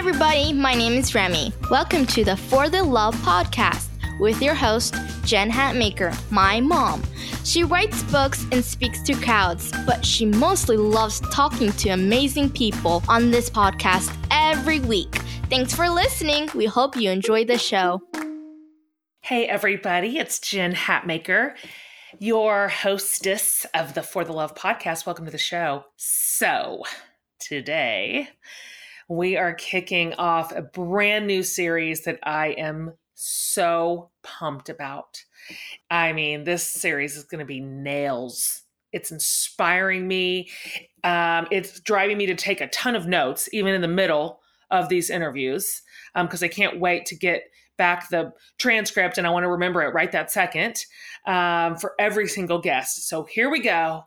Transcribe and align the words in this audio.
everybody. 0.00 0.50
My 0.54 0.72
name 0.72 0.94
is 0.94 1.14
Remy. 1.14 1.52
Welcome 1.70 2.06
to 2.06 2.24
the 2.24 2.34
For 2.34 2.70
the 2.70 2.82
Love 2.82 3.14
podcast 3.16 3.90
with 4.18 4.40
your 4.40 4.54
host, 4.54 4.94
Jen 5.26 5.50
Hatmaker, 5.50 6.16
my 6.32 6.58
mom. 6.58 7.02
She 7.44 7.64
writes 7.64 8.02
books 8.04 8.46
and 8.50 8.64
speaks 8.64 9.02
to 9.02 9.12
crowds, 9.12 9.70
but 9.84 10.02
she 10.02 10.24
mostly 10.24 10.78
loves 10.78 11.20
talking 11.30 11.70
to 11.72 11.90
amazing 11.90 12.48
people 12.48 13.02
on 13.10 13.30
this 13.30 13.50
podcast 13.50 14.10
every 14.30 14.80
week. 14.80 15.16
Thanks 15.50 15.74
for 15.74 15.90
listening. 15.90 16.48
We 16.54 16.64
hope 16.64 16.96
you 16.96 17.10
enjoy 17.10 17.44
the 17.44 17.58
show. 17.58 18.00
Hey, 19.20 19.46
everybody, 19.48 20.16
it's 20.16 20.40
Jen 20.40 20.72
Hatmaker, 20.72 21.56
your 22.18 22.68
hostess 22.68 23.66
of 23.74 23.92
the 23.92 24.02
For 24.02 24.24
the 24.24 24.32
Love 24.32 24.54
podcast. 24.54 25.04
Welcome 25.04 25.26
to 25.26 25.30
the 25.30 25.36
show. 25.36 25.84
So, 25.98 26.84
today 27.38 28.30
we 29.10 29.36
are 29.36 29.52
kicking 29.54 30.14
off 30.14 30.52
a 30.52 30.62
brand 30.62 31.26
new 31.26 31.42
series 31.42 32.04
that 32.04 32.20
I 32.22 32.50
am 32.50 32.92
so 33.16 34.08
pumped 34.22 34.68
about. 34.68 35.24
I 35.90 36.12
mean, 36.12 36.44
this 36.44 36.62
series 36.62 37.16
is 37.16 37.24
going 37.24 37.40
to 37.40 37.44
be 37.44 37.58
nails. 37.58 38.62
It's 38.92 39.10
inspiring 39.10 40.06
me. 40.06 40.48
Um, 41.02 41.48
it's 41.50 41.80
driving 41.80 42.18
me 42.18 42.26
to 42.26 42.36
take 42.36 42.60
a 42.60 42.68
ton 42.68 42.94
of 42.94 43.08
notes, 43.08 43.48
even 43.52 43.74
in 43.74 43.80
the 43.80 43.88
middle 43.88 44.38
of 44.70 44.88
these 44.88 45.10
interviews, 45.10 45.82
because 46.14 46.42
um, 46.42 46.46
I 46.46 46.48
can't 46.48 46.78
wait 46.78 47.04
to 47.06 47.16
get 47.16 47.42
back 47.76 48.10
the 48.10 48.32
transcript 48.58 49.18
and 49.18 49.26
I 49.26 49.30
want 49.30 49.42
to 49.42 49.50
remember 49.50 49.82
it 49.82 49.92
right 49.92 50.12
that 50.12 50.30
second 50.30 50.84
um, 51.26 51.76
for 51.78 51.94
every 51.98 52.28
single 52.28 52.60
guest. 52.60 53.08
So 53.08 53.24
here 53.24 53.50
we 53.50 53.60
go, 53.60 54.04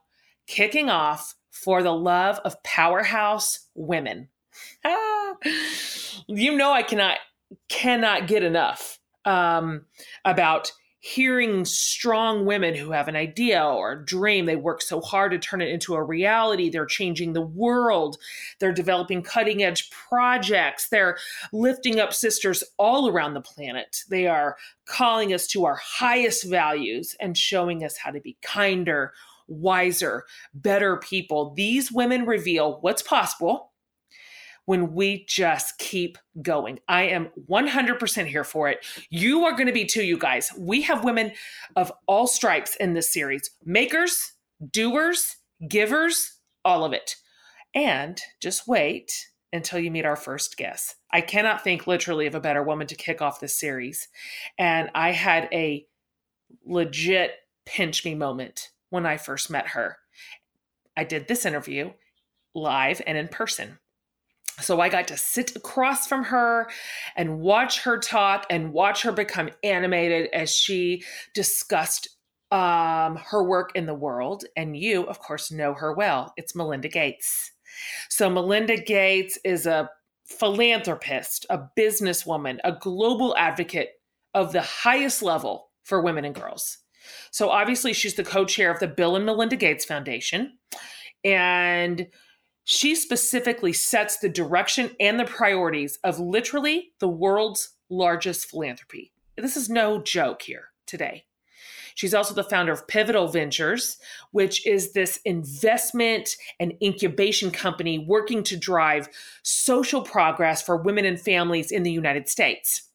kicking 0.47 0.89
off 0.89 1.35
for 1.51 1.83
the 1.83 1.91
love 1.91 2.39
of 2.45 2.61
powerhouse 2.63 3.67
women. 3.75 4.29
you 6.27 6.55
know, 6.55 6.71
I 6.71 6.83
cannot 6.83 7.19
cannot 7.69 8.27
get 8.27 8.43
enough 8.43 8.99
um, 9.25 9.85
about 10.25 10.71
hearing 11.05 11.65
strong 11.65 12.45
women 12.45 12.73
who 12.73 12.93
have 12.93 13.09
an 13.09 13.15
idea 13.15 13.61
or 13.61 13.91
a 13.91 14.05
dream. 14.05 14.45
They 14.45 14.55
work 14.55 14.81
so 14.81 15.01
hard 15.01 15.33
to 15.33 15.37
turn 15.37 15.61
it 15.61 15.67
into 15.67 15.95
a 15.95 16.03
reality. 16.03 16.69
They're 16.69 16.85
changing 16.85 17.33
the 17.33 17.41
world. 17.41 18.17
They're 18.59 18.71
developing 18.71 19.21
cutting 19.21 19.63
edge 19.63 19.89
projects. 19.89 20.87
They're 20.87 21.17
lifting 21.51 21.99
up 21.99 22.13
sisters 22.13 22.63
all 22.77 23.09
around 23.09 23.33
the 23.33 23.41
planet. 23.41 24.03
They 24.09 24.27
are 24.27 24.55
calling 24.85 25.33
us 25.33 25.45
to 25.47 25.65
our 25.65 25.75
highest 25.75 26.49
values 26.49 27.17
and 27.19 27.37
showing 27.37 27.83
us 27.83 27.97
how 27.97 28.11
to 28.11 28.21
be 28.21 28.37
kinder, 28.41 29.11
wiser, 29.49 30.23
better 30.53 30.95
people. 30.95 31.53
These 31.53 31.91
women 31.91 32.25
reveal 32.25 32.77
what's 32.79 33.01
possible 33.01 33.72
when 34.65 34.93
we 34.93 35.25
just 35.27 35.77
keep 35.77 36.17
going. 36.41 36.79
I 36.87 37.03
am 37.03 37.29
100% 37.49 38.25
here 38.27 38.43
for 38.43 38.69
it. 38.69 38.85
You 39.09 39.43
are 39.43 39.53
going 39.53 39.67
to 39.67 39.73
be 39.73 39.85
too, 39.85 40.03
you 40.03 40.17
guys. 40.17 40.49
We 40.57 40.81
have 40.83 41.03
women 41.03 41.31
of 41.75 41.91
all 42.07 42.27
stripes 42.27 42.75
in 42.77 42.93
this 42.93 43.11
series 43.11 43.49
makers, 43.65 44.33
doers, 44.71 45.37
givers, 45.67 46.39
all 46.63 46.85
of 46.85 46.93
it. 46.93 47.15
And 47.75 48.21
just 48.41 48.67
wait 48.67 49.27
until 49.51 49.79
you 49.79 49.91
meet 49.91 50.05
our 50.05 50.15
first 50.15 50.57
guest. 50.57 50.95
I 51.11 51.21
cannot 51.21 51.63
think 51.63 51.85
literally 51.85 52.25
of 52.25 52.35
a 52.35 52.39
better 52.39 52.63
woman 52.63 52.87
to 52.87 52.95
kick 52.95 53.21
off 53.21 53.39
this 53.39 53.59
series. 53.59 54.07
And 54.57 54.89
I 54.95 55.11
had 55.11 55.47
a 55.51 55.85
legit 56.65 57.31
pinch 57.65 58.03
me 58.03 58.15
moment 58.15 58.69
when 58.89 59.05
I 59.05 59.17
first 59.17 59.49
met 59.49 59.69
her. 59.69 59.97
I 60.95 61.03
did 61.03 61.27
this 61.27 61.45
interview 61.45 61.91
live 62.55 63.01
and 63.05 63.17
in 63.17 63.27
person. 63.27 63.79
So 64.63 64.79
I 64.79 64.89
got 64.89 65.07
to 65.09 65.17
sit 65.17 65.55
across 65.55 66.07
from 66.07 66.23
her 66.23 66.69
and 67.15 67.39
watch 67.39 67.81
her 67.81 67.97
talk 67.97 68.45
and 68.49 68.73
watch 68.73 69.01
her 69.03 69.11
become 69.11 69.49
animated 69.63 70.29
as 70.33 70.51
she 70.51 71.03
discussed 71.33 72.07
um, 72.51 73.17
her 73.17 73.43
work 73.43 73.71
in 73.75 73.85
the 73.85 73.93
world. 73.93 74.45
And 74.55 74.77
you, 74.77 75.03
of 75.03 75.19
course, 75.19 75.51
know 75.51 75.73
her 75.73 75.93
well. 75.93 76.33
It's 76.37 76.55
Melinda 76.55 76.87
Gates. 76.87 77.51
So 78.09 78.29
Melinda 78.29 78.77
Gates 78.77 79.37
is 79.43 79.65
a 79.65 79.89
philanthropist, 80.25 81.45
a 81.49 81.63
businesswoman, 81.77 82.59
a 82.63 82.73
global 82.73 83.35
advocate 83.37 83.89
of 84.33 84.51
the 84.51 84.61
highest 84.61 85.21
level 85.21 85.69
for 85.83 86.01
women 86.01 86.25
and 86.25 86.35
girls. 86.35 86.77
So 87.31 87.49
obviously, 87.49 87.93
she's 87.93 88.15
the 88.15 88.23
co 88.23 88.45
chair 88.45 88.71
of 88.71 88.79
the 88.79 88.87
Bill 88.87 89.15
and 89.15 89.25
Melinda 89.25 89.55
Gates 89.55 89.83
Foundation. 89.83 90.57
And 91.23 92.07
she 92.65 92.95
specifically 92.95 93.73
sets 93.73 94.17
the 94.17 94.29
direction 94.29 94.91
and 94.99 95.19
the 95.19 95.25
priorities 95.25 95.99
of 96.03 96.19
literally 96.19 96.93
the 96.99 97.07
world's 97.07 97.75
largest 97.89 98.49
philanthropy. 98.49 99.11
This 99.37 99.57
is 99.57 99.69
no 99.69 100.01
joke 100.01 100.41
here 100.43 100.69
today. 100.85 101.25
She's 101.95 102.13
also 102.13 102.33
the 102.33 102.43
founder 102.43 102.71
of 102.71 102.87
Pivotal 102.87 103.27
Ventures, 103.27 103.97
which 104.31 104.65
is 104.65 104.93
this 104.93 105.19
investment 105.25 106.35
and 106.59 106.73
incubation 106.81 107.51
company 107.51 107.99
working 107.99 108.43
to 108.43 108.57
drive 108.57 109.09
social 109.43 110.01
progress 110.01 110.61
for 110.61 110.77
women 110.77 111.05
and 111.05 111.19
families 111.19 111.71
in 111.71 111.83
the 111.83 111.91
United 111.91 112.27
States. 112.27 112.89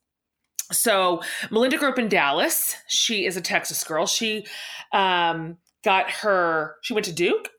So, 0.71 1.21
Melinda 1.49 1.77
grew 1.77 1.89
up 1.89 1.97
in 1.97 2.09
Dallas. 2.09 2.75
She 2.87 3.25
is 3.25 3.37
a 3.37 3.41
Texas 3.41 3.83
girl. 3.83 4.05
She 4.05 4.45
um, 4.91 5.57
got 5.83 6.11
her, 6.11 6.75
she 6.81 6.93
went 6.93 7.05
to 7.05 7.13
Duke 7.13 7.49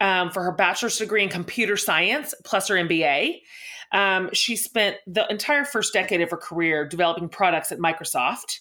um, 0.00 0.30
for 0.30 0.42
her 0.42 0.52
bachelor's 0.52 0.98
degree 0.98 1.22
in 1.22 1.28
computer 1.28 1.76
science 1.76 2.34
plus 2.44 2.68
her 2.68 2.76
MBA. 2.76 3.40
Um, 3.92 4.30
she 4.32 4.56
spent 4.56 4.96
the 5.06 5.26
entire 5.30 5.64
first 5.64 5.92
decade 5.92 6.20
of 6.20 6.30
her 6.30 6.36
career 6.36 6.86
developing 6.86 7.28
products 7.28 7.72
at 7.72 7.78
Microsoft 7.78 8.60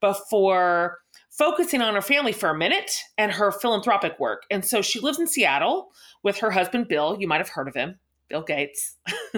before 0.00 0.98
focusing 1.30 1.80
on 1.80 1.94
her 1.94 2.02
family 2.02 2.32
for 2.32 2.50
a 2.50 2.58
minute 2.58 3.02
and 3.16 3.32
her 3.32 3.50
philanthropic 3.50 4.18
work. 4.18 4.42
And 4.50 4.64
so 4.64 4.82
she 4.82 5.00
lives 5.00 5.18
in 5.18 5.26
Seattle 5.26 5.90
with 6.22 6.38
her 6.38 6.50
husband, 6.50 6.88
Bill. 6.88 7.16
You 7.18 7.28
might 7.28 7.38
have 7.38 7.48
heard 7.48 7.68
of 7.68 7.74
him, 7.74 7.98
Bill 8.28 8.42
Gates. 8.42 8.96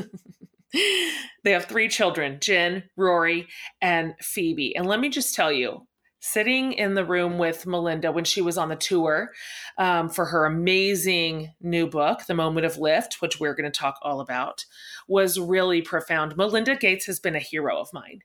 they 1.44 1.52
have 1.52 1.66
three 1.66 1.88
children 1.88 2.38
Jen, 2.40 2.84
Rory, 2.96 3.46
and 3.80 4.14
Phoebe. 4.20 4.74
And 4.76 4.86
let 4.86 5.00
me 5.00 5.08
just 5.08 5.34
tell 5.34 5.52
you, 5.52 5.86
sitting 6.20 6.72
in 6.74 6.94
the 6.94 7.04
room 7.04 7.38
with 7.38 7.66
Melinda 7.66 8.12
when 8.12 8.24
she 8.24 8.42
was 8.42 8.58
on 8.58 8.68
the 8.68 8.76
tour 8.76 9.30
um, 9.78 10.08
for 10.08 10.26
her 10.26 10.44
amazing 10.44 11.52
new 11.60 11.86
book, 11.86 12.26
The 12.26 12.34
Moment 12.34 12.66
of 12.66 12.78
Lift, 12.78 13.16
which 13.20 13.40
we're 13.40 13.54
going 13.54 13.70
to 13.70 13.78
talk 13.78 13.98
all 14.02 14.20
about, 14.20 14.64
was 15.08 15.40
really 15.40 15.80
profound. 15.82 16.36
Melinda 16.36 16.76
Gates 16.76 17.06
has 17.06 17.18
been 17.18 17.34
a 17.34 17.40
hero 17.40 17.78
of 17.78 17.88
mine. 17.92 18.20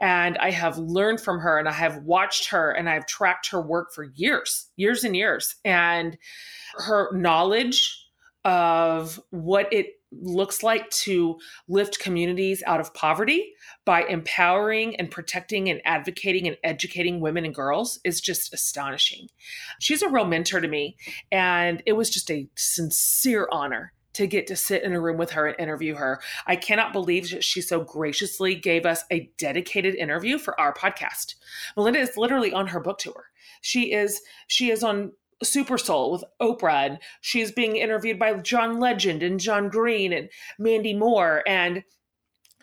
And 0.00 0.38
I 0.38 0.52
have 0.52 0.78
learned 0.78 1.20
from 1.20 1.40
her 1.40 1.58
and 1.58 1.68
I 1.68 1.72
have 1.72 2.02
watched 2.04 2.50
her 2.50 2.70
and 2.70 2.88
I've 2.88 3.06
tracked 3.06 3.50
her 3.50 3.60
work 3.60 3.92
for 3.92 4.04
years, 4.14 4.70
years 4.76 5.02
and 5.02 5.16
years. 5.16 5.56
And 5.64 6.16
her 6.76 7.10
knowledge 7.12 7.99
of 8.44 9.20
what 9.30 9.72
it 9.72 10.00
looks 10.12 10.62
like 10.62 10.90
to 10.90 11.38
lift 11.68 12.00
communities 12.00 12.62
out 12.66 12.80
of 12.80 12.92
poverty 12.94 13.52
by 13.84 14.02
empowering 14.04 14.96
and 14.96 15.10
protecting 15.10 15.68
and 15.70 15.80
advocating 15.84 16.48
and 16.48 16.56
educating 16.64 17.20
women 17.20 17.44
and 17.44 17.54
girls 17.54 18.00
is 18.04 18.20
just 18.20 18.52
astonishing. 18.52 19.28
She's 19.78 20.02
a 20.02 20.08
real 20.08 20.24
mentor 20.24 20.60
to 20.60 20.68
me, 20.68 20.96
and 21.30 21.82
it 21.86 21.92
was 21.92 22.10
just 22.10 22.30
a 22.30 22.48
sincere 22.56 23.48
honor 23.52 23.92
to 24.12 24.26
get 24.26 24.46
to 24.48 24.56
sit 24.56 24.82
in 24.82 24.92
a 24.92 25.00
room 25.00 25.16
with 25.16 25.30
her 25.30 25.46
and 25.46 25.60
interview 25.60 25.94
her. 25.94 26.20
I 26.46 26.56
cannot 26.56 26.92
believe 26.92 27.30
that 27.30 27.44
she 27.44 27.60
so 27.60 27.80
graciously 27.84 28.56
gave 28.56 28.84
us 28.84 29.04
a 29.12 29.30
dedicated 29.38 29.94
interview 29.94 30.36
for 30.38 30.58
our 30.58 30.74
podcast. 30.74 31.36
Melinda 31.76 32.00
is 32.00 32.16
literally 32.16 32.52
on 32.52 32.66
her 32.68 32.80
book 32.80 32.98
tour. 32.98 33.26
She 33.60 33.92
is 33.92 34.20
she 34.48 34.70
is 34.70 34.82
on 34.82 35.12
Super 35.42 35.78
Soul 35.78 36.12
with 36.12 36.24
Oprah, 36.40 36.86
and 36.86 36.98
she's 37.20 37.52
being 37.52 37.76
interviewed 37.76 38.18
by 38.18 38.34
John 38.34 38.78
Legend 38.78 39.22
and 39.22 39.40
John 39.40 39.68
Green 39.68 40.12
and 40.12 40.28
Mandy 40.58 40.94
Moore. 40.94 41.42
And 41.46 41.84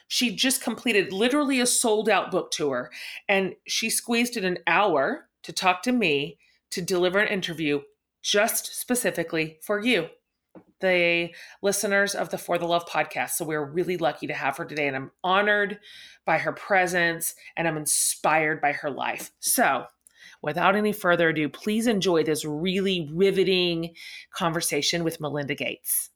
she 0.07 0.36
just 0.36 0.62
completed 0.62 1.12
literally 1.12 1.60
a 1.60 1.66
sold 1.66 2.10
out 2.10 2.31
book 2.31 2.52
tour, 2.52 2.92
and 3.28 3.56
she 3.68 3.90
squeezed 3.90 4.38
in 4.38 4.46
an 4.46 4.60
hour 4.68 5.28
to 5.44 5.52
talk 5.52 5.84
to 5.84 5.92
me 5.92 6.38
to 6.72 6.81
deliver 6.81 7.19
an 7.19 7.28
interview 7.28 7.81
just 8.22 8.80
specifically 8.80 9.57
for 9.62 9.80
you, 9.80 10.07
the 10.81 11.30
listeners 11.62 12.13
of 12.13 12.30
the 12.30 12.38
For 12.38 12.57
the 12.57 12.66
Love 12.66 12.86
podcast. 12.86 13.31
So 13.31 13.46
we're 13.46 13.66
really 13.66 13.98
lucky 13.98 14.28
to 14.28 14.34
have 14.34 14.57
her 14.57 14.66
today, 14.66 14.88
and 14.88 14.96
I'm 14.96 15.12
honored 15.24 15.80
by 16.25 16.38
her 16.38 16.52
presence 16.52 17.34
and 17.56 17.68
I'm 17.68 17.78
inspired 17.78 18.62
by 18.62 18.74
her 18.74 18.92
life. 18.92 19.31
So, 19.40 19.86
without 20.42 20.75
any 20.75 20.92
further 20.92 21.30
ado, 21.30 21.50
please 21.50 21.88
enjoy 21.88 22.24
this 22.24 22.45
really 22.45 23.10
riveting 23.13 23.94
conversation 24.34 25.04
with 25.04 25.19
Melinda 25.19 25.56
Gates. 25.56 26.10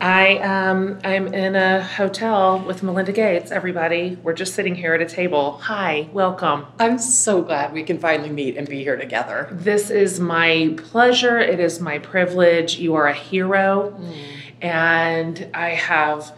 I 0.00 0.38
um 0.38 1.00
I'm 1.02 1.34
in 1.34 1.56
a 1.56 1.82
hotel 1.82 2.60
with 2.60 2.82
Melinda 2.84 3.12
Gates. 3.12 3.50
Everybody, 3.50 4.16
we're 4.22 4.32
just 4.32 4.54
sitting 4.54 4.76
here 4.76 4.94
at 4.94 5.00
a 5.00 5.06
table. 5.06 5.58
Hi, 5.62 6.08
welcome. 6.12 6.66
I'm 6.78 6.98
so 6.98 7.42
glad 7.42 7.72
we 7.72 7.82
can 7.82 7.98
finally 7.98 8.30
meet 8.30 8.56
and 8.56 8.68
be 8.68 8.84
here 8.84 8.96
together. 8.96 9.48
This 9.50 9.90
is 9.90 10.20
my 10.20 10.74
pleasure. 10.76 11.40
It 11.40 11.58
is 11.58 11.80
my 11.80 11.98
privilege. 11.98 12.78
You 12.78 12.94
are 12.94 13.08
a 13.08 13.14
hero, 13.14 13.96
mm. 13.98 14.14
and 14.62 15.50
I 15.52 15.70
have 15.70 16.32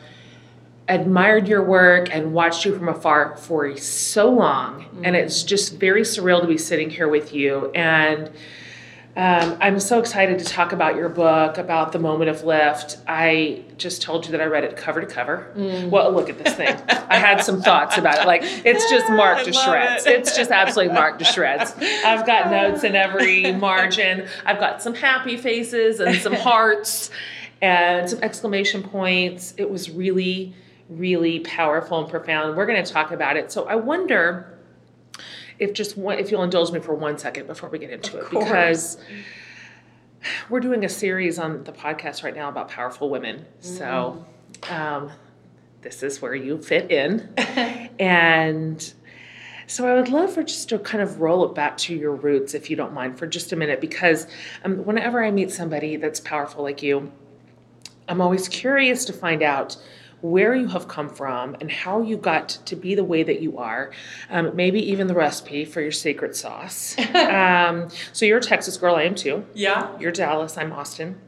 admired 0.90 1.48
your 1.48 1.62
work 1.62 2.14
and 2.14 2.32
watched 2.32 2.64
you 2.64 2.76
from 2.76 2.88
afar 2.88 3.36
for 3.36 3.76
so 3.76 4.28
long. 4.28 4.82
Mm-hmm. 4.82 5.04
And 5.04 5.16
it's 5.16 5.42
just 5.42 5.76
very 5.76 6.02
surreal 6.02 6.40
to 6.40 6.46
be 6.46 6.58
sitting 6.58 6.90
here 6.90 7.08
with 7.08 7.32
you. 7.32 7.70
And 7.70 8.30
um, 9.16 9.56
I'm 9.60 9.80
so 9.80 9.98
excited 9.98 10.38
to 10.38 10.44
talk 10.44 10.72
about 10.72 10.94
your 10.94 11.08
book, 11.08 11.58
about 11.58 11.92
the 11.92 11.98
moment 11.98 12.30
of 12.30 12.44
lift. 12.44 12.98
I 13.08 13.64
just 13.76 14.02
told 14.02 14.24
you 14.24 14.32
that 14.32 14.40
I 14.40 14.44
read 14.44 14.62
it 14.62 14.76
cover 14.76 15.00
to 15.00 15.06
cover. 15.06 15.52
Mm. 15.56 15.90
Well, 15.90 16.12
look 16.12 16.28
at 16.28 16.42
this 16.42 16.54
thing. 16.54 16.76
I 16.88 17.18
had 17.18 17.42
some 17.42 17.60
thoughts 17.60 17.98
about 17.98 18.20
it. 18.20 18.26
Like, 18.26 18.42
it's 18.64 18.88
just 18.88 19.10
marked 19.10 19.46
to 19.46 19.52
shreds. 19.52 20.06
It. 20.06 20.20
It's 20.20 20.36
just 20.36 20.50
absolutely 20.50 20.94
marked 20.94 21.18
to 21.20 21.24
shreds. 21.24 21.74
I've 22.04 22.24
got 22.24 22.50
notes 22.50 22.84
in 22.84 22.94
every 22.94 23.52
margin. 23.58 24.28
I've 24.44 24.60
got 24.60 24.80
some 24.80 24.94
happy 24.94 25.36
faces 25.36 25.98
and 25.98 26.16
some 26.16 26.34
hearts 26.34 27.10
and 27.60 28.08
some 28.08 28.22
exclamation 28.22 28.82
points. 28.82 29.54
It 29.56 29.68
was 29.68 29.90
really, 29.90 30.54
really 30.90 31.40
powerful 31.40 32.00
and 32.00 32.10
profound. 32.10 32.56
We're 32.56 32.66
going 32.66 32.82
to 32.84 32.92
talk 32.92 33.12
about 33.12 33.36
it. 33.36 33.50
So 33.52 33.66
I 33.66 33.76
wonder 33.76 34.58
if 35.58 35.72
just 35.72 35.96
one, 35.96 36.18
if 36.18 36.30
you'll 36.30 36.42
indulge 36.42 36.72
me 36.72 36.80
for 36.80 36.94
one 36.94 37.18
second 37.18 37.46
before 37.46 37.68
we 37.68 37.78
get 37.78 37.90
into 37.90 38.18
of 38.18 38.24
it, 38.24 38.30
course. 38.30 38.44
because 38.44 38.98
we're 40.48 40.60
doing 40.60 40.84
a 40.84 40.88
series 40.88 41.38
on 41.38 41.64
the 41.64 41.72
podcast 41.72 42.24
right 42.24 42.34
now 42.34 42.48
about 42.48 42.68
powerful 42.68 43.08
women. 43.08 43.46
So 43.60 44.24
mm. 44.52 44.72
um, 44.72 45.12
this 45.82 46.02
is 46.02 46.20
where 46.20 46.34
you 46.34 46.58
fit 46.58 46.90
in, 46.90 47.32
and 47.98 48.92
so 49.66 49.86
I 49.86 49.94
would 49.94 50.08
love 50.08 50.32
for 50.32 50.42
just 50.42 50.68
to 50.70 50.80
kind 50.80 51.00
of 51.00 51.20
roll 51.20 51.44
it 51.48 51.54
back 51.54 51.76
to 51.78 51.94
your 51.94 52.12
roots, 52.12 52.54
if 52.54 52.70
you 52.70 52.76
don't 52.76 52.92
mind, 52.92 53.18
for 53.18 53.26
just 53.28 53.52
a 53.52 53.56
minute, 53.56 53.80
because 53.80 54.26
um, 54.64 54.84
whenever 54.84 55.22
I 55.22 55.30
meet 55.30 55.52
somebody 55.52 55.94
that's 55.94 56.18
powerful 56.18 56.64
like 56.64 56.82
you, 56.82 57.12
I'm 58.08 58.20
always 58.20 58.48
curious 58.48 59.04
to 59.04 59.12
find 59.12 59.44
out 59.44 59.76
where 60.22 60.54
you 60.54 60.68
have 60.68 60.88
come 60.88 61.08
from 61.08 61.56
and 61.60 61.70
how 61.70 62.02
you 62.02 62.16
got 62.16 62.48
to 62.48 62.76
be 62.76 62.94
the 62.94 63.04
way 63.04 63.22
that 63.22 63.40
you 63.40 63.58
are. 63.58 63.90
Um, 64.28 64.54
maybe 64.54 64.80
even 64.90 65.06
the 65.06 65.14
recipe 65.14 65.64
for 65.64 65.80
your 65.80 65.92
secret 65.92 66.36
sauce. 66.36 66.98
um, 67.14 67.88
so 68.12 68.24
you're 68.26 68.38
a 68.38 68.42
Texas 68.42 68.76
girl, 68.76 68.96
I 68.96 69.04
am 69.04 69.14
too. 69.14 69.44
Yeah. 69.54 69.96
You're 69.98 70.12
Dallas, 70.12 70.58
I'm 70.58 70.72
Austin. 70.72 71.18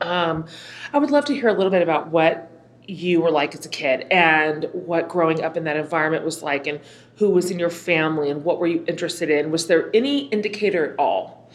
Um, 0.00 0.46
I 0.92 0.98
would 0.98 1.10
love 1.10 1.24
to 1.26 1.34
hear 1.34 1.48
a 1.48 1.52
little 1.52 1.70
bit 1.70 1.82
about 1.82 2.08
what 2.08 2.50
you 2.86 3.20
were 3.20 3.30
like 3.30 3.54
as 3.54 3.64
a 3.64 3.68
kid 3.68 4.06
and 4.10 4.68
what 4.72 5.08
growing 5.08 5.42
up 5.42 5.56
in 5.56 5.64
that 5.64 5.76
environment 5.76 6.24
was 6.24 6.42
like 6.42 6.66
and 6.66 6.80
who 7.16 7.30
was 7.30 7.50
in 7.50 7.58
your 7.58 7.70
family 7.70 8.30
and 8.30 8.42
what 8.42 8.58
were 8.58 8.66
you 8.66 8.84
interested 8.88 9.30
in. 9.30 9.50
Was 9.50 9.66
there 9.66 9.90
any 9.94 10.26
indicator 10.28 10.92
at 10.92 10.98
all 10.98 11.50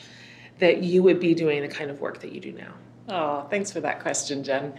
that 0.60 0.84
you 0.84 1.04
would 1.04 1.20
be 1.20 1.34
doing 1.34 1.62
the 1.62 1.68
kind 1.68 1.92
of 1.92 2.00
work 2.00 2.22
that 2.22 2.32
you 2.32 2.40
do 2.40 2.54
now? 2.54 2.74
Oh, 3.10 3.48
thanks 3.50 3.72
for 3.72 3.82
that 3.82 4.00
question, 4.00 4.44
Jen. 4.44 4.74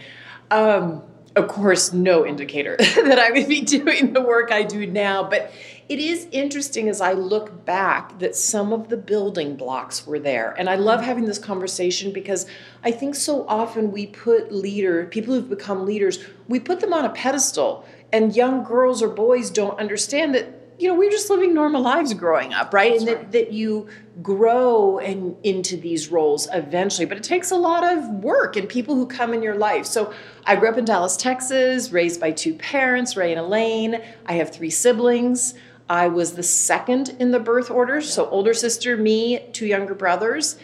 Um, 0.49 1.03
of 1.37 1.47
course, 1.47 1.93
no 1.93 2.25
indicator 2.25 2.75
that 2.79 3.19
I 3.19 3.31
would 3.31 3.47
be 3.47 3.61
doing 3.61 4.13
the 4.13 4.21
work 4.21 4.51
I 4.51 4.63
do 4.63 4.87
now. 4.87 5.23
But 5.23 5.51
it 5.87 5.99
is 5.99 6.27
interesting 6.31 6.89
as 6.89 6.99
I 6.99 7.13
look 7.13 7.63
back 7.65 8.19
that 8.19 8.35
some 8.35 8.73
of 8.73 8.89
the 8.89 8.97
building 8.97 9.55
blocks 9.55 10.05
were 10.05 10.19
there. 10.19 10.53
And 10.57 10.69
I 10.69 10.75
love 10.75 11.01
having 11.01 11.25
this 11.25 11.39
conversation 11.39 12.11
because 12.11 12.45
I 12.83 12.91
think 12.91 13.15
so 13.15 13.47
often 13.47 13.91
we 13.91 14.07
put 14.07 14.51
leader, 14.51 15.05
people 15.05 15.33
who've 15.33 15.47
become 15.47 15.85
leaders, 15.85 16.19
we 16.47 16.59
put 16.59 16.81
them 16.81 16.93
on 16.93 17.05
a 17.05 17.09
pedestal. 17.09 17.85
And 18.11 18.35
young 18.35 18.63
girls 18.63 19.01
or 19.01 19.09
boys 19.09 19.49
don't 19.49 19.79
understand 19.79 20.33
that 20.35 20.66
you 20.79 20.87
know, 20.87 20.93
we 20.95 21.07
are 21.07 21.11
just 21.11 21.29
living 21.29 21.53
normal 21.53 21.81
lives 21.81 22.13
growing 22.13 22.53
up, 22.53 22.73
right? 22.73 22.91
That's 22.91 23.03
and 23.03 23.11
right. 23.11 23.21
that, 23.23 23.31
that 23.31 23.51
you 23.51 23.87
grow 24.21 24.99
and 24.99 25.35
into 25.43 25.75
these 25.77 26.09
roles 26.09 26.47
eventually. 26.53 27.05
But 27.05 27.17
it 27.17 27.23
takes 27.23 27.49
a 27.51 27.55
lot 27.55 27.83
of 27.83 28.07
work 28.09 28.55
and 28.55 28.69
people 28.69 28.93
who 28.95 29.07
come 29.07 29.33
in 29.33 29.41
your 29.41 29.55
life. 29.55 29.85
So 29.85 30.13
I 30.45 30.55
grew 30.55 30.69
up 30.69 30.77
in 30.77 30.85
Dallas, 30.85 31.17
Texas, 31.17 31.91
raised 31.91 32.19
by 32.19 32.31
two 32.31 32.53
parents, 32.55 33.17
Ray 33.17 33.31
and 33.31 33.39
Elaine. 33.39 34.01
I 34.25 34.33
have 34.33 34.51
three 34.51 34.69
siblings. 34.69 35.55
I 35.89 36.09
was 36.09 36.33
the 36.33 36.43
second 36.43 37.15
in 37.19 37.31
the 37.31 37.39
birth 37.39 37.71
order, 37.71 38.01
so 38.01 38.27
older 38.29 38.53
sister, 38.53 38.97
me, 38.97 39.39
two 39.53 39.65
younger 39.65 39.95
brothers. 39.95 40.57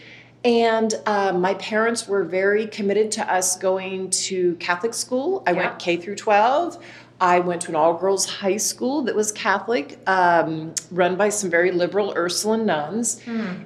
And 0.44 0.92
uh, 1.06 1.32
my 1.32 1.54
parents 1.54 2.06
were 2.06 2.22
very 2.22 2.66
committed 2.66 3.10
to 3.12 3.32
us 3.32 3.56
going 3.56 4.10
to 4.10 4.56
Catholic 4.56 4.92
school. 4.92 5.42
I 5.46 5.52
Yeah. 5.52 5.68
went 5.68 5.78
K 5.78 5.96
through 5.96 6.16
12. 6.16 6.78
I 7.20 7.40
went 7.40 7.62
to 7.62 7.68
an 7.70 7.76
all 7.76 7.94
girls 7.94 8.26
high 8.26 8.56
school 8.56 9.02
that 9.02 9.14
was 9.14 9.30
Catholic, 9.32 9.98
um, 10.06 10.74
run 10.90 11.16
by 11.16 11.28
some 11.28 11.48
very 11.48 11.70
liberal 11.70 12.12
Ursuline 12.16 12.66
nuns. 12.66 13.20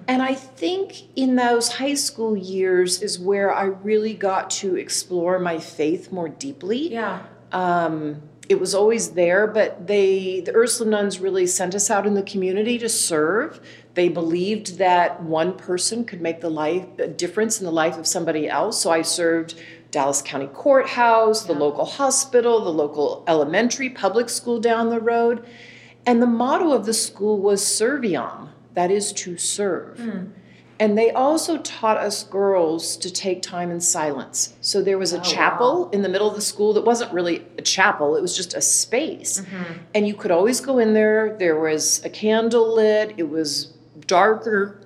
And 0.06 0.22
I 0.22 0.34
think 0.34 1.16
in 1.16 1.36
those 1.36 1.72
high 1.72 1.94
school 1.94 2.36
years 2.36 3.02
is 3.02 3.18
where 3.18 3.52
I 3.52 3.64
really 3.64 4.14
got 4.14 4.50
to 4.50 4.76
explore 4.76 5.38
my 5.38 5.58
faith 5.58 6.12
more 6.12 6.28
deeply. 6.28 6.92
Yeah. 6.92 7.22
Um, 7.52 8.22
it 8.48 8.58
was 8.58 8.74
always 8.74 9.10
there, 9.10 9.46
but 9.46 9.86
they, 9.86 10.40
the 10.40 10.54
Ursuline 10.54 10.90
nuns 10.90 11.18
really 11.18 11.46
sent 11.46 11.74
us 11.74 11.90
out 11.90 12.06
in 12.06 12.14
the 12.14 12.22
community 12.22 12.78
to 12.78 12.88
serve. 12.88 13.60
They 13.94 14.08
believed 14.08 14.78
that 14.78 15.22
one 15.22 15.56
person 15.56 16.04
could 16.04 16.20
make 16.20 16.40
the 16.40 16.50
life 16.50 16.86
a 16.98 17.08
difference 17.08 17.58
in 17.58 17.66
the 17.66 17.72
life 17.72 17.98
of 17.98 18.06
somebody 18.06 18.48
else. 18.48 18.80
So 18.80 18.90
I 18.90 19.02
served 19.02 19.54
Dallas 19.90 20.20
County 20.22 20.48
Courthouse, 20.48 21.42
the 21.42 21.54
Yeah. 21.54 21.60
local 21.60 21.84
hospital, 21.84 22.62
the 22.62 22.70
local 22.72 23.24
elementary 23.26 23.88
public 23.88 24.28
school 24.28 24.58
down 24.60 24.90
the 24.90 25.00
road. 25.00 25.44
And 26.06 26.20
the 26.22 26.26
motto 26.26 26.72
of 26.72 26.86
the 26.86 26.92
school 26.94 27.38
was 27.38 27.62
Serviam, 27.62 28.48
that 28.74 28.90
is 28.90 29.12
to 29.14 29.36
serve. 29.36 29.98
Hmm. 29.98 30.18
And 30.80 30.96
they 30.96 31.10
also 31.10 31.56
taught 31.56 31.96
us 31.96 32.22
girls 32.22 32.96
to 32.98 33.10
take 33.12 33.42
time 33.42 33.70
in 33.72 33.80
silence. 33.80 34.54
So 34.60 34.80
there 34.80 34.96
was 34.96 35.12
a 35.12 35.18
Oh, 35.18 35.22
chapel 35.22 35.88
in 35.90 36.02
the 36.02 36.08
middle 36.08 36.28
of 36.28 36.36
the 36.36 36.40
school 36.40 36.72
that 36.74 36.84
wasn't 36.84 37.12
really 37.12 37.44
a 37.58 37.62
chapel, 37.62 38.14
it 38.14 38.22
was 38.22 38.36
just 38.36 38.54
a 38.54 38.60
space. 38.60 39.40
Mm-hmm. 39.40 39.72
And 39.94 40.06
you 40.06 40.14
could 40.14 40.30
always 40.30 40.60
go 40.60 40.78
in 40.78 40.92
there. 40.94 41.34
There 41.36 41.58
was 41.58 42.00
a 42.04 42.08
candle 42.08 42.74
lit, 42.76 43.14
it 43.16 43.28
was 43.28 43.72
darker, 44.06 44.78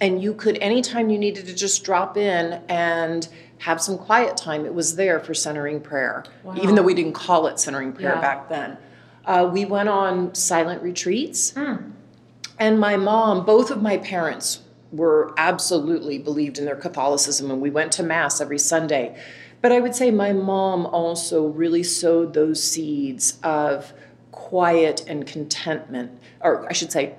and 0.00 0.22
you 0.22 0.34
could, 0.34 0.58
anytime 0.60 1.08
you 1.08 1.18
needed 1.18 1.46
to 1.46 1.54
just 1.54 1.84
drop 1.84 2.18
in 2.18 2.60
and 2.68 3.26
have 3.60 3.80
some 3.80 3.98
quiet 3.98 4.36
time, 4.38 4.64
it 4.64 4.72
was 4.74 4.96
there 4.96 5.20
for 5.20 5.34
centering 5.34 5.80
prayer, 5.80 6.24
even 6.56 6.74
though 6.74 6.82
we 6.82 6.94
didn't 6.94 7.12
call 7.12 7.46
it 7.46 7.60
centering 7.60 7.92
prayer 7.92 8.14
Yeah. 8.14 8.20
back 8.20 8.48
then. 8.48 8.78
Uh, 9.26 9.48
we 9.52 9.66
went 9.66 9.88
on 9.88 10.34
silent 10.34 10.82
retreats. 10.82 11.54
And 12.58 12.80
my 12.80 12.96
mom, 12.96 13.44
both 13.44 13.70
of 13.70 13.80
my 13.82 13.98
parents 13.98 14.60
were 14.92 15.32
absolutely 15.36 16.18
believed 16.18 16.58
in 16.58 16.64
their 16.64 16.74
Catholicism, 16.76 17.50
and 17.50 17.60
we 17.60 17.70
went 17.70 17.92
to 17.92 18.02
Mass 18.02 18.40
every 18.40 18.58
Sunday. 18.58 19.14
But 19.62 19.72
I 19.72 19.80
would 19.80 19.94
say 19.94 20.10
my 20.10 20.32
mom 20.32 20.86
also 20.86 21.46
really 21.46 21.82
sowed 21.82 22.32
those 22.32 22.62
seeds 22.62 23.38
of 23.42 23.92
quiet 24.32 25.04
and 25.06 25.26
contentment, 25.26 26.10
or 26.40 26.66
I 26.68 26.72
should 26.72 26.90
say, 26.90 27.14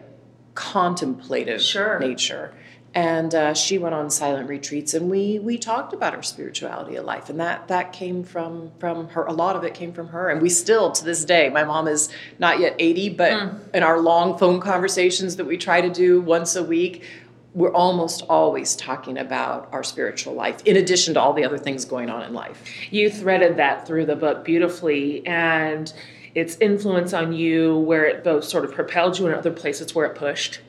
contemplative 0.56 1.62
Sure. 1.62 2.00
nature. 2.00 2.52
And 2.94 3.34
uh, 3.34 3.54
she 3.54 3.78
went 3.78 3.96
on 3.96 4.10
silent 4.10 4.50
retreats, 4.50 4.94
and 4.94 5.10
we 5.10 5.40
we 5.40 5.58
talked 5.58 5.94
about 5.94 6.14
her 6.14 6.22
spirituality 6.22 6.98
of 6.98 7.06
life, 7.06 7.30
and 7.30 7.40
that 7.40 7.70
that 7.70 7.94
came 7.94 8.22
from 8.22 8.72
from 8.80 9.08
her. 9.10 9.26
A 9.26 9.32
lot 9.32 9.56
of 9.56 9.64
it 9.64 9.74
came 9.74 9.94
from 9.94 10.10
her, 10.10 10.28
and 10.28 10.42
we 10.42 10.50
still 10.50 10.92
to 10.92 11.06
this 11.06 11.24
day. 11.24 11.50
My 11.50 11.64
mom 11.64 11.88
is 11.88 12.10
not 12.38 12.60
yet 12.60 12.76
eighty, 12.80 13.08
but 13.08 13.54
in 13.74 13.82
our 13.82 14.02
long 14.02 14.38
phone 14.38 14.60
conversations 14.60 15.38
that 15.38 15.46
we 15.46 15.56
try 15.56 15.80
to 15.80 15.90
do 15.90 16.20
once 16.20 16.58
a 16.58 16.64
week, 16.64 17.06
we're 17.54 17.74
almost 17.74 18.24
always 18.28 18.76
talking 18.76 19.18
about 19.18 19.70
our 19.72 19.84
spiritual 19.84 20.34
life, 20.34 20.62
in 20.66 20.76
addition 20.76 21.14
to 21.14 21.22
all 21.22 21.32
the 21.32 21.46
other 21.46 21.58
things 21.58 21.86
going 21.86 22.10
on 22.10 22.24
in 22.24 22.34
life. 22.34 22.62
You 22.92 23.10
threaded 23.10 23.56
that 23.56 23.88
through 23.88 24.08
the 24.08 24.18
book 24.18 24.44
beautifully, 24.44 25.26
and 25.26 25.94
its 26.34 26.58
influence 26.62 27.14
on 27.14 27.34
you, 27.34 27.78
where 27.78 28.06
it 28.06 28.24
both 28.24 28.44
sort 28.44 28.64
of 28.66 28.74
propelled 28.74 29.20
you, 29.20 29.28
and 29.28 29.36
other 29.36 29.52
places 29.52 29.94
where 29.94 30.06
it 30.06 30.16
pushed, 30.16 30.62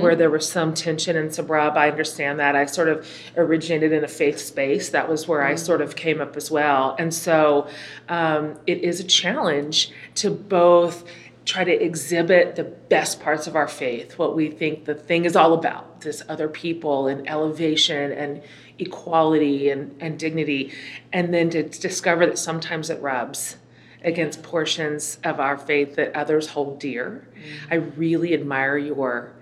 where 0.00 0.14
there 0.14 0.30
was 0.30 0.48
some 0.48 0.74
tension 0.74 1.16
and 1.16 1.34
some 1.34 1.46
rub. 1.46 1.76
I 1.76 1.90
understand 1.90 2.38
that. 2.38 2.54
I 2.54 2.66
sort 2.66 2.88
of 2.88 3.08
originated 3.36 3.92
in 3.92 4.04
a 4.04 4.08
faith 4.08 4.38
space. 4.38 4.90
That 4.90 5.08
was 5.08 5.26
where 5.26 5.42
I 5.42 5.54
sort 5.54 5.80
of 5.80 5.96
came 5.96 6.20
up 6.20 6.36
as 6.36 6.50
well. 6.50 6.96
And 6.98 7.12
so 7.12 7.68
um, 8.08 8.58
it 8.66 8.78
is 8.78 9.00
a 9.00 9.04
challenge 9.04 9.90
to 10.16 10.30
both 10.30 11.04
try 11.46 11.64
to 11.64 11.72
exhibit 11.72 12.56
the 12.56 12.64
best 12.64 13.20
parts 13.20 13.46
of 13.46 13.54
our 13.54 13.68
faith, 13.68 14.18
what 14.18 14.34
we 14.34 14.50
think 14.50 14.84
the 14.84 14.94
thing 14.94 15.24
is 15.24 15.36
all 15.36 15.54
about, 15.54 16.00
this 16.00 16.22
other 16.28 16.48
people 16.48 17.06
and 17.06 17.28
elevation 17.28 18.12
and 18.12 18.42
equality 18.78 19.70
and, 19.70 19.94
and 20.00 20.18
dignity, 20.18 20.72
and 21.12 21.32
then 21.32 21.48
to 21.48 21.62
discover 21.62 22.26
that 22.26 22.36
sometimes 22.36 22.90
it 22.90 23.00
rubs 23.00 23.56
against 24.02 24.42
portions 24.42 25.18
of 25.24 25.40
our 25.40 25.56
faith 25.56 25.96
that 25.96 26.14
others 26.14 26.48
hold 26.48 26.78
dear. 26.78 27.28
I 27.70 27.76
really 27.76 28.34
admire 28.34 28.78
your 28.78 29.32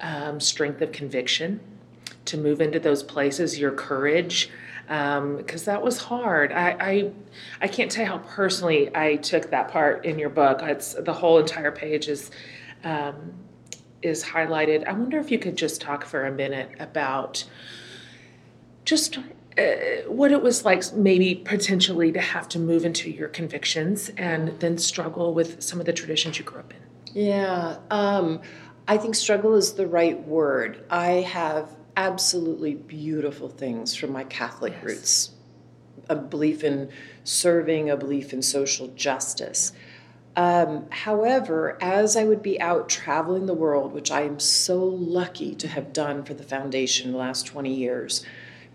um, 0.00 0.40
strength 0.40 0.80
of 0.82 0.92
conviction 0.92 1.60
to 2.26 2.36
move 2.36 2.60
into 2.60 2.78
those 2.80 3.02
places, 3.02 3.58
your 3.58 3.72
courage, 3.72 4.50
because 4.86 5.64
that 5.64 5.82
was 5.82 5.98
hard. 5.98 6.52
I, 6.52 6.76
I 6.80 7.10
I 7.60 7.68
can't 7.68 7.90
tell 7.90 8.04
you 8.04 8.10
how 8.10 8.18
personally 8.18 8.94
I 8.94 9.16
took 9.16 9.50
that 9.50 9.68
part 9.68 10.04
in 10.04 10.18
your 10.18 10.30
book. 10.30 10.60
It's 10.62 10.94
the 10.94 11.12
whole 11.12 11.38
entire 11.38 11.72
page 11.72 12.08
is 12.08 12.30
um, 12.84 13.34
is 14.02 14.22
highlighted. 14.22 14.86
I 14.86 14.92
wonder 14.92 15.18
if 15.18 15.30
you 15.30 15.38
could 15.38 15.56
just 15.56 15.80
talk 15.80 16.04
for 16.04 16.26
a 16.26 16.32
minute 16.32 16.70
about 16.78 17.44
just 18.84 19.18
uh, 19.58 20.08
what 20.08 20.32
it 20.32 20.42
was 20.42 20.64
like 20.64 20.92
maybe 20.92 21.34
potentially 21.34 22.12
to 22.12 22.20
have 22.20 22.48
to 22.50 22.58
move 22.58 22.84
into 22.84 23.10
your 23.10 23.28
convictions 23.28 24.10
and 24.16 24.48
then 24.60 24.76
struggle 24.76 25.32
with 25.32 25.62
some 25.62 25.80
of 25.80 25.86
the 25.86 25.92
traditions 25.92 26.38
you 26.38 26.44
grew 26.44 26.60
up 26.60 26.72
in. 26.72 26.78
Yeah, 27.14 27.78
um, 27.90 28.42
I 28.86 28.98
think 28.98 29.14
struggle 29.14 29.54
is 29.54 29.72
the 29.72 29.86
right 29.86 30.20
word. 30.26 30.84
I 30.90 31.22
have 31.22 31.70
absolutely 31.96 32.74
beautiful 32.74 33.48
things 33.48 33.94
from 33.94 34.12
my 34.12 34.24
Catholic 34.24 34.74
yes. 34.74 34.84
roots 34.84 35.30
a 36.08 36.14
belief 36.14 36.62
in 36.62 36.88
serving, 37.24 37.90
a 37.90 37.96
belief 37.96 38.32
in 38.32 38.42
social 38.42 38.88
justice. 38.88 39.72
Um, 40.36 40.86
however, 40.90 41.78
as 41.80 42.16
I 42.16 42.24
would 42.24 42.42
be 42.42 42.60
out 42.60 42.88
traveling 42.88 43.46
the 43.46 43.54
world, 43.54 43.92
which 43.92 44.10
I 44.10 44.22
am 44.22 44.38
so 44.38 44.84
lucky 44.84 45.54
to 45.56 45.68
have 45.68 45.92
done 45.92 46.24
for 46.24 46.34
the 46.34 46.42
foundation 46.42 47.12
the 47.12 47.18
last 47.18 47.46
20 47.46 47.72
years, 47.72 48.24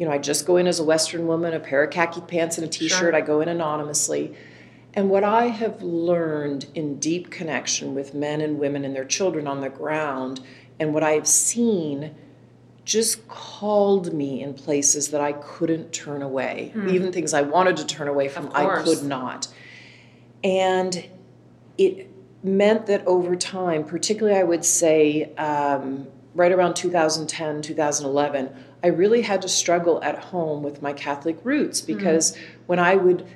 you 0.01 0.08
know, 0.08 0.13
I 0.13 0.17
just 0.17 0.48
go 0.48 0.58
in 0.58 0.65
as 0.65 0.79
a 0.79 0.84
Western 0.84 1.27
woman, 1.27 1.53
a 1.53 1.60
pair 1.60 1.84
of 1.84 1.91
khaki 1.91 2.22
pants 2.22 2.58
and 2.58 2.65
a 2.65 2.67
t 2.67 2.88
shirt, 2.88 2.98
sure. 2.98 3.15
I 3.15 3.22
go 3.22 3.39
in 3.39 3.48
anonymously. 3.48 4.36
And 4.96 5.12
what 5.12 5.24
I 5.24 5.50
have 5.50 5.84
learned 5.84 6.65
in 6.74 6.98
deep 6.98 7.29
connection 7.29 7.93
with 7.93 8.15
men 8.15 8.41
and 8.41 8.58
women 8.58 8.84
and 8.84 8.96
their 8.96 9.05
children 9.05 9.46
on 9.46 9.62
the 9.62 9.70
ground, 9.70 10.41
and 10.79 10.91
what 10.91 11.03
I 11.03 11.12
have 11.12 11.27
seen 11.27 12.15
just 12.84 13.27
called 13.27 14.12
me 14.12 14.41
in 14.41 14.55
places 14.55 15.10
that 15.10 15.22
I 15.22 15.34
couldn't 15.34 15.93
turn 15.93 16.24
away. 16.24 16.74
Mm. 16.75 16.91
Even 16.91 17.12
things 17.12 17.31
I 17.36 17.43
wanted 17.43 17.77
to 17.77 17.86
turn 17.86 18.08
away 18.08 18.27
from, 18.27 18.50
I 18.55 18.81
could 18.81 19.03
not. 19.03 19.50
And 20.43 21.08
it 21.77 22.10
meant 22.43 22.88
that 22.88 23.05
over 23.05 23.36
time, 23.36 23.84
particularly 23.84 24.39
I 24.39 24.43
would 24.46 24.65
say 24.65 25.36
um, 25.36 26.08
right 26.34 26.51
around 26.51 26.75
2010, 26.75 27.62
2011, 27.62 28.50
I 28.84 28.88
really 28.88 29.22
had 29.22 29.42
to 29.44 29.50
struggle 29.50 30.04
at 30.04 30.18
home 30.18 30.64
with 30.64 30.82
my 30.82 30.94
Catholic 30.94 31.38
roots 31.44 31.82
hmm. 31.82 31.88
because 31.88 32.34
mm. 32.34 32.40
when 32.66 32.80
I 32.80 32.96
would 32.96 33.28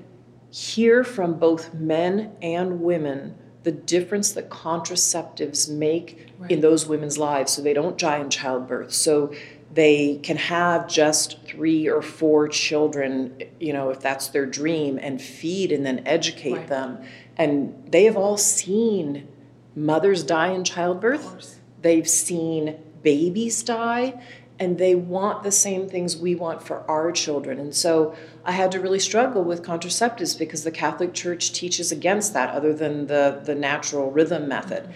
hear 0.49 1.03
from 1.03 1.37
both 1.37 1.73
men 1.73 2.31
and 2.41 2.81
women 2.81 3.35
the 3.63 3.71
difference 3.71 4.31
that 4.33 4.47
contraceptives 4.49 5.69
make 5.69 6.29
right. 6.37 6.51
in 6.51 6.61
those 6.61 6.87
women's 6.87 7.17
lives 7.17 7.51
so 7.51 7.61
they 7.61 7.73
don't 7.73 7.97
die 7.97 8.19
in 8.19 8.29
childbirth 8.29 8.93
so 8.93 9.33
they 9.73 10.17
can 10.23 10.37
have 10.37 10.87
just 10.87 11.41
three 11.43 11.89
or 11.89 12.01
four 12.01 12.47
children 12.47 13.37
you 13.59 13.73
know 13.73 13.89
if 13.89 13.99
that's 13.99 14.29
their 14.29 14.45
dream 14.45 14.97
and 15.01 15.21
feed 15.21 15.73
and 15.73 15.85
then 15.85 16.01
educate 16.05 16.53
right. 16.53 16.67
them 16.67 17.03
and 17.35 17.91
they 17.91 18.05
have 18.05 18.15
all 18.15 18.37
seen 18.37 19.27
mothers 19.75 20.23
die 20.23 20.51
in 20.51 20.63
childbirth 20.63 21.59
they've 21.81 22.07
seen 22.07 22.77
babies 23.03 23.61
die 23.63 24.13
and 24.57 24.77
they 24.77 24.95
want 24.95 25.43
the 25.43 25.51
same 25.51 25.89
things 25.89 26.15
we 26.15 26.33
want 26.33 26.63
for 26.63 26.89
our 26.89 27.11
children. 27.11 27.59
And 27.59 27.75
so 27.75 28.15
I 28.45 28.53
had 28.53 28.71
to 28.71 28.79
really 28.79 28.99
struggle 28.99 29.43
with 29.43 29.61
contraceptives 29.63 30.37
because 30.37 30.63
the 30.63 30.71
Catholic 30.71 31.13
Church 31.13 31.51
teaches 31.51 31.91
against 31.91 32.33
that, 32.33 32.49
other 32.51 32.73
than 32.73 33.07
the, 33.07 33.41
the 33.43 33.55
natural 33.55 34.11
rhythm 34.11 34.47
method. 34.47 34.93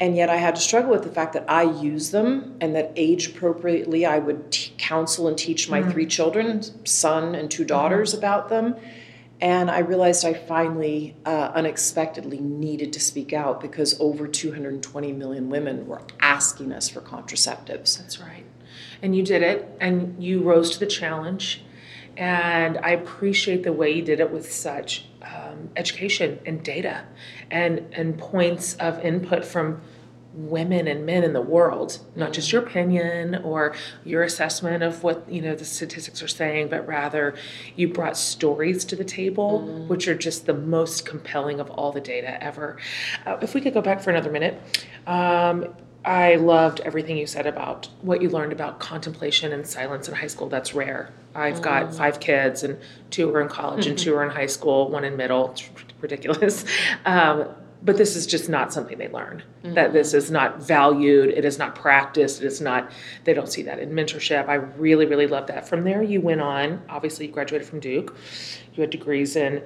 And 0.00 0.14
yet 0.14 0.28
I 0.28 0.36
had 0.36 0.54
to 0.54 0.60
struggle 0.60 0.90
with 0.90 1.02
the 1.02 1.10
fact 1.10 1.32
that 1.32 1.48
I 1.48 1.62
use 1.62 2.10
them 2.10 2.56
and 2.60 2.76
that 2.76 2.92
age 2.96 3.30
appropriately 3.30 4.04
I 4.04 4.18
would 4.18 4.52
t- 4.52 4.72
counsel 4.78 5.26
and 5.26 5.36
teach 5.36 5.68
my 5.68 5.80
mm-hmm. 5.80 5.90
three 5.90 6.06
children, 6.06 6.62
son 6.86 7.34
and 7.34 7.50
two 7.50 7.64
daughters, 7.64 8.10
mm-hmm. 8.10 8.18
about 8.18 8.48
them. 8.48 8.76
And 9.40 9.70
I 9.70 9.78
realized 9.80 10.24
I 10.24 10.34
finally, 10.34 11.16
uh, 11.24 11.52
unexpectedly, 11.54 12.40
needed 12.40 12.92
to 12.92 13.00
speak 13.00 13.32
out 13.32 13.60
because 13.60 13.98
over 14.00 14.26
220 14.26 15.12
million 15.12 15.48
women 15.48 15.86
were 15.86 16.02
asking 16.20 16.72
us 16.72 16.88
for 16.88 17.00
contraceptives. 17.00 17.98
That's 17.98 18.20
right 18.20 18.44
and 19.02 19.16
you 19.16 19.22
did 19.22 19.42
it 19.42 19.68
and 19.80 20.22
you 20.22 20.42
rose 20.42 20.70
to 20.70 20.78
the 20.78 20.86
challenge 20.86 21.62
and 22.16 22.78
i 22.78 22.90
appreciate 22.90 23.62
the 23.62 23.72
way 23.72 23.90
you 23.90 24.02
did 24.02 24.20
it 24.20 24.30
with 24.30 24.50
such 24.52 25.06
um, 25.22 25.70
education 25.76 26.38
and 26.46 26.62
data 26.62 27.04
and 27.50 27.86
and 27.92 28.18
points 28.18 28.74
of 28.74 28.98
input 29.04 29.44
from 29.44 29.80
women 30.34 30.86
and 30.86 31.04
men 31.04 31.24
in 31.24 31.32
the 31.32 31.40
world 31.40 31.98
not 32.14 32.32
just 32.32 32.52
your 32.52 32.62
opinion 32.62 33.34
or 33.36 33.74
your 34.04 34.22
assessment 34.22 34.82
of 34.84 35.02
what 35.02 35.28
you 35.28 35.42
know 35.42 35.54
the 35.54 35.64
statistics 35.64 36.22
are 36.22 36.28
saying 36.28 36.68
but 36.68 36.86
rather 36.86 37.34
you 37.74 37.88
brought 37.88 38.16
stories 38.16 38.84
to 38.84 38.94
the 38.94 39.04
table 39.04 39.66
mm. 39.66 39.88
which 39.88 40.06
are 40.06 40.14
just 40.14 40.46
the 40.46 40.54
most 40.54 41.04
compelling 41.04 41.58
of 41.58 41.68
all 41.70 41.90
the 41.90 42.00
data 42.00 42.40
ever 42.42 42.76
uh, 43.26 43.36
if 43.42 43.54
we 43.54 43.60
could 43.60 43.74
go 43.74 43.80
back 43.80 44.00
for 44.00 44.10
another 44.10 44.30
minute 44.30 44.60
um, 45.08 45.74
I 46.08 46.36
loved 46.36 46.80
everything 46.80 47.18
you 47.18 47.26
said 47.26 47.46
about 47.46 47.86
what 48.00 48.22
you 48.22 48.30
learned 48.30 48.50
about 48.50 48.80
contemplation 48.80 49.52
and 49.52 49.66
silence 49.66 50.08
in 50.08 50.14
high 50.14 50.26
school. 50.26 50.48
That's 50.48 50.72
rare. 50.72 51.12
I've 51.34 51.60
got 51.60 51.88
mm. 51.88 51.94
five 51.94 52.18
kids, 52.18 52.62
and 52.62 52.78
two 53.10 53.30
are 53.34 53.42
in 53.42 53.48
college, 53.48 53.86
and 53.86 53.98
two 53.98 54.14
are 54.14 54.24
in 54.24 54.30
high 54.30 54.46
school, 54.46 54.88
one 54.88 55.04
in 55.04 55.18
middle. 55.18 55.50
It's 55.50 55.68
ridiculous. 56.00 56.64
Um, 57.04 57.48
but 57.80 57.96
this 57.96 58.16
is 58.16 58.26
just 58.26 58.48
not 58.48 58.72
something 58.72 58.98
they 58.98 59.08
learn. 59.08 59.42
Mm-hmm. 59.62 59.74
That 59.74 59.92
this 59.92 60.12
is 60.12 60.30
not 60.30 60.60
valued. 60.60 61.28
It 61.28 61.44
is 61.44 61.58
not 61.58 61.74
practiced. 61.76 62.42
It 62.42 62.46
is 62.46 62.60
not. 62.60 62.90
They 63.24 63.34
don't 63.34 63.46
see 63.48 63.62
that 63.62 63.78
in 63.78 63.90
mentorship. 63.90 64.48
I 64.48 64.54
really, 64.54 65.06
really 65.06 65.26
love 65.28 65.46
that. 65.46 65.68
From 65.68 65.84
there, 65.84 66.02
you 66.02 66.20
went 66.20 66.40
on. 66.40 66.82
Obviously, 66.88 67.26
you 67.26 67.32
graduated 67.32 67.68
from 67.68 67.78
Duke. 67.78 68.16
You 68.74 68.80
had 68.80 68.90
degrees 68.90 69.36
in 69.36 69.62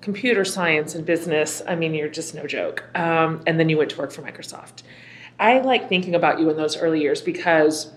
computer 0.00 0.44
science 0.44 0.94
and 0.94 1.04
business. 1.04 1.60
I 1.66 1.74
mean, 1.74 1.92
you're 1.94 2.08
just 2.08 2.34
no 2.34 2.46
joke. 2.46 2.84
Um, 2.94 3.42
and 3.46 3.58
then 3.58 3.68
you 3.68 3.78
went 3.78 3.90
to 3.90 3.98
work 3.98 4.12
for 4.12 4.22
Microsoft. 4.22 4.82
I 5.38 5.58
like 5.60 5.88
thinking 5.88 6.14
about 6.14 6.40
you 6.40 6.48
in 6.50 6.56
those 6.56 6.76
early 6.76 7.00
years 7.00 7.20
because 7.20 7.92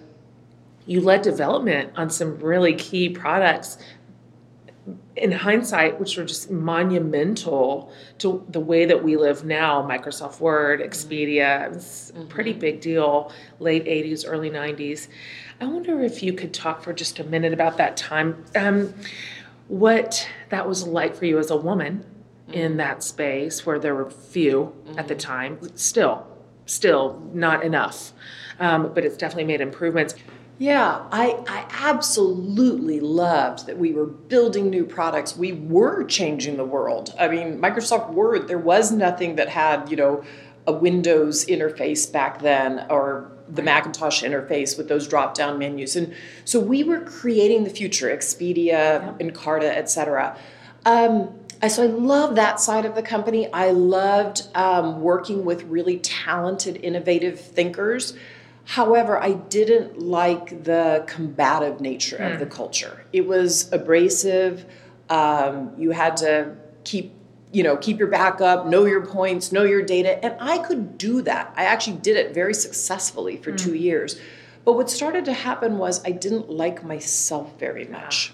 you 0.86 1.02
led 1.02 1.22
development 1.22 1.92
on 1.96 2.10
some 2.10 2.40
really 2.40 2.74
key 2.74 3.10
products 3.10 3.78
in 5.16 5.32
hindsight, 5.32 6.00
which 6.00 6.18
were 6.18 6.24
just 6.24 6.50
monumental 6.50 7.92
to 8.18 8.46
the 8.50 8.60
way 8.60 8.86
that 8.86 9.04
we 9.04 9.16
live 9.16 9.44
now. 9.44 9.88
Microsoft 9.88 10.40
Word, 10.40 10.80
Expedia, 10.82 11.74
it's 11.76 12.12
a 12.12 12.26
pretty 12.26 12.52
mm-hmm. 12.52 12.60
big 12.60 12.82
deal, 12.82 13.32
late 13.60 13.86
80s, 13.86 14.24
early 14.28 14.50
90s. 14.50 15.08
I 15.62 15.66
wonder 15.66 16.02
if 16.02 16.24
you 16.24 16.34
could 16.34 16.54
talk 16.54 16.82
for 16.82 16.94
just 16.94 17.20
a 17.20 17.24
minute 17.24 17.54
about 17.54 17.78
that 17.78 17.98
time. 17.98 18.46
Um, 18.56 18.94
what 19.68 20.28
that 20.50 20.68
was 20.68 20.88
like 20.88 21.16
for 21.16 21.26
you 21.26 21.38
as 21.38 21.52
a 21.52 21.58
woman 21.58 22.06
in 22.52 22.70
mm-hmm. 22.70 22.78
that 22.78 23.04
space 23.04 23.66
where 23.66 23.78
there 23.78 23.94
were 23.94 24.10
few 24.10 24.74
at 24.98 25.08
the 25.08 25.16
mm-hmm. 25.16 25.20
time, 25.20 25.78
still 25.78 26.29
still 26.70 27.22
not 27.34 27.64
enough, 27.64 28.14
um, 28.60 28.94
but 28.94 29.04
it's 29.06 29.18
definitely 29.18 29.46
made 29.46 29.62
improvements. 29.62 30.16
Yeah, 30.58 31.06
I, 31.12 31.42
I 31.48 31.66
absolutely 31.72 33.00
loved 33.00 33.66
that 33.68 33.78
we 33.78 33.94
were 33.94 34.06
building 34.06 34.70
new 34.70 34.86
products. 34.86 35.38
We 35.38 35.54
were 35.54 36.04
changing 36.04 36.58
the 36.58 36.66
world. 36.66 37.16
I 37.18 37.30
mean, 37.30 37.62
Microsoft 37.62 38.12
Word, 38.12 38.50
there 38.50 38.60
was 38.60 38.92
nothing 38.92 39.38
that 39.38 39.48
had, 39.48 39.90
you 39.90 39.96
know, 39.96 40.24
a 40.68 40.74
Windows 40.74 41.46
interface 41.46 42.12
back 42.12 42.42
then 42.42 42.86
or 42.90 43.32
the 43.48 43.64
Macintosh 43.64 44.22
interface 44.22 44.78
with 44.78 44.90
those 44.90 45.08
drop 45.08 45.34
down 45.34 45.58
menus. 45.58 45.96
And 45.96 46.14
so 46.44 46.60
we 46.60 46.84
were 46.84 47.00
creating 47.00 47.64
the 47.64 47.70
future, 47.70 48.08
Expedia, 48.08 48.68
yeah. 48.68 49.14
Encarta, 49.20 49.64
et 49.64 49.90
cetera. 49.90 50.38
Um, 50.86 51.39
so 51.68 51.84
I 51.84 51.88
love 51.88 52.36
that 52.36 52.60
side 52.60 52.86
of 52.86 52.96
the 52.96 53.02
company. 53.02 53.52
I 53.52 53.72
loved 53.72 54.48
um, 54.56 55.02
working 55.02 55.44
with 55.44 55.64
really 55.64 56.00
talented, 56.00 56.78
innovative 56.78 57.40
thinkers. 57.40 58.14
However, 58.64 59.22
I 59.22 59.34
didn't 59.34 60.00
like 60.00 60.64
the 60.64 61.04
combative 61.08 61.82
nature 61.82 62.18
mm. 62.18 62.34
of 62.34 62.40
the 62.40 62.46
hmm. 62.46 62.52
culture. 62.52 63.04
It 63.12 63.28
was 63.28 63.72
abrasive. 63.74 64.66
Um, 65.10 65.74
you 65.76 65.92
had 65.92 66.18
to 66.18 66.56
keep 66.84 67.14
you 67.52 67.64
know 67.64 67.76
keep 67.78 67.98
your 67.98 68.08
back 68.08 68.42
up 68.42 68.68
know 68.68 68.86
your 68.86 69.06
points 69.06 69.52
know 69.52 69.64
your 69.64 69.82
data 69.82 70.24
and 70.24 70.36
i 70.40 70.60
could 70.60 70.98
do 70.98 71.22
that 71.22 71.52
i 71.58 71.64
actually 71.64 71.98
did 71.98 72.16
it 72.16 72.34
very 72.34 72.54
successfully 72.54 73.38
for 73.38 73.52
mm. 73.52 73.58
two 73.58 73.74
years 73.74 74.20
but 74.66 74.74
what 74.74 74.90
started 74.90 75.26
to 75.26 75.34
happen 75.34 75.78
was 75.78 76.04
i 76.06 76.12
didn't 76.12 76.50
like 76.50 76.84
myself 76.84 77.58
very 77.60 77.86
much 77.86 78.32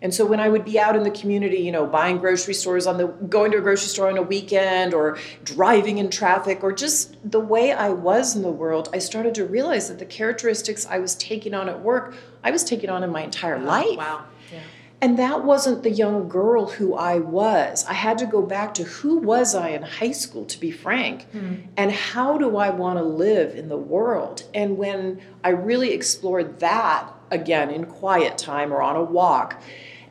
and 0.00 0.14
so 0.14 0.24
when 0.24 0.38
I 0.38 0.48
would 0.48 0.64
be 0.64 0.78
out 0.78 0.94
in 0.94 1.02
the 1.02 1.10
community, 1.10 1.58
you 1.58 1.72
know, 1.72 1.86
buying 1.86 2.18
grocery 2.18 2.54
stores 2.54 2.86
on 2.86 2.98
the 2.98 3.06
going 3.06 3.50
to 3.52 3.58
a 3.58 3.60
grocery 3.60 3.88
store 3.88 4.08
on 4.08 4.16
a 4.16 4.22
weekend 4.22 4.94
or 4.94 5.18
driving 5.42 5.98
in 5.98 6.08
traffic 6.08 6.62
or 6.62 6.72
just 6.72 7.16
the 7.28 7.40
way 7.40 7.72
I 7.72 7.88
was 7.88 8.36
in 8.36 8.42
the 8.42 8.50
world, 8.50 8.88
I 8.92 8.98
started 8.98 9.34
to 9.36 9.44
realize 9.44 9.88
that 9.88 9.98
the 9.98 10.06
characteristics 10.06 10.86
I 10.86 10.98
was 10.98 11.16
taking 11.16 11.52
on 11.52 11.68
at 11.68 11.80
work, 11.80 12.14
I 12.44 12.52
was 12.52 12.62
taking 12.62 12.90
on 12.90 13.02
in 13.02 13.10
my 13.10 13.22
entire 13.22 13.58
life. 13.58 13.96
Wow. 13.96 14.24
Yeah. 14.52 14.60
And 15.00 15.18
that 15.18 15.44
wasn't 15.44 15.82
the 15.82 15.90
young 15.90 16.28
girl 16.28 16.66
who 16.66 16.94
I 16.94 17.18
was. 17.18 17.84
I 17.86 17.92
had 17.92 18.18
to 18.18 18.26
go 18.26 18.42
back 18.42 18.74
to 18.74 18.84
who 18.84 19.18
was 19.18 19.54
I 19.54 19.70
in 19.70 19.82
high 19.82 20.12
school, 20.12 20.44
to 20.46 20.58
be 20.58 20.72
frank, 20.72 21.30
mm-hmm. 21.32 21.66
and 21.76 21.92
how 21.92 22.36
do 22.36 22.56
I 22.56 22.70
want 22.70 22.98
to 22.98 23.04
live 23.04 23.54
in 23.54 23.68
the 23.68 23.76
world? 23.76 24.42
And 24.54 24.76
when 24.76 25.20
I 25.44 25.50
really 25.50 25.92
explored 25.92 26.58
that 26.60 27.12
again 27.30 27.70
in 27.70 27.86
quiet 27.86 28.38
time 28.38 28.72
or 28.72 28.82
on 28.82 28.96
a 28.96 29.02
walk, 29.02 29.62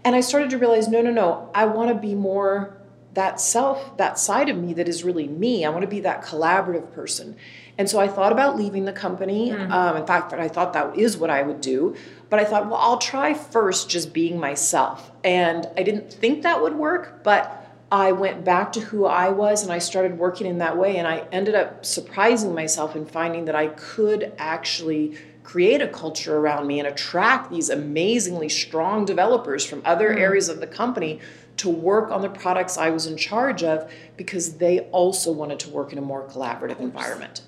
and 0.03 0.15
I 0.15 0.21
started 0.21 0.49
to 0.51 0.57
realize 0.57 0.87
no, 0.87 1.01
no, 1.01 1.11
no, 1.11 1.51
I 1.53 1.65
want 1.65 1.89
to 1.89 1.95
be 1.95 2.15
more 2.15 2.77
that 3.17 3.41
self, 3.41 3.97
that 3.97 4.19
side 4.19 4.47
of 4.47 4.57
me 4.57 4.73
that 4.75 4.87
is 4.87 5.03
really 5.03 5.27
me. 5.27 5.65
I 5.65 5.69
want 5.69 5.81
to 5.81 5.87
be 5.87 6.01
that 6.01 6.23
collaborative 6.23 6.93
person. 6.93 7.35
And 7.77 7.89
so 7.89 7.99
I 7.99 8.07
thought 8.07 8.31
about 8.31 8.55
leaving 8.55 8.85
the 8.85 8.93
company. 8.93 9.49
Mm-hmm. 9.49 9.71
Um, 9.71 9.97
in 9.97 10.05
fact, 10.05 10.31
I 10.33 10.47
thought 10.47 10.73
that 10.73 10.95
is 10.95 11.17
what 11.17 11.31
I 11.31 11.41
would 11.41 11.59
do. 11.59 11.95
But 12.29 12.39
I 12.39 12.43
thought, 12.43 12.67
well, 12.67 12.79
I'll 12.79 12.99
try 12.99 13.33
first 13.33 13.89
just 13.89 14.13
being 14.13 14.39
myself. 14.39 15.11
And 15.23 15.67
I 15.75 15.83
didn't 15.83 16.13
think 16.13 16.43
that 16.43 16.61
would 16.61 16.75
work, 16.75 17.23
but 17.23 17.65
I 17.91 18.11
went 18.11 18.43
back 18.43 18.71
to 18.73 18.81
who 18.81 19.05
I 19.05 19.29
was 19.29 19.63
and 19.63 19.71
I 19.71 19.79
started 19.79 20.19
working 20.19 20.45
in 20.45 20.59
that 20.59 20.77
way. 20.77 20.97
And 20.97 21.07
I 21.07 21.25
ended 21.31 21.55
up 21.55 21.85
surprising 21.85 22.53
myself 22.53 22.95
and 22.95 23.09
finding 23.09 23.45
that 23.45 23.55
I 23.55 23.67
could 23.67 24.31
actually 24.37 25.17
create 25.47 25.81
a 25.81 25.87
culture 25.87 26.35
around 26.35 26.67
me 26.67 26.77
and 26.77 26.89
attract 26.89 27.49
these 27.49 27.69
amazingly 27.69 28.49
strong 28.49 29.05
developers 29.05 29.63
from 29.63 29.81
other 29.85 30.09
mm. 30.09 30.19
areas 30.19 30.49
of 30.49 30.59
the 30.59 30.67
company 30.67 31.21
to 31.55 31.69
work 31.69 32.11
on 32.11 32.21
the 32.21 32.27
products 32.27 32.77
I 32.77 32.89
was 32.89 33.05
in 33.05 33.15
charge 33.15 33.63
of 33.63 33.89
because 34.17 34.55
they 34.57 34.81
also 34.91 35.31
wanted 35.31 35.57
to 35.59 35.69
work 35.69 35.93
in 35.93 35.99
a 35.99 36.01
more 36.01 36.27
collaborative 36.27 36.81
environment. 36.81 37.43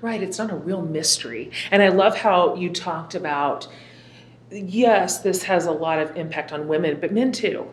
Right, 0.00 0.22
it's 0.22 0.38
not 0.38 0.52
a 0.52 0.54
real 0.54 0.80
mystery. 0.80 1.50
And 1.72 1.82
I 1.82 1.88
love 1.88 2.18
how 2.18 2.54
you 2.54 2.70
talked 2.70 3.16
about 3.16 3.66
yes, 4.52 5.18
this 5.18 5.44
has 5.44 5.66
a 5.66 5.72
lot 5.72 5.98
of 5.98 6.16
impact 6.16 6.52
on 6.52 6.68
women, 6.68 6.98
but 7.00 7.12
men 7.12 7.32
too. 7.32 7.68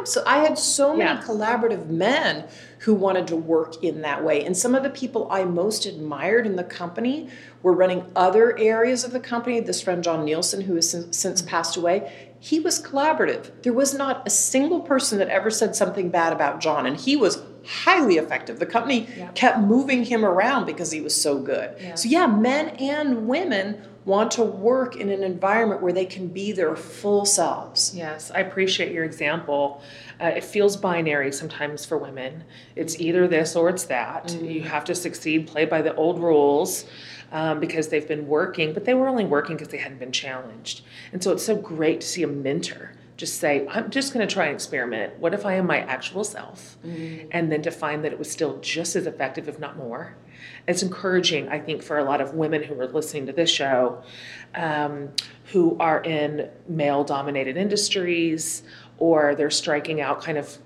Absolutely. 0.00 0.32
I 0.32 0.38
had 0.38 0.58
so 0.58 0.96
many 0.96 1.10
yeah. 1.10 1.22
collaborative 1.22 1.88
men 1.88 2.46
who 2.80 2.94
wanted 2.94 3.26
to 3.28 3.36
work 3.36 3.82
in 3.84 4.00
that 4.02 4.24
way. 4.24 4.44
And 4.44 4.56
some 4.56 4.74
of 4.74 4.82
the 4.82 4.90
people 4.90 5.30
I 5.30 5.44
most 5.44 5.84
admired 5.84 6.46
in 6.46 6.56
the 6.56 6.64
company 6.64 7.28
were 7.62 7.74
running 7.74 8.10
other 8.16 8.58
areas 8.58 9.04
of 9.04 9.12
the 9.12 9.20
company. 9.20 9.60
This 9.60 9.82
friend, 9.82 10.02
John 10.02 10.24
Nielsen, 10.24 10.62
who 10.62 10.76
has 10.76 10.90
since, 11.10 11.42
passed 11.42 11.76
away, 11.76 12.30
he 12.38 12.58
was 12.58 12.80
collaborative. 12.80 13.50
There 13.62 13.74
was 13.74 13.92
not 13.92 14.26
a 14.26 14.30
single 14.30 14.80
person 14.80 15.18
that 15.18 15.28
ever 15.28 15.50
said 15.50 15.76
something 15.76 16.08
bad 16.08 16.32
about 16.32 16.60
John, 16.60 16.86
and 16.86 16.96
he 16.96 17.16
was 17.16 17.42
highly 17.70 18.16
effective. 18.16 18.58
The 18.58 18.66
company 18.66 19.08
yeah. 19.16 19.30
kept 19.32 19.60
moving 19.60 20.04
him 20.04 20.24
around 20.24 20.66
because 20.66 20.90
he 20.90 21.00
was 21.00 21.14
so 21.14 21.38
good. 21.38 21.76
Yeah. 21.80 21.94
So, 21.94 22.08
yeah, 22.08 22.26
men 22.26 22.70
and 22.70 23.28
women 23.28 23.82
want 24.04 24.32
to 24.32 24.42
work 24.42 24.96
in 24.96 25.08
an 25.08 25.22
environment 25.22 25.80
where 25.80 25.92
they 25.92 26.06
can 26.06 26.26
be 26.26 26.50
their 26.52 26.74
full 26.74 27.24
selves. 27.24 27.94
Yes, 27.94 28.32
I 28.34 28.40
appreciate 28.40 28.92
your 28.92 29.04
example. 29.04 29.82
Uh, 30.20 30.26
it 30.26 30.42
feels 30.42 30.76
binary 30.76 31.30
sometimes 31.30 31.84
for 31.84 31.96
women. 31.96 32.42
It's 32.74 32.98
either 32.98 33.28
this 33.28 33.54
or 33.54 33.68
it's 33.68 33.84
that. 33.84 34.24
Mm-hmm. 34.28 34.44
You 34.46 34.62
have 34.62 34.84
to 34.86 34.94
succeed, 34.94 35.46
play 35.46 35.64
by 35.64 35.80
the 35.82 35.94
old 35.94 36.18
rules. 36.18 36.86
Um, 37.32 37.60
because 37.60 37.86
they've 37.86 38.08
been 38.08 38.26
working, 38.26 38.72
but 38.72 38.84
they 38.84 38.94
were 38.94 39.06
only 39.06 39.24
working 39.24 39.54
because 39.54 39.68
they 39.68 39.78
hadn't 39.78 40.00
been 40.00 40.10
challenged. 40.10 40.82
And 41.12 41.22
so 41.22 41.30
it's 41.30 41.44
so 41.44 41.54
great 41.54 42.00
to 42.00 42.06
see 42.08 42.24
a 42.24 42.26
mentor 42.26 42.90
just 43.20 43.38
say, 43.38 43.66
I'm 43.68 43.90
just 43.90 44.14
going 44.14 44.26
to 44.26 44.32
try 44.32 44.46
and 44.46 44.54
experiment. 44.54 45.18
What 45.18 45.34
if 45.34 45.44
I 45.44 45.54
am 45.54 45.66
my 45.66 45.80
actual 45.80 46.24
self? 46.24 46.78
Mm-hmm. 46.84 47.28
And 47.30 47.52
then 47.52 47.62
to 47.62 47.70
find 47.70 48.02
that 48.04 48.12
it 48.12 48.18
was 48.18 48.30
still 48.30 48.58
just 48.60 48.96
as 48.96 49.06
effective, 49.06 49.48
if 49.48 49.58
not 49.58 49.76
more 49.76 50.16
it's 50.66 50.82
encouraging, 50.82 51.48
I 51.48 51.58
think, 51.58 51.82
for 51.82 51.98
a 51.98 52.04
lot 52.04 52.20
of 52.20 52.34
women 52.34 52.62
who 52.62 52.78
are 52.80 52.86
listening 52.86 53.26
to 53.26 53.32
this 53.32 53.50
show 53.50 54.02
um, 54.54 55.10
who 55.52 55.76
are 55.78 56.02
in 56.02 56.48
male 56.68 57.04
dominated 57.04 57.56
industries 57.56 58.62
or 58.98 59.34
they're 59.34 59.50
striking 59.50 60.00
out 60.00 60.22
kind 60.22 60.38
of 60.38 60.58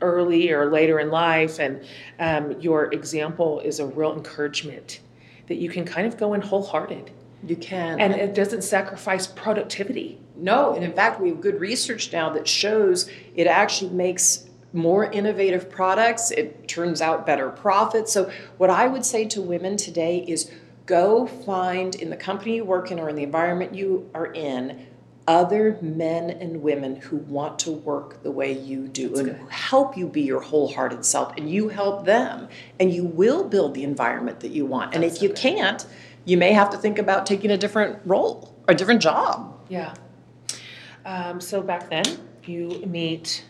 early 0.00 0.50
or 0.50 0.70
later 0.70 0.98
in 0.98 1.10
life. 1.10 1.58
And 1.58 1.84
um, 2.18 2.60
your 2.60 2.92
example 2.92 3.60
is 3.60 3.80
a 3.80 3.86
real 3.86 4.14
encouragement 4.14 5.00
that 5.48 5.56
you 5.56 5.68
can 5.68 5.84
kind 5.84 6.06
of 6.06 6.16
go 6.16 6.32
in 6.34 6.40
wholehearted. 6.40 7.10
You 7.46 7.56
can. 7.56 8.00
And 8.00 8.14
it 8.14 8.34
doesn't 8.34 8.62
sacrifice 8.62 9.26
productivity. 9.26 10.20
No, 10.40 10.74
and 10.74 10.82
in 10.84 10.92
fact, 10.92 11.20
we 11.20 11.28
have 11.28 11.40
good 11.40 11.60
research 11.60 12.12
now 12.12 12.30
that 12.30 12.48
shows 12.48 13.08
it 13.34 13.46
actually 13.46 13.90
makes 13.90 14.46
more 14.72 15.10
innovative 15.10 15.68
products, 15.70 16.30
it 16.30 16.68
turns 16.68 17.00
out 17.00 17.26
better 17.26 17.50
profits. 17.50 18.12
So, 18.12 18.30
what 18.56 18.70
I 18.70 18.86
would 18.86 19.04
say 19.04 19.24
to 19.26 19.42
women 19.42 19.76
today 19.76 20.24
is 20.26 20.50
go 20.86 21.26
find 21.26 21.94
in 21.96 22.10
the 22.10 22.16
company 22.16 22.56
you 22.56 22.64
work 22.64 22.90
in 22.90 22.98
or 22.98 23.08
in 23.08 23.16
the 23.16 23.22
environment 23.22 23.74
you 23.74 24.08
are 24.14 24.32
in 24.32 24.86
other 25.28 25.78
men 25.80 26.30
and 26.30 26.62
women 26.62 26.96
who 26.96 27.16
want 27.16 27.58
to 27.60 27.70
work 27.70 28.22
the 28.22 28.30
way 28.30 28.52
you 28.52 28.88
do 28.88 29.08
That's 29.08 29.20
and 29.20 29.38
good. 29.38 29.50
help 29.50 29.96
you 29.96 30.08
be 30.08 30.22
your 30.22 30.40
wholehearted 30.40 31.04
self 31.04 31.36
and 31.36 31.48
you 31.48 31.68
help 31.68 32.04
them 32.04 32.48
and 32.80 32.92
you 32.92 33.04
will 33.04 33.44
build 33.44 33.74
the 33.74 33.84
environment 33.84 34.40
that 34.40 34.50
you 34.50 34.66
want. 34.66 34.92
That's 34.92 34.96
and 34.96 35.04
if 35.04 35.22
you 35.22 35.30
can't, 35.30 35.86
you 36.24 36.36
may 36.36 36.52
have 36.52 36.70
to 36.70 36.78
think 36.78 36.98
about 36.98 37.26
taking 37.26 37.50
a 37.50 37.56
different 37.56 38.00
role, 38.04 38.56
or 38.66 38.72
a 38.72 38.76
different 38.76 39.00
job. 39.02 39.60
Yeah. 39.68 39.94
Um, 41.04 41.40
so 41.40 41.62
back 41.62 41.90
then, 41.90 42.04
you 42.44 42.82
meet 42.86 43.44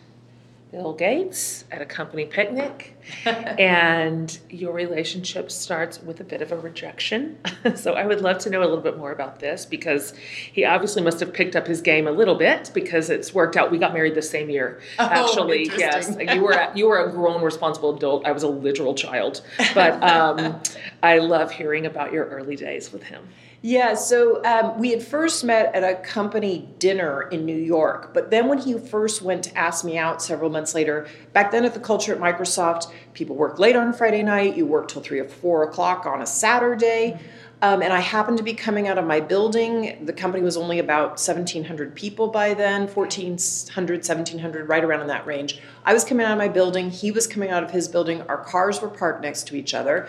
Bill 0.71 0.93
Gates 0.93 1.65
at 1.73 1.83
a 1.83 1.85
company 1.85 2.27
picnic, 2.27 2.97
and 3.25 4.39
your 4.51 4.73
relationship 4.73 5.51
starts 5.51 6.01
with 6.01 6.21
a 6.21 6.25
bit 6.25 6.43
of 6.43 6.53
a 6.53 6.59
rejection. 6.59 7.39
so 7.75 7.95
I 7.95 8.07
would 8.07 8.21
love 8.21 8.39
to 8.41 8.51
know 8.51 8.61
a 8.61 8.69
little 8.69 8.81
bit 8.81 8.97
more 8.97 9.11
about 9.11 9.41
this 9.41 9.67
because 9.67 10.15
he 10.53 10.65
obviously 10.65 11.03
must 11.03 11.19
have 11.19 11.33
picked 11.33 11.57
up 11.57 11.67
his 11.67 11.81
game 11.81 12.07
a 12.07 12.13
little 12.13 12.37
bit 12.37 12.71
because 12.73 13.11
it's 13.11 13.35
worked 13.35 13.57
out. 13.57 13.73
We 13.73 13.79
got 13.79 13.93
married 13.93 14.15
the 14.15 14.23
same 14.23 14.49
year, 14.49 14.81
oh, 15.01 15.07
actually. 15.07 15.65
Yes, 15.77 16.17
you 16.33 16.41
were 16.41 16.71
you 16.77 16.87
were 16.87 17.05
a 17.05 17.11
grown, 17.11 17.43
responsible 17.43 17.97
adult. 17.97 18.25
I 18.25 18.31
was 18.31 18.45
a 18.45 18.49
literal 18.49 18.95
child, 18.95 19.43
but 19.75 20.01
um, 20.05 20.61
I 21.03 21.19
love 21.19 21.51
hearing 21.51 21.87
about 21.87 22.13
your 22.13 22.27
early 22.27 22.55
days 22.55 22.93
with 22.93 23.03
him. 23.03 23.27
Yeah, 23.63 23.93
so 23.93 24.43
um, 24.43 24.79
we 24.79 24.91
had 24.91 25.03
first 25.03 25.45
met 25.45 25.75
at 25.75 25.85
a 25.85 26.01
company 26.03 26.67
dinner 26.79 27.29
in 27.29 27.45
New 27.45 27.57
York, 27.57 28.15
but 28.15 28.31
then 28.31 28.49
when 28.49 28.57
he 28.57 28.79
first 28.79 29.21
went 29.21 29.45
to 29.45 29.59
ask 29.59 29.85
me 29.85 29.99
out 29.99 30.23
several 30.23 30.49
months 30.49 30.75
later, 30.75 31.07
back 31.35 31.51
then 31.51 31.67
at 31.67 31.75
the 31.75 31.81
culture 31.81 32.15
at 32.15 32.19
Microsoft, 32.19 32.91
people 33.13 33.37
work 33.37 33.59
late 33.59 33.77
on 33.77 33.93
Friday 33.93 34.23
night, 34.23 34.57
you 34.57 34.65
work 34.65 34.89
till 34.89 35.03
three 35.03 35.21
or 35.21 35.29
four 35.29 35.63
o'clock 35.65 36.07
on 36.07 36.23
a 36.23 36.27
Saturday. 36.27 37.13
Mm-hmm. 37.13 37.27
Um, 37.63 37.83
and 37.83 37.93
I 37.93 38.01
happened 38.01 38.39
to 38.39 38.43
be 38.43 38.55
coming 38.55 38.89
out 38.89 38.97
of 38.97 39.05
my 39.05 39.21
building. 39.21 40.07
The 40.07 40.15
company 40.15 40.43
was 40.43 40.57
only 40.57 40.79
about 40.79 41.11
1,700 41.11 41.95
people 41.95 42.29
by 42.29 42.55
then, 42.55 42.89
1,400, 42.89 43.99
1,700, 43.99 44.67
right 44.67 44.83
around 44.83 45.03
in 45.03 45.09
that 45.09 45.27
range. 45.27 45.61
I 45.85 45.93
was 45.93 46.03
coming 46.03 46.25
out 46.25 46.33
of 46.33 46.39
my 46.39 46.49
building. 46.49 46.89
He 46.89 47.11
was 47.11 47.27
coming 47.27 47.51
out 47.51 47.63
of 47.63 47.71
his 47.71 47.87
building. 47.87 48.23
Our 48.23 48.43
cars 48.43 48.81
were 48.81 48.89
parked 48.89 49.21
next 49.21 49.47
to 49.49 49.57
each 49.57 49.75
other 49.75 50.09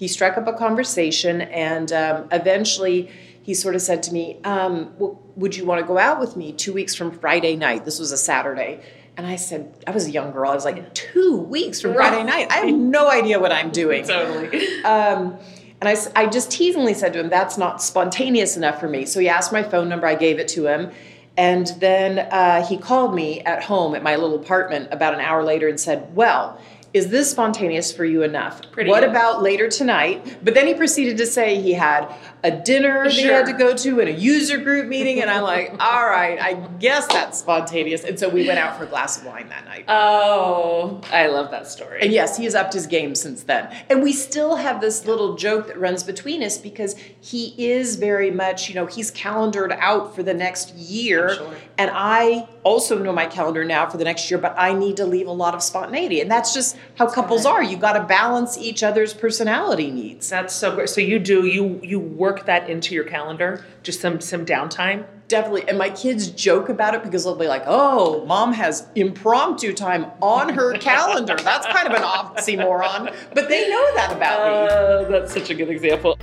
he 0.00 0.08
struck 0.08 0.38
up 0.38 0.46
a 0.46 0.54
conversation, 0.54 1.42
and 1.42 1.92
um, 1.92 2.26
eventually 2.32 3.10
he 3.42 3.52
sort 3.52 3.74
of 3.74 3.82
said 3.82 4.02
to 4.04 4.14
me, 4.14 4.40
um, 4.44 4.94
well, 4.96 5.20
Would 5.36 5.54
you 5.54 5.66
want 5.66 5.82
to 5.82 5.86
go 5.86 5.98
out 5.98 6.18
with 6.18 6.36
me 6.36 6.52
two 6.52 6.72
weeks 6.72 6.94
from 6.94 7.10
Friday 7.10 7.54
night? 7.54 7.84
This 7.84 7.98
was 7.98 8.10
a 8.10 8.16
Saturday. 8.16 8.80
And 9.18 9.26
I 9.26 9.36
said, 9.36 9.74
I 9.86 9.90
was 9.90 10.06
a 10.06 10.10
young 10.10 10.32
girl. 10.32 10.50
I 10.50 10.54
was 10.54 10.64
like, 10.64 10.94
Two 10.94 11.36
weeks 11.36 11.82
from 11.82 11.92
Friday 11.92 12.24
night? 12.24 12.46
I 12.50 12.64
have 12.64 12.74
no 12.74 13.10
idea 13.10 13.38
what 13.38 13.52
I'm 13.52 13.70
doing. 13.70 14.06
Totally. 14.06 14.82
Um, 14.84 15.36
and 15.82 15.88
I, 15.90 15.96
I 16.16 16.26
just 16.28 16.50
teasingly 16.50 16.94
said 16.94 17.12
to 17.12 17.20
him, 17.20 17.28
That's 17.28 17.58
not 17.58 17.82
spontaneous 17.82 18.56
enough 18.56 18.80
for 18.80 18.88
me. 18.88 19.04
So 19.04 19.20
he 19.20 19.28
asked 19.28 19.52
my 19.52 19.62
phone 19.62 19.90
number, 19.90 20.06
I 20.06 20.14
gave 20.14 20.38
it 20.38 20.48
to 20.48 20.66
him. 20.66 20.92
And 21.36 21.66
then 21.78 22.20
uh, 22.20 22.66
he 22.66 22.78
called 22.78 23.14
me 23.14 23.40
at 23.42 23.64
home 23.64 23.94
at 23.94 24.02
my 24.02 24.16
little 24.16 24.40
apartment 24.40 24.88
about 24.92 25.12
an 25.12 25.20
hour 25.20 25.44
later 25.44 25.68
and 25.68 25.78
said, 25.78 26.16
Well, 26.16 26.58
is 26.92 27.08
this 27.08 27.30
spontaneous 27.30 27.92
for 27.92 28.04
you 28.04 28.22
enough? 28.24 28.60
Pretty 28.72 28.90
what 28.90 29.00
good. 29.00 29.10
about 29.10 29.42
later 29.42 29.68
tonight? 29.68 30.38
But 30.42 30.54
then 30.54 30.66
he 30.66 30.74
proceeded 30.74 31.18
to 31.18 31.26
say 31.26 31.60
he 31.60 31.72
had 31.72 32.12
a 32.42 32.50
dinner 32.50 33.08
sure. 33.08 33.22
he 33.22 33.28
had 33.28 33.46
to 33.46 33.52
go 33.52 33.76
to 33.76 34.00
and 34.00 34.08
a 34.08 34.12
user 34.12 34.58
group 34.58 34.88
meeting. 34.88 35.20
And 35.20 35.30
I'm 35.30 35.42
like, 35.42 35.70
all 35.80 36.06
right, 36.06 36.40
I 36.40 36.54
guess 36.78 37.06
that's 37.06 37.38
spontaneous. 37.38 38.02
And 38.02 38.18
so 38.18 38.28
we 38.28 38.44
went 38.46 38.58
out 38.58 38.76
for 38.76 38.84
a 38.84 38.86
glass 38.86 39.18
of 39.18 39.26
wine 39.26 39.48
that 39.50 39.66
night. 39.66 39.84
Oh, 39.86 41.00
I 41.12 41.28
love 41.28 41.52
that 41.52 41.68
story. 41.68 42.00
And 42.02 42.12
yes, 42.12 42.36
he 42.36 42.44
has 42.44 42.56
upped 42.56 42.72
his 42.72 42.88
game 42.88 43.14
since 43.14 43.44
then. 43.44 43.72
And 43.88 44.02
we 44.02 44.12
still 44.12 44.56
have 44.56 44.80
this 44.80 45.06
little 45.06 45.36
joke 45.36 45.68
that 45.68 45.78
runs 45.78 46.02
between 46.02 46.42
us 46.42 46.58
because 46.58 46.96
he 47.20 47.54
is 47.56 47.96
very 47.96 48.32
much, 48.32 48.68
you 48.68 48.74
know, 48.74 48.86
he's 48.86 49.12
calendared 49.12 49.72
out 49.72 50.16
for 50.16 50.24
the 50.24 50.34
next 50.34 50.74
year. 50.74 51.36
Sure. 51.36 51.54
And 51.78 51.90
I 51.94 52.48
also 52.64 52.98
know 52.98 53.12
my 53.12 53.26
calendar 53.26 53.64
now 53.64 53.88
for 53.88 53.96
the 53.96 54.04
next 54.04 54.30
year, 54.30 54.38
but 54.38 54.54
I 54.58 54.72
need 54.72 54.96
to 54.96 55.06
leave 55.06 55.28
a 55.28 55.32
lot 55.32 55.54
of 55.54 55.62
spontaneity. 55.62 56.20
And 56.20 56.30
that's 56.30 56.52
just 56.52 56.76
how 56.96 57.06
that's 57.06 57.14
couples 57.14 57.46
are. 57.46 57.62
You 57.62 57.76
got 57.76 57.94
to 57.94 58.04
balance 58.04 58.58
each 58.58 58.82
other's 58.82 59.14
personality 59.14 59.90
needs. 59.90 60.28
That's 60.28 60.54
so 60.54 60.74
great. 60.74 60.88
So 60.88 61.00
you 61.00 61.18
do, 61.18 61.46
you, 61.46 61.80
you 61.82 61.98
work 61.98 62.46
that 62.46 62.68
into 62.68 62.94
your 62.94 63.04
calendar? 63.04 63.64
Just 63.82 64.00
some 64.00 64.20
some 64.20 64.44
downtime? 64.44 65.06
Definitely. 65.28 65.68
And 65.68 65.78
my 65.78 65.90
kids 65.90 66.28
joke 66.28 66.68
about 66.68 66.94
it 66.94 67.04
because 67.04 67.22
they'll 67.22 67.36
be 67.36 67.46
like, 67.46 67.62
oh, 67.64 68.24
mom 68.26 68.52
has 68.52 68.88
impromptu 68.96 69.72
time 69.72 70.06
on 70.20 70.52
her 70.52 70.72
calendar. 70.78 71.36
That's 71.36 71.66
kind 71.68 71.86
of 71.86 71.94
an 71.94 72.02
oxymoron. 72.02 73.14
But 73.32 73.48
they 73.48 73.68
know 73.70 73.94
that 73.94 74.12
about 74.16 74.40
uh, 74.40 75.02
me. 75.04 75.12
That's 75.12 75.32
such 75.32 75.50
a 75.50 75.54
good 75.54 75.70
example. 75.70 76.18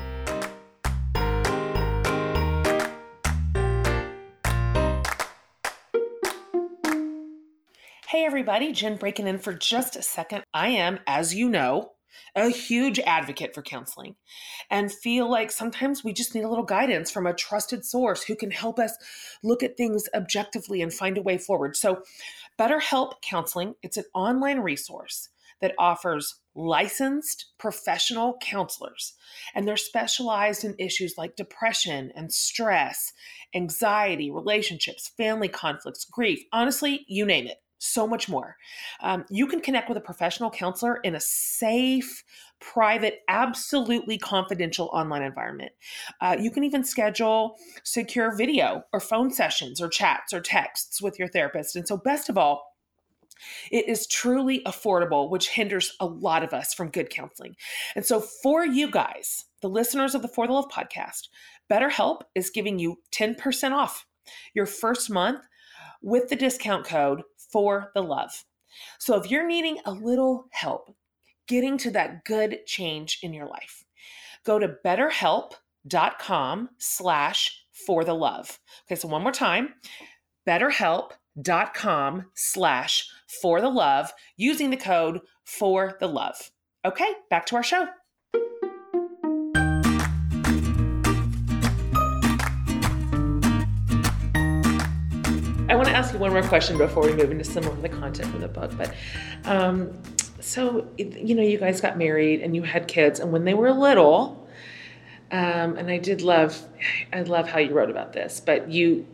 Hey, 8.08 8.24
everybody, 8.24 8.72
Jen 8.72 8.96
breaking 8.96 9.28
in 9.28 9.38
for 9.38 9.52
just 9.52 9.98
a 9.98 10.02
second. 10.02 10.46
I 10.54 10.70
am, 10.70 11.02
as 11.06 11.36
you 11.36 11.50
know, 11.50 11.92
a 12.38 12.48
huge 12.48 13.00
advocate 13.00 13.54
for 13.54 13.62
counseling 13.62 14.16
and 14.72 14.90
feel 14.90 15.30
like 15.30 15.52
sometimes 15.52 16.06
we 16.06 16.14
just 16.14 16.34
need 16.34 16.46
a 16.46 16.48
little 16.48 16.64
guidance 16.64 17.12
from 17.12 17.28
a 17.28 17.34
trusted 17.34 17.84
source 17.84 18.24
who 18.24 18.38
can 18.38 18.50
help 18.50 18.80
us 18.80 18.96
look 19.44 19.62
at 19.62 19.76
things 19.76 20.06
objectively 20.16 20.82
and 20.82 20.94
find 20.94 21.18
a 21.18 21.22
way 21.22 21.38
forward. 21.38 21.76
So, 21.76 22.02
BetterHelp 22.58 23.16
Counseling, 23.22 23.74
it's 23.84 23.98
an 23.98 24.06
online 24.16 24.62
resource 24.62 25.28
that 25.60 25.76
offers 25.78 26.34
licensed 26.56 27.48
professional 27.58 28.38
counselors, 28.42 29.16
and 29.54 29.68
they're 29.68 29.76
specialized 29.76 30.64
in 30.64 30.76
issues 30.80 31.16
like 31.18 31.36
depression 31.36 32.14
and 32.16 32.32
stress, 32.32 33.12
anxiety, 33.54 34.32
relationships, 34.32 35.12
family 35.18 35.50
conflicts, 35.50 36.06
grief 36.06 36.40
honestly, 36.54 37.04
you 37.10 37.26
name 37.26 37.48
it 37.48 37.58
so 37.80 38.08
much 38.08 38.28
more. 38.28 38.56
Um, 39.02 39.26
you 39.30 39.48
can 39.48 39.62
connect 39.62 39.90
with 39.90 39.98
a 39.98 40.02
professional 40.02 40.50
counselor 40.50 40.98
in 40.98 41.16
a 41.16 41.20
safe, 41.20 42.24
private, 42.60 43.20
absolutely 43.28 44.18
confidential 44.18 44.90
online 44.94 45.22
environment. 45.22 45.72
Uh, 46.22 46.36
you 46.40 46.52
can 46.52 46.64
even 46.64 46.84
schedule 46.84 47.56
secure 47.84 48.36
video 48.36 48.84
or 48.94 49.00
phone 49.00 49.32
sessions 49.32 49.82
or 49.82 49.90
chats 49.90 50.34
or 50.34 50.42
texts 50.42 51.02
with 51.02 51.20
your 51.20 51.28
therapist. 51.28 51.76
And 51.76 51.88
so, 51.88 51.98
best 51.98 52.30
of 52.30 52.38
all, 52.38 52.76
it 53.72 53.88
is 53.88 54.08
truly 54.08 54.62
affordable, 54.66 55.30
which 55.30 55.50
hinders 55.50 55.96
a 56.00 56.06
lot 56.06 56.44
of 56.44 56.54
us 56.54 56.74
from 56.74 56.90
good 56.90 57.10
counseling. 57.10 57.56
And 57.96 58.06
so, 58.06 58.20
for 58.20 58.66
you 58.66 58.90
guys, 58.90 59.46
the 59.62 59.70
listeners 59.70 60.16
of 60.16 60.22
the 60.22 60.28
For 60.28 60.48
the 60.48 60.54
Love 60.54 60.70
podcast, 60.70 61.28
BetterHelp 61.72 62.22
is 62.36 62.50
giving 62.50 62.80
you 62.80 62.98
10% 63.12 63.72
off 63.72 64.06
your 64.54 64.66
first 64.66 65.10
month 65.10 65.42
with 66.02 66.30
the 66.30 66.36
discount 66.36 66.86
code 66.86 67.24
for 67.52 67.92
the 67.94 68.02
love. 68.02 68.44
So 69.00 69.16
if 69.16 69.30
you're 69.32 69.48
needing 69.48 69.80
a 69.86 69.92
little 69.92 70.46
help 70.52 70.96
getting 71.48 71.78
to 71.78 71.92
that 71.92 72.26
good 72.26 72.60
change 72.66 73.20
in 73.24 73.34
your 73.34 73.48
life, 73.48 73.84
go 74.46 74.60
to 74.60 74.76
betterhelp.com 74.86 76.70
slash 76.78 77.64
for 77.86 78.04
the 78.04 78.14
love. 78.14 78.60
Okay, 78.86 79.00
so 79.00 79.08
one 79.08 79.24
more 79.24 79.32
time, 79.32 79.74
betterhelp.com 80.48 82.26
slash 82.34 83.10
for 83.42 83.62
the 83.62 83.70
love 83.70 84.12
using 84.36 84.70
the 84.70 84.78
code 84.78 85.22
for 85.46 85.98
the 86.00 86.08
love. 86.08 86.52
Okay, 86.86 87.12
back 87.30 87.46
to 87.48 87.56
our 87.56 87.64
show. 87.64 87.88
One 96.18 96.32
more 96.32 96.44
question 96.44 96.78
before 96.78 97.04
we 97.04 97.14
move 97.14 97.32
into 97.32 97.44
some 97.44 97.66
of 97.66 97.82
the 97.82 97.90
content 97.90 98.32
from 98.32 98.42
the 98.42 98.48
book. 98.48 98.72
But 98.78 98.94
um, 99.46 100.02
so, 100.40 100.88
you 100.98 101.36
know, 101.36 101.44
you 101.44 101.58
guys 101.58 101.82
got 101.82 101.98
married 101.98 102.42
and 102.42 102.56
you 102.56 102.64
had 102.64 102.88
kids, 102.88 103.20
and 103.20 103.32
when 103.32 103.46
they 103.46 103.54
were 103.54 103.72
little, 103.72 104.48
um, 105.32 105.78
and 105.78 105.90
I 105.90 105.98
did 105.98 106.22
love, 106.22 106.62
I 107.12 107.22
love 107.22 107.50
how 107.50 107.60
you 107.60 107.74
wrote 107.74 107.90
about 107.90 108.14
this. 108.14 108.40
But 108.40 108.70
you, 108.70 109.06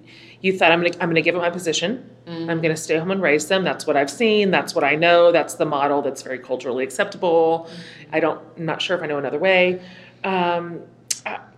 you 0.41 0.57
thought 0.57 0.71
I'm 0.71 0.81
gonna, 0.81 0.93
I'm 0.99 1.09
gonna 1.09 1.21
give 1.21 1.35
up 1.35 1.41
my 1.41 1.49
position. 1.49 2.09
Mm-hmm. 2.27 2.49
I'm 2.49 2.61
gonna 2.61 2.77
stay 2.77 2.97
home 2.97 3.11
and 3.11 3.21
raise 3.21 3.47
them. 3.47 3.63
That's 3.63 3.87
what 3.87 3.97
I've 3.97 4.11
seen. 4.11 4.51
That's 4.51 4.75
what 4.75 4.83
I 4.83 4.95
know. 4.95 5.31
That's 5.31 5.55
the 5.55 5.65
model 5.65 6.01
that's 6.01 6.21
very 6.21 6.39
culturally 6.39 6.83
acceptable. 6.83 7.67
Mm-hmm. 7.67 8.15
I 8.15 8.19
don't, 8.19 8.41
I'm 8.57 8.65
not 8.65 8.81
sure 8.81 8.95
if 8.95 9.03
I 9.03 9.07
know 9.07 9.17
another 9.17 9.39
way. 9.39 9.81
Um, 10.23 10.81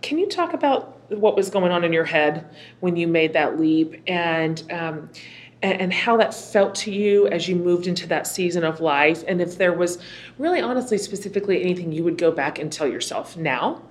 can 0.06 0.18
you 0.18 0.26
talk 0.28 0.52
about 0.52 1.10
what 1.10 1.34
was 1.34 1.50
going 1.50 1.72
on 1.72 1.82
in 1.82 1.92
your 1.92 2.04
head 2.04 2.48
when 2.78 2.94
you 2.94 3.08
made 3.08 3.32
that 3.32 3.58
leap 3.58 4.00
and 4.06 4.62
um, 4.70 5.10
and, 5.62 5.92
how 5.92 6.16
that 6.16 6.32
felt 6.32 6.76
to 6.76 6.92
you 6.92 7.26
as 7.28 7.48
you 7.48 7.56
moved 7.56 7.88
into 7.88 8.06
that 8.06 8.24
season 8.24 8.62
of 8.62 8.80
life 8.80 9.24
and 9.26 9.40
if 9.40 9.58
there 9.58 9.72
was 9.72 9.98
really 10.38 10.60
honestly 10.60 10.96
specifically 10.96 11.60
anything 11.60 11.90
you 11.90 12.04
would 12.04 12.16
go 12.16 12.30
back 12.30 12.60
and 12.60 12.72
tell 12.72 12.86
yourself 12.86 13.36
now 13.36 13.82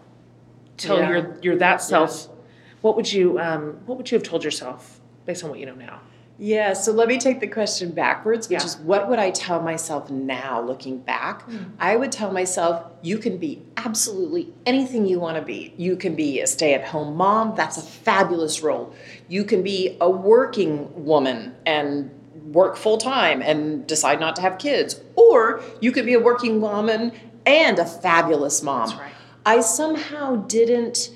tell 0.78 1.00
yeah. 1.00 1.10
your 1.10 1.38
your 1.42 1.56
that 1.58 1.82
self 1.82 2.28
yeah. 2.30 2.36
what 2.80 2.96
would 2.96 3.12
you 3.12 3.38
um, 3.40 3.78
what 3.86 3.98
would 3.98 4.10
you 4.10 4.18
have 4.18 4.24
told 4.24 4.42
yourself 4.42 5.02
based 5.26 5.44
on 5.44 5.50
what 5.50 5.60
you 5.60 5.66
know 5.66 5.76
now 5.76 6.00
yeah, 6.38 6.74
so 6.74 6.92
let 6.92 7.08
me 7.08 7.18
take 7.18 7.40
the 7.40 7.48
question 7.48 7.92
backwards, 7.92 8.50
which 8.50 8.60
yeah. 8.60 8.66
is 8.66 8.78
what 8.78 9.08
would 9.10 9.20
I 9.20 9.32
tell 9.32 9.62
myself 9.62 10.10
now 10.10 10.62
looking 10.62 11.00
back? 11.00 11.48
Mm. 11.48 11.72
I 11.80 11.96
would 11.96 12.12
tell 12.12 12.32
myself, 12.32 12.92
you 13.02 13.18
can 13.18 13.38
be 13.38 13.62
absolutely 13.78 14.54
anything 14.66 15.06
you 15.06 15.20
want 15.20 15.38
to 15.38 15.42
be. 15.42 15.74
You 15.78 15.96
can 15.96 16.16
be 16.16 16.42
a 16.42 16.48
stay 16.48 16.74
at 16.74 16.86
home 16.86 17.16
mom, 17.16 17.56
that's 17.56 17.78
a 17.78 17.82
fabulous 17.82 18.62
role. 18.62 18.94
You 19.30 19.46
can 19.46 19.64
be 19.64 19.98
a 20.02 20.10
working 20.10 21.06
woman 21.06 21.56
and 21.66 22.12
work 22.54 22.76
full 22.76 22.98
time 22.98 23.42
and 23.42 23.88
decide 23.88 24.20
not 24.20 24.36
to 24.36 24.42
have 24.42 24.58
kids. 24.58 25.00
Or 25.16 25.64
you 25.80 25.92
could 25.92 26.06
be 26.06 26.16
a 26.16 26.20
working 26.20 26.60
woman 26.60 27.14
and 27.46 27.80
a 27.80 27.86
fabulous 27.86 28.62
mom. 28.62 28.98
Right. 28.98 29.12
I 29.46 29.62
somehow 29.62 30.38
didn't 30.48 31.15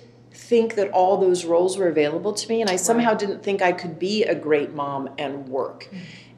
think 0.50 0.74
that 0.76 0.90
all 0.90 1.18
those 1.18 1.46
roles 1.46 1.78
were 1.78 1.88
available 1.88 2.34
to 2.34 2.50
me 2.50 2.60
and 2.60 2.70
I 2.72 2.76
somehow 2.76 3.10
right. 3.10 3.20
didn't 3.20 3.44
think 3.44 3.62
I 3.62 3.72
could 3.72 4.00
be 4.00 4.24
a 4.24 4.34
great 4.34 4.74
mom 4.74 5.08
and 5.20 5.48
work. 5.48 5.84
Mm-hmm. 5.84 5.98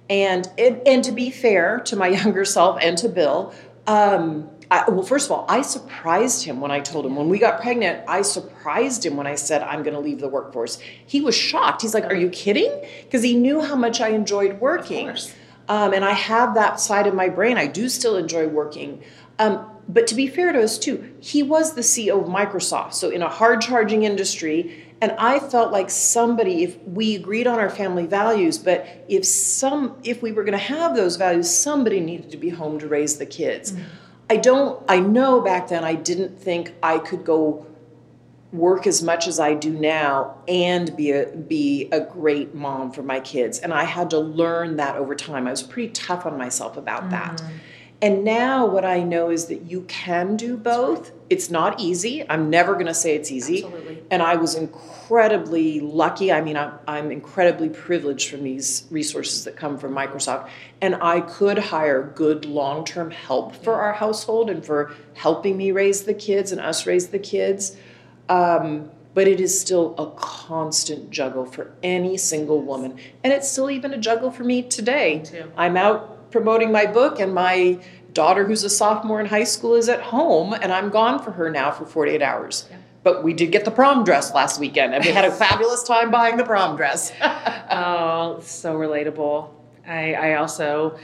And 0.10 0.50
it, 0.58 0.82
and 0.86 1.02
to 1.06 1.14
be 1.14 1.32
fair 1.32 1.80
to 1.86 1.96
my 1.96 2.08
younger 2.20 2.44
self 2.44 2.78
and 2.82 2.98
to 2.98 3.08
Bill, 3.08 3.54
um, 3.88 4.50
I, 4.70 4.90
well, 4.90 5.04
first 5.04 5.28
of 5.28 5.32
all, 5.32 5.46
I 5.48 5.62
surprised 5.62 6.44
him 6.44 6.60
when 6.60 6.72
I 6.72 6.82
told 6.82 7.06
him 7.06 7.16
when 7.16 7.30
we 7.30 7.40
got 7.40 7.62
pregnant. 7.62 8.04
I 8.08 8.22
surprised 8.22 9.06
him 9.06 9.16
when 9.16 9.28
I 9.28 9.36
said 9.36 9.62
I'm 9.62 9.82
going 9.82 9.94
to 9.94 10.00
leave 10.00 10.20
the 10.20 10.30
workforce. 10.30 10.78
He 11.06 11.22
was 11.22 11.36
shocked. 11.36 11.82
He's 11.82 11.94
like, 11.94 12.06
"Are 12.06 12.16
you 12.16 12.30
kidding?" 12.30 12.72
Because 13.04 13.22
he 13.22 13.36
knew 13.36 13.60
how 13.60 13.76
much 13.76 14.00
I 14.00 14.10
enjoyed 14.10 14.62
working. 14.62 15.10
Um, 15.68 15.94
and 15.94 16.06
I 16.06 16.14
have 16.14 16.56
that 16.56 16.80
side 16.80 17.06
of 17.06 17.14
my 17.14 17.28
brain. 17.28 17.58
I 17.58 17.68
do 17.68 17.90
still 17.90 18.16
enjoy 18.16 18.48
working. 18.48 19.04
Um, 19.40 19.71
but 19.88 20.08
to 20.08 20.16
be 20.16 20.28
fair 20.28 20.52
to 20.52 20.62
us 20.62 20.78
too, 20.78 21.14
he 21.20 21.44
was 21.44 21.74
the 21.74 21.82
CEO 21.82 22.22
of 22.22 22.28
Microsoft, 22.28 22.94
so 22.94 23.10
in 23.10 23.22
a 23.22 23.30
hard 23.30 23.62
charging 23.62 24.04
industry. 24.04 24.86
And 25.02 25.14
I 25.14 25.40
felt 25.40 25.72
like 25.72 25.90
somebody, 25.90 26.64
if 26.64 26.78
we 26.84 27.16
agreed 27.16 27.48
on 27.48 27.58
our 27.58 27.72
family 27.72 28.06
values, 28.06 28.60
but 28.60 28.86
if 29.10 29.26
some, 29.26 29.96
if 30.04 30.22
we 30.22 30.32
were 30.32 30.44
going 30.44 30.52
to 30.52 30.60
have 30.60 30.96
those 30.96 31.16
values, 31.16 31.50
somebody 31.50 32.00
needed 32.00 32.30
to 32.32 32.38
be 32.38 32.50
home 32.50 32.78
to 32.80 32.88
raise 32.88 33.18
the 33.18 33.26
kids. 33.26 33.72
Mm-hmm. 33.72 33.84
I 34.30 34.38
don't. 34.38 34.82
I 34.88 35.00
know 35.00 35.42
back 35.42 35.68
then 35.68 35.84
I 35.84 35.96
didn't 35.96 36.40
think 36.40 36.74
I 36.82 37.00
could 37.00 37.26
go 37.26 37.66
work 38.54 38.86
as 38.86 39.02
much 39.02 39.28
as 39.28 39.40
I 39.40 39.54
do 39.54 39.72
now 39.72 40.38
and 40.48 40.96
be 40.96 41.12
a 41.12 41.26
be 41.36 41.90
a 41.92 42.00
great 42.00 42.54
mom 42.54 42.92
for 42.92 43.04
my 43.04 43.20
kids. 43.20 43.60
And 43.60 43.74
I 43.74 43.84
had 43.84 44.10
to 44.12 44.20
learn 44.20 44.78
that 44.78 44.96
over 44.96 45.16
time. 45.16 45.48
I 45.48 45.52
was 45.52 45.64
pretty 45.64 45.92
tough 45.92 46.26
on 46.26 46.38
myself 46.38 46.78
about 46.78 47.04
mm-hmm. 47.04 47.12
that. 47.12 47.44
And 48.02 48.24
now 48.24 48.66
what 48.66 48.84
I 48.84 49.04
know 49.04 49.30
is 49.30 49.46
that 49.46 49.62
you 49.64 49.82
can 49.82 50.36
do 50.36 50.58
both. 50.58 51.12
It's 51.30 51.52
not 51.52 51.80
easy. 51.80 52.28
I'm 52.28 52.50
never 52.50 52.74
going 52.74 52.88
to 52.88 52.96
say 52.96 53.16
it's 53.16 53.32
easy. 53.32 53.64
Absolutely. 53.64 54.02
And 54.10 54.24
I 54.24 54.38
was 54.38 54.56
incredibly 54.56 55.80
lucky. 55.80 56.32
I 56.32 56.42
mean, 56.42 56.58
I'm, 56.58 56.74
I'm 56.88 57.12
incredibly 57.12 57.70
privileged 57.70 58.30
from 58.30 58.44
these 58.44 58.88
resources 58.90 59.44
that 59.44 59.56
come 59.56 59.78
from 59.78 59.94
Microsoft. 59.94 60.50
And 60.82 60.96
I 60.96 61.22
could 61.22 61.60
hire 61.60 62.12
good 62.16 62.46
long 62.46 62.86
term 62.86 63.12
help 63.12 63.56
for 63.56 63.76
our 63.76 63.94
household 63.94 64.50
and 64.50 64.66
for 64.66 64.96
helping 65.14 65.56
me 65.56 65.72
raise 65.72 66.04
the 66.04 66.16
kids 66.16 66.52
and 66.52 66.60
us 66.60 66.88
raise 66.88 67.10
the 67.10 67.20
kids. 67.20 67.78
Um, 68.30 68.90
but 69.14 69.28
it 69.28 69.40
is 69.40 69.60
still 69.60 69.94
a 69.98 70.10
constant 70.20 71.12
juggle 71.12 71.46
for 71.46 71.72
any 71.84 72.18
single 72.18 72.62
woman. 72.62 72.98
And 73.24 73.32
it's 73.34 73.52
still 73.52 73.70
even 73.70 73.94
a 73.94 73.98
juggle 73.98 74.32
for 74.32 74.44
me 74.44 74.64
today. 74.64 75.24
I'm 75.58 75.78
out 75.78 76.18
promoting 76.32 76.72
my 76.72 76.86
book, 76.86 77.20
and 77.20 77.34
my 77.34 77.80
daughter, 78.14 78.46
who's 78.46 78.64
a 78.64 78.70
sophomore 78.70 79.20
in 79.20 79.28
high 79.28 79.44
school, 79.44 79.76
is 79.76 79.90
at 79.90 80.02
home, 80.02 80.54
and 80.54 80.72
I'm 80.72 80.90
gone 80.90 81.22
for 81.22 81.32
her 81.32 81.50
now 81.50 81.72
for 81.72 81.86
48 81.86 82.22
hours. 82.22 82.68
Yeah. 82.70 82.78
But 83.04 83.24
we 83.24 83.34
did 83.34 83.52
get 83.52 83.66
the 83.66 83.72
prom 83.72 84.04
dress 84.04 84.34
last 84.34 84.60
weekend, 84.60 84.94
and 84.94 85.04
we 85.04 85.12
had 85.12 85.26
a 85.26 85.32
fabulous 85.32 85.84
time 85.84 86.12
buying 86.12 86.38
the 86.38 86.44
prom 86.44 86.76
dress. 86.76 87.12
oh, 87.22 88.40
so 88.42 88.76
relatable. 88.76 89.50
I, 89.88 90.14
I 90.14 90.34
also 90.36 91.00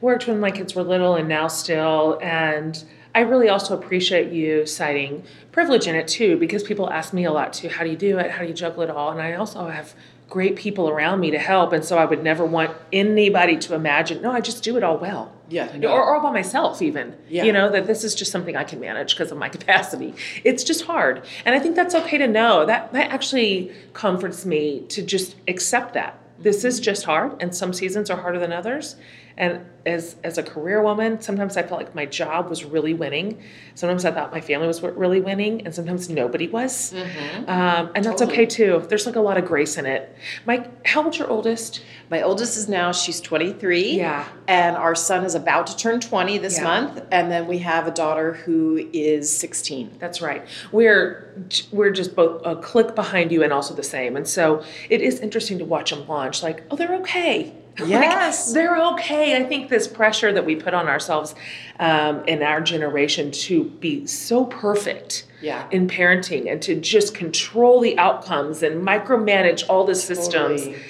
worked 0.00 0.26
when 0.26 0.40
my 0.40 0.50
kids 0.50 0.74
were 0.74 0.82
little 0.82 1.14
and 1.14 1.28
now 1.28 1.48
still, 1.48 2.18
and 2.22 2.82
I 3.14 3.20
really 3.20 3.48
also 3.48 3.78
appreciate 3.78 4.32
you 4.32 4.66
citing 4.66 5.24
privilege 5.52 5.86
in 5.86 5.94
it 5.94 6.08
too, 6.08 6.38
because 6.38 6.62
people 6.62 6.90
ask 6.90 7.12
me 7.12 7.24
a 7.24 7.32
lot 7.32 7.52
too, 7.52 7.68
how 7.68 7.84
do 7.84 7.90
you 7.90 7.96
do 7.96 8.18
it? 8.18 8.30
How 8.30 8.42
do 8.42 8.48
you 8.48 8.54
juggle 8.54 8.82
it 8.82 8.90
all? 8.90 9.10
And 9.10 9.20
I 9.20 9.34
also 9.34 9.68
have 9.68 9.94
great 10.32 10.56
people 10.56 10.88
around 10.88 11.20
me 11.20 11.30
to 11.30 11.38
help 11.38 11.74
and 11.74 11.84
so 11.84 11.98
i 11.98 12.06
would 12.06 12.22
never 12.24 12.42
want 12.42 12.74
anybody 12.90 13.54
to 13.54 13.74
imagine 13.74 14.22
no 14.22 14.32
i 14.32 14.40
just 14.40 14.62
do 14.64 14.78
it 14.78 14.82
all 14.82 14.96
well. 14.96 15.30
Yeah 15.50 15.76
no. 15.76 15.92
or, 15.92 16.02
or 16.02 16.16
all 16.16 16.22
by 16.22 16.32
myself 16.32 16.80
even. 16.80 17.14
Yeah. 17.28 17.44
you 17.44 17.52
know 17.52 17.68
that 17.68 17.86
this 17.86 18.02
is 18.02 18.14
just 18.14 18.32
something 18.32 18.56
i 18.56 18.64
can 18.64 18.80
manage 18.80 19.14
because 19.14 19.30
of 19.30 19.36
my 19.36 19.48
capacity. 19.56 20.14
It's 20.42 20.64
just 20.64 20.86
hard. 20.86 21.22
And 21.44 21.54
i 21.54 21.58
think 21.58 21.76
that's 21.76 21.94
okay 21.94 22.16
to 22.16 22.26
know. 22.26 22.64
That 22.64 22.94
that 22.94 23.10
actually 23.10 23.72
comforts 23.92 24.46
me 24.46 24.86
to 24.94 25.02
just 25.02 25.36
accept 25.46 25.92
that. 25.92 26.18
This 26.38 26.64
is 26.64 26.76
mm-hmm. 26.76 26.84
just 26.84 27.04
hard 27.04 27.30
and 27.42 27.54
some 27.54 27.74
seasons 27.74 28.08
are 28.08 28.16
harder 28.16 28.38
than 28.38 28.54
others 28.54 28.96
and 29.36 29.64
as 29.84 30.16
as 30.22 30.38
a 30.38 30.42
career 30.42 30.82
woman, 30.82 31.20
sometimes 31.20 31.56
I 31.56 31.62
felt 31.62 31.80
like 31.80 31.94
my 31.94 32.06
job 32.06 32.48
was 32.48 32.64
really 32.64 32.94
winning. 32.94 33.42
Sometimes 33.74 34.04
I 34.04 34.12
thought 34.12 34.30
my 34.30 34.40
family 34.40 34.66
was 34.66 34.82
really 34.82 35.20
winning, 35.20 35.64
and 35.64 35.74
sometimes 35.74 36.08
nobody 36.08 36.48
was. 36.48 36.92
Mm-hmm. 36.92 37.50
Um, 37.50 37.90
and 37.94 38.04
that's 38.04 38.20
totally. 38.20 38.32
okay 38.32 38.46
too. 38.46 38.84
There's 38.88 39.06
like 39.06 39.16
a 39.16 39.20
lot 39.20 39.38
of 39.38 39.44
grace 39.44 39.76
in 39.78 39.86
it. 39.86 40.14
Mike, 40.46 40.86
how 40.86 41.04
old's 41.04 41.18
your 41.18 41.28
oldest? 41.28 41.82
My 42.10 42.22
oldest 42.22 42.56
is 42.56 42.68
now 42.68 42.92
she's 42.92 43.20
23. 43.20 43.96
Yeah. 43.96 44.28
And 44.46 44.76
our 44.76 44.94
son 44.94 45.24
is 45.24 45.34
about 45.34 45.66
to 45.68 45.76
turn 45.76 46.00
20 46.00 46.38
this 46.38 46.58
yeah. 46.58 46.64
month, 46.64 47.02
and 47.10 47.30
then 47.30 47.46
we 47.46 47.58
have 47.58 47.86
a 47.86 47.92
daughter 47.92 48.34
who 48.34 48.88
is 48.92 49.34
16. 49.36 49.96
That's 49.98 50.20
right. 50.20 50.46
We're 50.70 51.32
we're 51.72 51.90
just 51.90 52.14
both 52.14 52.42
a 52.44 52.56
click 52.56 52.94
behind 52.94 53.32
you 53.32 53.42
and 53.42 53.52
also 53.52 53.74
the 53.74 53.82
same. 53.82 54.16
And 54.16 54.28
so 54.28 54.62
it 54.90 55.00
is 55.00 55.20
interesting 55.20 55.58
to 55.58 55.64
watch 55.64 55.90
them 55.90 56.06
launch. 56.06 56.42
Like, 56.42 56.62
oh, 56.70 56.76
they're 56.76 56.94
okay 56.96 57.54
Yes. 57.86 58.48
like, 58.48 58.54
they're 58.54 58.76
okay. 58.92 59.36
I 59.36 59.44
think 59.44 59.68
this 59.70 59.88
pressure 59.88 60.32
that 60.32 60.44
we 60.44 60.56
put 60.56 60.74
on 60.74 60.88
ourselves 60.88 61.34
um, 61.78 62.24
in 62.26 62.42
our 62.42 62.60
generation 62.60 63.30
to 63.30 63.64
be 63.64 64.06
so 64.06 64.44
perfect 64.44 65.26
Yeah. 65.40 65.66
in 65.70 65.88
parenting 65.88 66.50
and 66.50 66.60
to 66.62 66.74
just 66.78 67.14
control 67.14 67.80
the 67.80 67.98
outcomes 67.98 68.62
and 68.62 68.86
micromanage 68.86 69.64
all 69.68 69.84
the 69.84 69.94
systems, 69.94 70.62
Totally. 70.64 70.82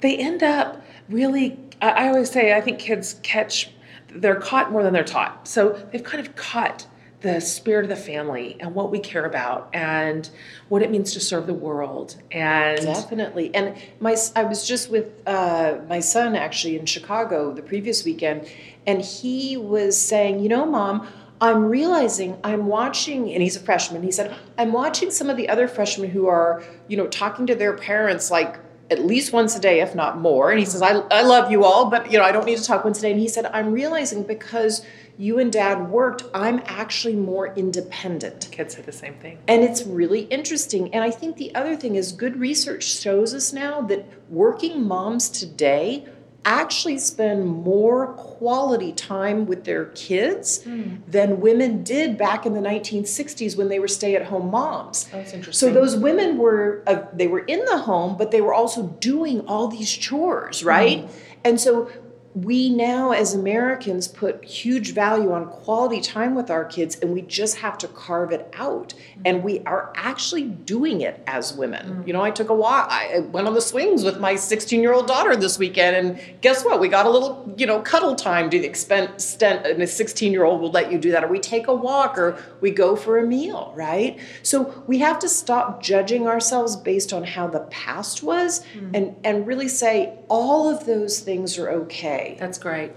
they 0.00 0.16
end 0.18 0.42
up 0.42 0.82
really. 1.08 1.58
I 1.82 1.90
I 1.90 2.08
always 2.08 2.30
say, 2.30 2.54
I 2.54 2.60
think 2.60 2.78
kids 2.78 3.16
catch, 3.22 3.70
they're 4.08 4.40
caught 4.40 4.70
more 4.72 4.82
than 4.82 4.92
they're 4.92 5.04
taught. 5.04 5.46
So 5.48 5.70
they've 5.92 6.02
kind 6.04 6.26
of 6.26 6.34
caught 6.36 6.86
the 7.26 7.40
spirit 7.40 7.84
of 7.84 7.88
the 7.88 7.96
family 7.96 8.56
and 8.60 8.74
what 8.74 8.90
we 8.90 9.00
care 9.00 9.24
about 9.24 9.68
and 9.72 10.30
what 10.68 10.80
it 10.80 10.90
means 10.90 11.12
to 11.12 11.20
serve 11.20 11.46
the 11.46 11.54
world. 11.54 12.16
And 12.30 12.80
Definitely. 12.80 13.52
And 13.54 13.76
my 14.00 14.16
i 14.36 14.44
was 14.44 14.66
just 14.66 14.90
with 14.90 15.22
uh, 15.26 15.78
my 15.88 16.00
son 16.00 16.36
actually 16.36 16.78
in 16.78 16.86
Chicago 16.86 17.52
the 17.52 17.62
previous 17.62 18.04
weekend, 18.04 18.48
and 18.86 19.02
he 19.02 19.56
was 19.56 20.00
saying, 20.00 20.40
you 20.40 20.48
know, 20.48 20.64
mom. 20.64 21.06
I'm 21.38 21.66
realizing 21.66 22.38
I'm 22.42 22.64
watching, 22.64 23.30
and 23.34 23.42
he's 23.42 23.56
a 23.56 23.60
freshman. 23.60 24.02
He 24.02 24.10
said, 24.10 24.34
I'm 24.56 24.72
watching 24.72 25.10
some 25.10 25.28
of 25.28 25.36
the 25.36 25.50
other 25.50 25.68
freshmen 25.68 26.08
who 26.08 26.28
are, 26.28 26.64
you 26.88 26.96
know, 26.96 27.08
talking 27.08 27.46
to 27.48 27.54
their 27.54 27.74
parents 27.74 28.30
like 28.30 28.58
at 28.90 29.04
least 29.04 29.32
once 29.32 29.56
a 29.56 29.60
day, 29.60 29.80
if 29.80 29.94
not 29.94 30.18
more. 30.18 30.50
And 30.50 30.60
he 30.60 30.64
says, 30.64 30.82
I, 30.82 30.92
I 31.10 31.22
love 31.22 31.50
you 31.50 31.64
all, 31.64 31.90
but, 31.90 32.10
you 32.10 32.18
know, 32.18 32.24
I 32.24 32.32
don't 32.32 32.46
need 32.46 32.58
to 32.58 32.64
talk 32.64 32.84
once 32.84 32.98
a 32.98 33.02
day. 33.02 33.10
And 33.10 33.20
he 33.20 33.28
said, 33.28 33.46
I'm 33.46 33.72
realizing 33.72 34.22
because 34.22 34.84
you 35.18 35.38
and 35.38 35.52
dad 35.52 35.90
worked, 35.90 36.24
I'm 36.34 36.62
actually 36.66 37.16
more 37.16 37.54
independent. 37.54 38.48
kids 38.52 38.76
say 38.76 38.82
the 38.82 38.92
same 38.92 39.14
thing. 39.14 39.38
And 39.48 39.62
it's 39.62 39.84
really 39.84 40.22
interesting. 40.22 40.92
And 40.94 41.02
I 41.02 41.10
think 41.10 41.36
the 41.36 41.54
other 41.54 41.74
thing 41.74 41.96
is 41.96 42.12
good 42.12 42.38
research 42.38 42.84
shows 42.84 43.34
us 43.34 43.52
now 43.52 43.80
that 43.82 44.06
working 44.28 44.86
moms 44.86 45.30
today 45.30 46.06
actually 46.46 46.96
spend 46.96 47.44
more 47.44 48.14
quality 48.14 48.92
time 48.92 49.46
with 49.46 49.64
their 49.64 49.86
kids 49.86 50.64
than 51.08 51.40
women 51.40 51.82
did 51.82 52.16
back 52.16 52.46
in 52.46 52.54
the 52.54 52.60
1960s 52.60 53.56
when 53.58 53.68
they 53.68 53.80
were 53.80 53.88
stay-at-home 53.88 54.50
moms. 54.50 55.04
That's 55.06 55.32
interesting. 55.34 55.68
So 55.68 55.74
those 55.74 55.96
women 55.96 56.38
were 56.38 56.82
uh, 56.86 57.02
they 57.12 57.26
were 57.26 57.40
in 57.40 57.64
the 57.64 57.78
home, 57.78 58.16
but 58.16 58.30
they 58.30 58.40
were 58.40 58.54
also 58.54 58.84
doing 59.00 59.40
all 59.48 59.66
these 59.68 59.90
chores, 59.92 60.62
right? 60.64 61.10
And 61.44 61.60
so 61.60 61.90
we 62.36 62.68
now 62.68 63.12
as 63.12 63.32
Americans 63.32 64.06
put 64.06 64.44
huge 64.44 64.92
value 64.92 65.32
on 65.32 65.46
quality 65.46 66.02
time 66.02 66.34
with 66.34 66.50
our 66.50 66.66
kids 66.66 66.96
and 67.00 67.14
we 67.14 67.22
just 67.22 67.56
have 67.56 67.78
to 67.78 67.88
carve 67.88 68.30
it 68.30 68.52
out. 68.52 68.92
And 69.24 69.42
we 69.42 69.60
are 69.60 69.90
actually 69.96 70.42
doing 70.42 71.00
it 71.00 71.22
as 71.26 71.54
women. 71.54 71.86
Mm-hmm. 71.86 72.06
You 72.06 72.12
know, 72.12 72.20
I 72.20 72.30
took 72.30 72.50
a 72.50 72.54
walk, 72.54 72.88
I 72.90 73.20
went 73.20 73.48
on 73.48 73.54
the 73.54 73.62
swings 73.62 74.04
with 74.04 74.20
my 74.20 74.34
16-year-old 74.34 75.06
daughter 75.06 75.34
this 75.34 75.58
weekend 75.58 75.96
and 75.96 76.20
guess 76.42 76.62
what? 76.62 76.78
We 76.78 76.88
got 76.88 77.06
a 77.06 77.10
little, 77.10 77.54
you 77.56 77.64
know, 77.64 77.80
cuddle 77.80 78.14
time 78.14 78.50
to 78.50 78.58
the 78.58 78.66
extent 78.66 79.12
and 79.40 79.82
a 79.82 79.86
16-year-old 79.86 80.60
will 80.60 80.70
let 80.70 80.92
you 80.92 80.98
do 80.98 81.12
that 81.12 81.24
or 81.24 81.28
we 81.28 81.40
take 81.40 81.68
a 81.68 81.74
walk 81.74 82.18
or 82.18 82.38
we 82.60 82.70
go 82.70 82.96
for 82.96 83.16
a 83.16 83.26
meal, 83.26 83.72
right? 83.74 84.20
So 84.42 84.84
we 84.86 84.98
have 84.98 85.18
to 85.20 85.28
stop 85.30 85.82
judging 85.82 86.26
ourselves 86.26 86.76
based 86.76 87.14
on 87.14 87.24
how 87.24 87.46
the 87.46 87.60
past 87.60 88.22
was 88.22 88.60
mm-hmm. 88.74 88.94
and 88.94 89.16
and 89.24 89.46
really 89.46 89.68
say 89.68 90.18
all 90.28 90.68
of 90.68 90.84
those 90.84 91.20
things 91.20 91.56
are 91.58 91.70
okay. 91.70 92.25
That's 92.34 92.58
great. 92.58 92.92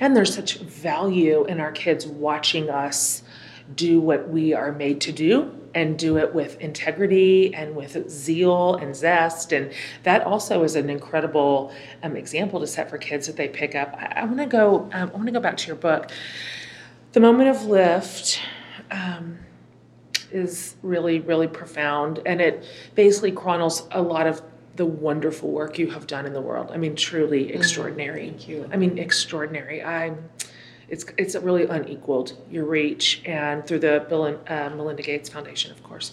And 0.00 0.16
there's 0.16 0.34
such 0.34 0.58
value 0.58 1.44
in 1.44 1.60
our 1.60 1.72
kids 1.72 2.06
watching 2.06 2.70
us 2.70 3.22
do 3.74 4.00
what 4.00 4.28
we 4.28 4.52
are 4.52 4.72
made 4.72 5.00
to 5.02 5.12
do 5.12 5.56
and 5.74 5.96
do 5.96 6.18
it 6.18 6.34
with 6.34 6.60
integrity 6.60 7.54
and 7.54 7.76
with 7.76 8.10
zeal 8.10 8.74
and 8.74 8.94
zest. 8.96 9.52
And 9.52 9.72
that 10.02 10.24
also 10.24 10.64
is 10.64 10.74
an 10.74 10.90
incredible 10.90 11.72
um, 12.02 12.16
example 12.16 12.58
to 12.60 12.66
set 12.66 12.90
for 12.90 12.98
kids 12.98 13.28
that 13.28 13.36
they 13.36 13.48
pick 13.48 13.76
up. 13.76 13.94
I, 13.96 14.22
I 14.22 14.24
want 14.24 14.38
to 14.38 14.46
go. 14.46 14.90
Um, 14.92 15.10
I 15.10 15.16
want 15.16 15.26
to 15.26 15.32
go 15.32 15.40
back 15.40 15.56
to 15.58 15.66
your 15.68 15.76
book. 15.76 16.10
The 17.12 17.20
moment 17.20 17.50
of 17.50 17.64
lift. 17.66 18.40
Um, 18.90 19.38
is 20.32 20.76
really, 20.82 21.20
really 21.20 21.48
profound. 21.48 22.20
And 22.26 22.40
it 22.40 22.64
basically 22.94 23.32
chronicles 23.32 23.86
a 23.90 24.02
lot 24.02 24.26
of 24.26 24.42
the 24.80 24.86
wonderful 24.86 25.50
work 25.50 25.78
you 25.78 25.90
have 25.90 26.06
done 26.06 26.24
in 26.24 26.32
the 26.32 26.40
world. 26.40 26.70
I 26.72 26.78
mean, 26.78 26.96
truly 26.96 27.52
extraordinary. 27.52 28.30
thank 28.30 28.48
you. 28.48 28.66
I 28.72 28.76
mean, 28.78 28.96
extraordinary. 28.96 29.84
I'm. 29.84 30.30
It's 30.88 31.04
it's 31.18 31.34
really 31.36 31.64
unequaled 31.66 32.32
your 32.50 32.64
reach, 32.64 33.20
and 33.26 33.66
through 33.66 33.80
the 33.80 34.06
Bill 34.08 34.24
and 34.24 34.38
uh, 34.48 34.74
Melinda 34.74 35.02
Gates 35.02 35.28
Foundation, 35.28 35.70
of 35.70 35.82
course. 35.82 36.12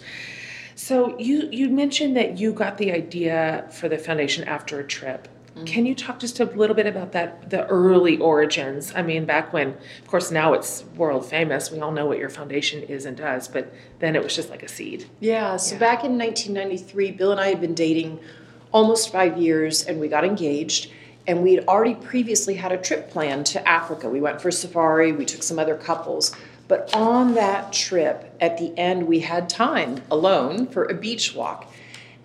So 0.74 1.18
you 1.18 1.48
you 1.50 1.70
mentioned 1.70 2.14
that 2.18 2.38
you 2.38 2.52
got 2.52 2.76
the 2.76 2.92
idea 2.92 3.66
for 3.72 3.88
the 3.88 3.96
foundation 3.96 4.44
after 4.44 4.78
a 4.78 4.84
trip. 4.84 5.28
Can 5.66 5.86
you 5.86 5.94
talk 5.96 6.20
just 6.20 6.38
a 6.38 6.44
little 6.44 6.76
bit 6.76 6.86
about 6.86 7.10
that, 7.16 7.50
the 7.50 7.66
early 7.66 8.16
origins? 8.18 8.92
I 8.94 9.02
mean, 9.02 9.24
back 9.24 9.52
when, 9.52 9.68
of 10.02 10.06
course, 10.06 10.30
now 10.30 10.52
it's 10.52 10.84
world 10.94 11.26
famous. 11.26 11.72
We 11.72 11.80
all 11.80 11.90
know 11.90 12.06
what 12.06 12.18
your 12.18 12.28
foundation 12.28 12.84
is 12.84 13.06
and 13.06 13.16
does, 13.16 13.48
but 13.48 13.64
then 13.98 14.14
it 14.14 14.22
was 14.22 14.36
just 14.36 14.50
like 14.50 14.62
a 14.62 14.68
seed. 14.68 15.06
Yeah, 15.18 15.56
so 15.56 15.74
Yeah. 15.74 15.80
back 15.80 16.04
in 16.04 16.16
1993, 16.16 17.10
Bill 17.10 17.32
and 17.32 17.40
I 17.40 17.48
had 17.48 17.60
been 17.60 17.74
dating 17.74 18.20
almost 18.72 19.12
five 19.12 19.38
years 19.38 19.84
and 19.84 20.00
we 20.00 20.08
got 20.08 20.24
engaged. 20.24 20.90
And 21.26 21.42
we 21.42 21.54
had 21.54 21.66
already 21.68 21.94
previously 21.94 22.54
had 22.54 22.72
a 22.72 22.78
trip 22.78 23.10
planned 23.10 23.46
to 23.46 23.68
Africa. 23.68 24.08
We 24.08 24.20
went 24.20 24.40
for 24.40 24.50
safari, 24.50 25.12
we 25.12 25.24
took 25.24 25.42
some 25.42 25.58
other 25.58 25.76
couples. 25.76 26.34
But 26.68 26.94
on 26.94 27.34
that 27.34 27.72
trip, 27.72 28.34
at 28.40 28.58
the 28.58 28.76
end, 28.78 29.06
we 29.06 29.20
had 29.20 29.48
time 29.48 30.02
alone 30.10 30.66
for 30.66 30.84
a 30.84 30.94
beach 30.94 31.34
walk. 31.34 31.72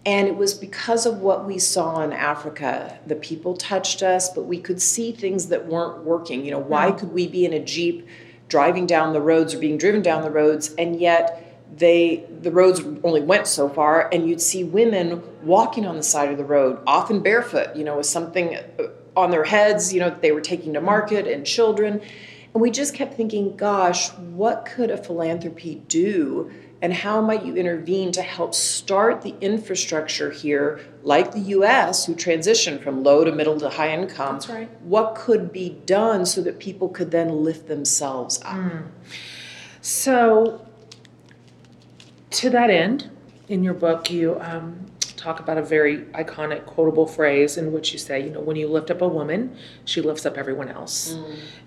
And 0.06 0.27
it 0.27 0.36
was 0.36 0.53
because 0.53 1.06
of 1.06 1.19
what 1.19 1.45
we 1.45 1.58
saw 1.58 2.01
in 2.01 2.12
Africa. 2.12 2.99
The 3.08 3.15
people 3.15 3.56
touched 3.56 4.03
us, 4.03 4.29
but 4.29 4.43
we 4.43 4.60
could 4.60 4.82
see 4.82 5.13
things 5.13 5.47
that 5.47 5.65
weren't 5.65 6.03
working. 6.03 6.43
You 6.43 6.51
know, 6.51 6.60
why 6.60 6.91
hmm. 6.91 6.97
could 6.97 7.13
we 7.13 7.27
be 7.27 7.45
in 7.45 7.53
a 7.53 7.63
Jeep 7.63 8.08
driving 8.49 8.86
down 8.86 9.13
the 9.13 9.21
roads 9.21 9.53
or 9.53 9.60
being 9.60 9.77
driven 9.77 10.01
down 10.01 10.21
the 10.21 10.29
roads 10.29 10.75
and 10.75 10.99
yet 10.99 11.42
they 11.78 12.26
the 12.42 12.52
roads 12.52 12.82
only 13.04 13.22
went 13.22 13.48
so 13.48 13.70
far 13.70 14.10
and 14.12 14.28
you'd 14.28 14.42
see 14.42 14.64
women 14.64 15.22
walking 15.44 15.86
on 15.86 15.96
the 15.96 16.04
side 16.04 16.30
of 16.30 16.38
the 16.38 16.46
road 16.46 16.80
often 16.86 17.22
barefoot 17.22 17.76
you 17.76 17.84
know 17.84 17.98
with 17.98 18.06
something 18.06 18.56
uh, 18.56 18.84
on 19.16 19.32
their 19.32 19.44
heads 19.44 19.94
you 19.94 20.00
know 20.00 20.10
that 20.10 20.22
they 20.22 20.32
were 20.32 20.42
taking 20.42 20.74
to 20.74 20.82
market 20.82 21.28
and 21.28 21.46
children. 21.46 22.02
And 22.54 22.62
we 22.62 22.70
just 22.70 22.94
kept 22.94 23.16
thinking 23.16 23.56
gosh 23.56 24.10
what 24.12 24.66
could 24.66 24.92
a 24.92 24.98
philanthropy 24.98 25.84
do? 25.88 26.52
And 26.82 26.94
how 26.94 27.22
might 27.22 27.46
you 27.46 27.56
intervene 27.56 28.12
to 28.12 28.22
help 28.22 28.54
start 28.54 29.22
the 29.22 29.34
infrastructure 29.40 30.32
here 30.32 30.82
like 31.02 31.32
the 31.32 31.40
US 31.40 32.06
who 32.06 32.14
transitioned 32.14 32.84
from 32.84 33.04
low 33.04 33.24
to 33.24 33.32
middle 33.32 33.58
to 33.60 33.70
high 33.70 33.94
income? 33.94 34.36
That's 34.36 34.50
right. 34.50 34.82
what 34.82 35.16
could 35.16 35.54
be 35.54 35.70
done 35.86 36.26
so 36.26 36.42
that 36.42 36.60
people 36.60 36.90
could 36.90 37.12
then 37.12 37.44
lift 37.44 37.68
themselves 37.68 38.42
up? 38.44 38.84
So, 39.80 40.66
to 42.34 42.50
that 42.52 42.69
end, 42.69 43.10
in 43.48 43.63
your 43.63 43.74
book, 43.74 44.10
you 44.10 44.39
um, 44.41 44.86
talk 45.17 45.39
about 45.39 45.58
a 45.58 45.62
very 45.62 46.00
iconic 46.13 46.65
quotable 46.65 47.06
phrase 47.08 47.58
in 47.58 47.72
which 47.72 47.93
you 47.93 48.00
say, 48.00 48.24
you 48.24 48.30
know, 48.30 48.39
when 48.39 48.56
you 48.56 48.67
lift 48.67 48.89
up 48.91 49.02
a 49.02 49.08
woman, 49.08 49.56
she 49.86 50.02
lifts 50.02 50.26
up 50.26 50.38
everyone 50.38 50.69
else. 50.69 51.15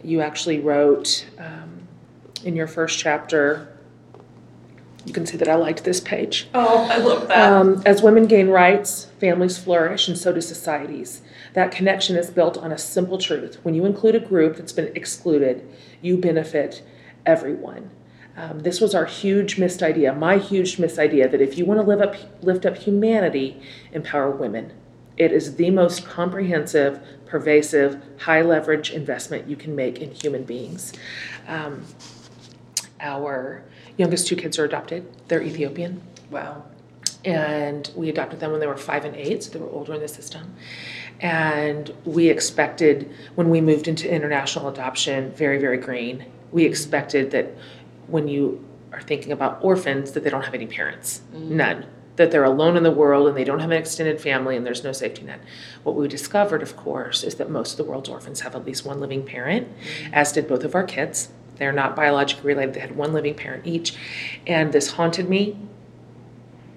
You 0.03 0.21
actually 0.21 0.61
wrote 0.61 1.27
um, 1.39 1.87
in 2.45 2.57
your 2.57 2.67
first 2.67 2.99
chapter, 2.99 3.69
you 5.05 5.13
can 5.13 5.25
see 5.25 5.37
that 5.37 5.49
I 5.49 5.55
liked 5.55 5.85
this 5.85 6.01
page. 6.01 6.49
oh 6.55 6.89
i 6.91 6.97
love 6.97 7.31
Um, 7.31 7.83
as 7.87 8.03
women 8.03 8.27
gain 8.27 8.49
rights, 8.49 9.07
families 9.21 9.57
flourish, 9.57 10.09
and 10.09 10.19
so 10.19 10.33
do 10.33 10.41
societies. 10.41 11.23
That 11.55 11.71
connection 11.71 12.17
is 12.17 12.29
built 12.31 12.59
on 12.59 12.73
a 12.73 12.79
simple 12.79 13.17
truth. 13.19 13.59
When 13.63 13.75
you 13.75 13.85
include 13.87 14.17
a 14.17 14.21
group 14.21 14.57
that's 14.57 14.73
been 14.73 14.91
excluded, 14.97 15.67
you 16.03 16.17
benefit 16.19 16.83
everyone. 17.25 17.91
Um, 18.37 18.61
this 18.61 18.81
was 18.81 18.95
our 18.95 19.07
huge 19.07 19.59
missed 19.59 19.83
idea, 19.83 20.13
my 20.15 20.39
huge 20.39 20.79
missed 20.79 20.99
idea 20.99 21.29
that 21.29 21.41
if 21.41 21.57
you 21.57 21.65
want 21.65 21.81
to 21.81 21.87
live 21.87 22.01
up, 22.01 22.17
lift 22.43 22.67
up 22.67 22.77
humanity, 22.77 23.61
empower 23.93 24.31
women. 24.31 24.73
It 25.17 25.33
is 25.33 25.57
the 25.57 25.71
most 25.71 26.05
comprehensive, 26.05 27.01
pervasive, 27.25 28.03
high 28.19 28.43
leverage 28.43 28.91
investment 28.91 29.49
you 29.49 29.57
can 29.57 29.75
make 29.75 29.99
in 29.99 30.11
human 30.11 30.45
beings. 30.45 30.93
Um, 31.49 31.85
our 33.01 33.65
youngest 33.97 34.27
two 34.27 34.37
kids 34.37 34.59
are 34.59 34.65
adopted, 34.65 35.07
they're 35.29 35.43
Ethiopian 35.43 36.03
wow 36.31 36.65
and 37.27 37.91
we 37.97 38.09
adopted 38.09 38.39
them 38.39 38.53
when 38.53 38.61
they 38.61 38.69
were 38.69 38.77
five 38.77 39.05
and 39.05 39.15
eight, 39.17 39.43
so 39.43 39.51
they 39.51 39.59
were 39.59 39.69
older 39.71 39.93
in 39.95 40.01
the 40.01 40.09
system. 40.09 40.55
And 41.21 41.93
we 42.05 42.29
expected, 42.29 43.13
when 43.35 43.51
we 43.51 43.61
moved 43.61 43.89
into 43.89 44.09
international 44.09 44.69
adoption, 44.69 45.33
very, 45.33 45.59
very 45.59 45.77
green, 45.77 46.25
we 46.53 46.65
expected 46.65 47.33
that 47.33 47.53
when 48.09 48.29
you 48.29 48.65
are 48.93 49.01
thinking 49.01 49.33
about 49.33 49.59
orphans, 49.63 50.13
that 50.13 50.25
they 50.25 50.31
don't 50.31 50.45
have 50.45 50.55
any 50.55 50.67
parents, 50.67 51.23
none. 51.33 51.87
That 52.17 52.31
they're 52.31 52.45
alone 52.45 52.79
in 52.79 52.83
the 52.83 52.91
world 52.91 53.29
and 53.29 53.37
they 53.37 53.45
don't 53.45 53.61
have 53.61 53.71
an 53.71 53.77
extended 53.77 54.21
family 54.21 54.57
and 54.57 54.65
there's 54.65 54.83
no 54.83 54.93
safety 54.93 55.23
net. 55.23 55.41
What 55.83 55.97
we 55.97 56.09
discovered, 56.09 56.63
of 56.63 56.75
course, 56.75 57.23
is 57.23 57.35
that 57.35 57.51
most 57.51 57.73
of 57.73 57.77
the 57.77 57.85
world's 57.85 58.09
orphans 58.09 58.41
have 58.41 58.55
at 58.55 58.65
least 58.65 58.87
one 58.87 59.01
living 59.01 59.23
parent, 59.23 59.69
as 60.15 60.33
did 60.33 60.49
both 60.49 60.65
of 60.65 60.75
our 60.75 60.85
kids. 60.85 61.29
They're 61.57 61.73
not 61.73 61.95
biologically 61.95 62.47
related, 62.47 62.75
they 62.75 62.81
had 62.81 62.97
one 62.97 63.13
living 63.13 63.35
parent 63.35 63.67
each. 63.67 63.97
And 64.47 64.73
this 64.73 64.93
haunted 64.93 65.29
me 65.29 65.59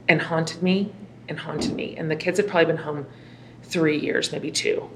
and 0.10 0.22
haunted 0.22 0.62
me 0.62 0.92
and 1.30 1.39
haunted 1.39 1.74
me. 1.74 1.96
And 1.96 2.12
the 2.12 2.15
kids 2.18 2.38
had 2.38 2.48
probably 2.48 2.65
been 2.65 2.84
home 2.84 3.06
three 3.63 3.98
years, 3.98 4.32
maybe 4.32 4.52
two. 4.52 4.89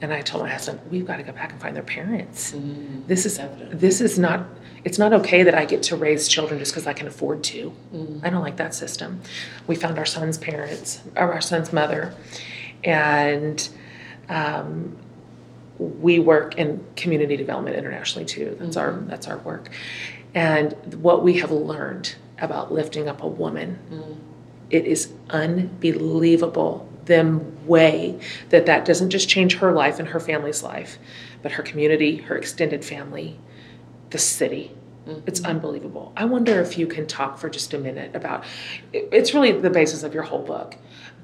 And 0.00 0.12
I 0.12 0.20
told 0.20 0.42
my 0.44 0.50
husband, 0.50 0.80
we've 0.90 1.06
got 1.06 1.16
to 1.16 1.22
go 1.22 1.32
back 1.32 1.52
and 1.52 1.60
find 1.60 1.74
their 1.74 1.82
parents. 1.82 2.52
Mm, 2.52 3.06
this 3.06 3.24
is 3.24 3.38
evident. 3.38 3.80
this 3.80 4.00
is 4.02 4.18
not 4.18 4.46
it's 4.86 5.00
not 5.00 5.12
okay 5.12 5.42
that 5.42 5.54
I 5.56 5.64
get 5.64 5.82
to 5.84 5.96
raise 5.96 6.28
children 6.28 6.60
just 6.60 6.72
because 6.72 6.86
I 6.86 6.92
can 6.92 7.08
afford 7.08 7.42
to. 7.44 7.72
Mm. 7.92 8.20
I 8.22 8.30
don't 8.30 8.40
like 8.40 8.58
that 8.58 8.72
system. 8.72 9.20
We 9.66 9.74
found 9.74 9.98
our 9.98 10.06
son's 10.06 10.38
parents, 10.38 11.02
or 11.16 11.32
our 11.32 11.40
son's 11.40 11.72
mother, 11.72 12.14
and 12.84 13.68
um, 14.28 14.96
we 15.80 16.20
work 16.20 16.54
in 16.54 16.86
community 16.94 17.36
development 17.36 17.76
internationally 17.76 18.26
too. 18.26 18.56
That's 18.60 18.76
mm-hmm. 18.76 19.00
our 19.00 19.00
that's 19.08 19.26
our 19.26 19.38
work. 19.38 19.70
And 20.36 20.72
what 21.02 21.24
we 21.24 21.38
have 21.38 21.50
learned 21.50 22.14
about 22.38 22.72
lifting 22.72 23.08
up 23.08 23.24
a 23.24 23.28
woman, 23.28 23.80
mm. 23.90 24.16
it 24.70 24.86
is 24.86 25.12
unbelievable 25.30 26.88
the 27.06 27.40
way 27.64 28.20
that 28.50 28.66
that 28.66 28.84
doesn't 28.84 29.10
just 29.10 29.28
change 29.28 29.56
her 29.56 29.72
life 29.72 29.98
and 29.98 30.06
her 30.08 30.20
family's 30.20 30.62
life, 30.62 30.96
but 31.42 31.50
her 31.52 31.64
community, 31.64 32.18
her 32.18 32.36
extended 32.36 32.84
family, 32.84 33.40
the 34.16 34.22
city. 34.22 34.72
Mm-hmm. 35.06 35.20
It's 35.26 35.44
unbelievable. 35.44 36.10
I 36.16 36.24
wonder 36.24 36.58
if 36.62 36.78
you 36.78 36.86
can 36.86 37.06
talk 37.06 37.36
for 37.36 37.50
just 37.50 37.74
a 37.74 37.78
minute 37.78 38.16
about 38.16 38.44
it's 38.94 39.34
really 39.34 39.52
the 39.52 39.68
basis 39.68 40.02
of 40.02 40.14
your 40.14 40.22
whole 40.22 40.42
book, 40.42 40.74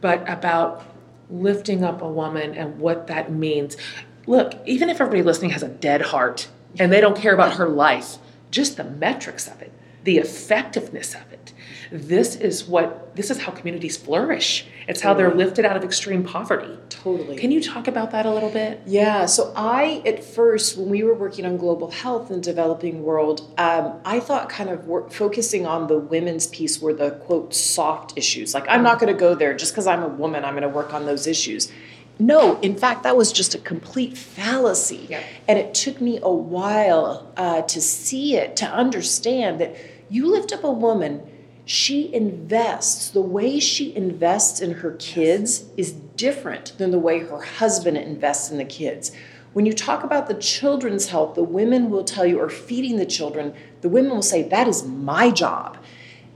but 0.02 0.28
about 0.28 0.84
lifting 1.30 1.82
up 1.84 2.02
a 2.02 2.08
woman 2.08 2.54
and 2.54 2.78
what 2.78 3.06
that 3.06 3.32
means. 3.32 3.78
Look, 4.26 4.52
even 4.66 4.90
if 4.90 5.00
everybody 5.00 5.22
listening 5.22 5.52
has 5.52 5.62
a 5.62 5.68
dead 5.68 6.02
heart 6.02 6.48
and 6.78 6.92
they 6.92 7.00
don't 7.00 7.16
care 7.16 7.32
about 7.32 7.54
her 7.54 7.66
life, 7.66 8.18
just 8.50 8.76
the 8.76 8.84
metrics 8.84 9.48
of 9.48 9.62
it, 9.62 9.72
the 10.04 10.18
effectiveness 10.18 11.14
of 11.14 11.32
it. 11.32 11.54
This 11.90 12.36
is 12.36 12.64
what 12.64 13.16
this 13.16 13.30
is 13.30 13.38
how 13.38 13.52
communities 13.52 13.96
flourish. 13.96 14.66
It's 14.86 15.00
how 15.00 15.14
they're 15.14 15.34
lifted 15.34 15.64
out 15.64 15.78
of 15.78 15.82
extreme 15.82 16.24
poverty. 16.24 16.76
Totally. 17.02 17.36
Can 17.36 17.50
you 17.50 17.60
talk 17.60 17.88
about 17.88 18.12
that 18.12 18.26
a 18.26 18.30
little 18.30 18.50
bit? 18.50 18.80
Yeah. 18.86 19.26
So 19.26 19.52
I, 19.56 20.02
at 20.06 20.22
first, 20.22 20.78
when 20.78 20.88
we 20.88 21.02
were 21.02 21.14
working 21.14 21.44
on 21.44 21.56
global 21.56 21.90
health 21.90 22.30
in 22.30 22.36
the 22.36 22.42
developing 22.42 23.02
world, 23.02 23.52
um, 23.58 24.00
I 24.04 24.20
thought 24.20 24.48
kind 24.48 24.70
of 24.70 24.86
work, 24.86 25.10
focusing 25.10 25.66
on 25.66 25.88
the 25.88 25.98
women's 25.98 26.46
piece 26.46 26.80
were 26.80 26.94
the 26.94 27.10
quote 27.10 27.54
soft 27.54 28.16
issues. 28.16 28.54
Like 28.54 28.66
I'm 28.68 28.84
not 28.84 29.00
going 29.00 29.12
to 29.12 29.18
go 29.18 29.34
there 29.34 29.52
just 29.56 29.72
because 29.72 29.88
I'm 29.88 30.04
a 30.04 30.08
woman. 30.08 30.44
I'm 30.44 30.52
going 30.52 30.62
to 30.62 30.68
work 30.68 30.94
on 30.94 31.04
those 31.06 31.26
issues. 31.26 31.72
No, 32.20 32.60
in 32.60 32.76
fact, 32.76 33.02
that 33.02 33.16
was 33.16 33.32
just 33.32 33.54
a 33.56 33.58
complete 33.58 34.16
fallacy. 34.16 35.06
Yeah. 35.10 35.22
And 35.48 35.58
it 35.58 35.74
took 35.74 36.00
me 36.00 36.20
a 36.22 36.32
while 36.32 37.32
uh, 37.36 37.62
to 37.62 37.80
see 37.80 38.36
it, 38.36 38.54
to 38.58 38.66
understand 38.66 39.60
that 39.60 39.74
you 40.08 40.30
lift 40.30 40.52
up 40.52 40.62
a 40.62 40.70
woman 40.70 41.22
she 41.64 42.12
invests, 42.12 43.10
the 43.10 43.22
way 43.22 43.60
she 43.60 43.94
invests 43.94 44.60
in 44.60 44.72
her 44.74 44.92
kids 44.92 45.64
is 45.76 45.92
different 45.92 46.76
than 46.78 46.90
the 46.90 46.98
way 46.98 47.20
her 47.20 47.40
husband 47.40 47.96
invests 47.96 48.50
in 48.50 48.58
the 48.58 48.64
kids. 48.64 49.12
When 49.52 49.66
you 49.66 49.72
talk 49.72 50.02
about 50.02 50.28
the 50.28 50.34
children's 50.34 51.08
health, 51.08 51.34
the 51.34 51.44
women 51.44 51.90
will 51.90 52.04
tell 52.04 52.26
you, 52.26 52.40
or 52.40 52.48
feeding 52.48 52.96
the 52.96 53.06
children, 53.06 53.54
the 53.80 53.88
women 53.88 54.10
will 54.10 54.22
say, 54.22 54.42
That 54.42 54.66
is 54.66 54.84
my 54.84 55.30
job. 55.30 55.78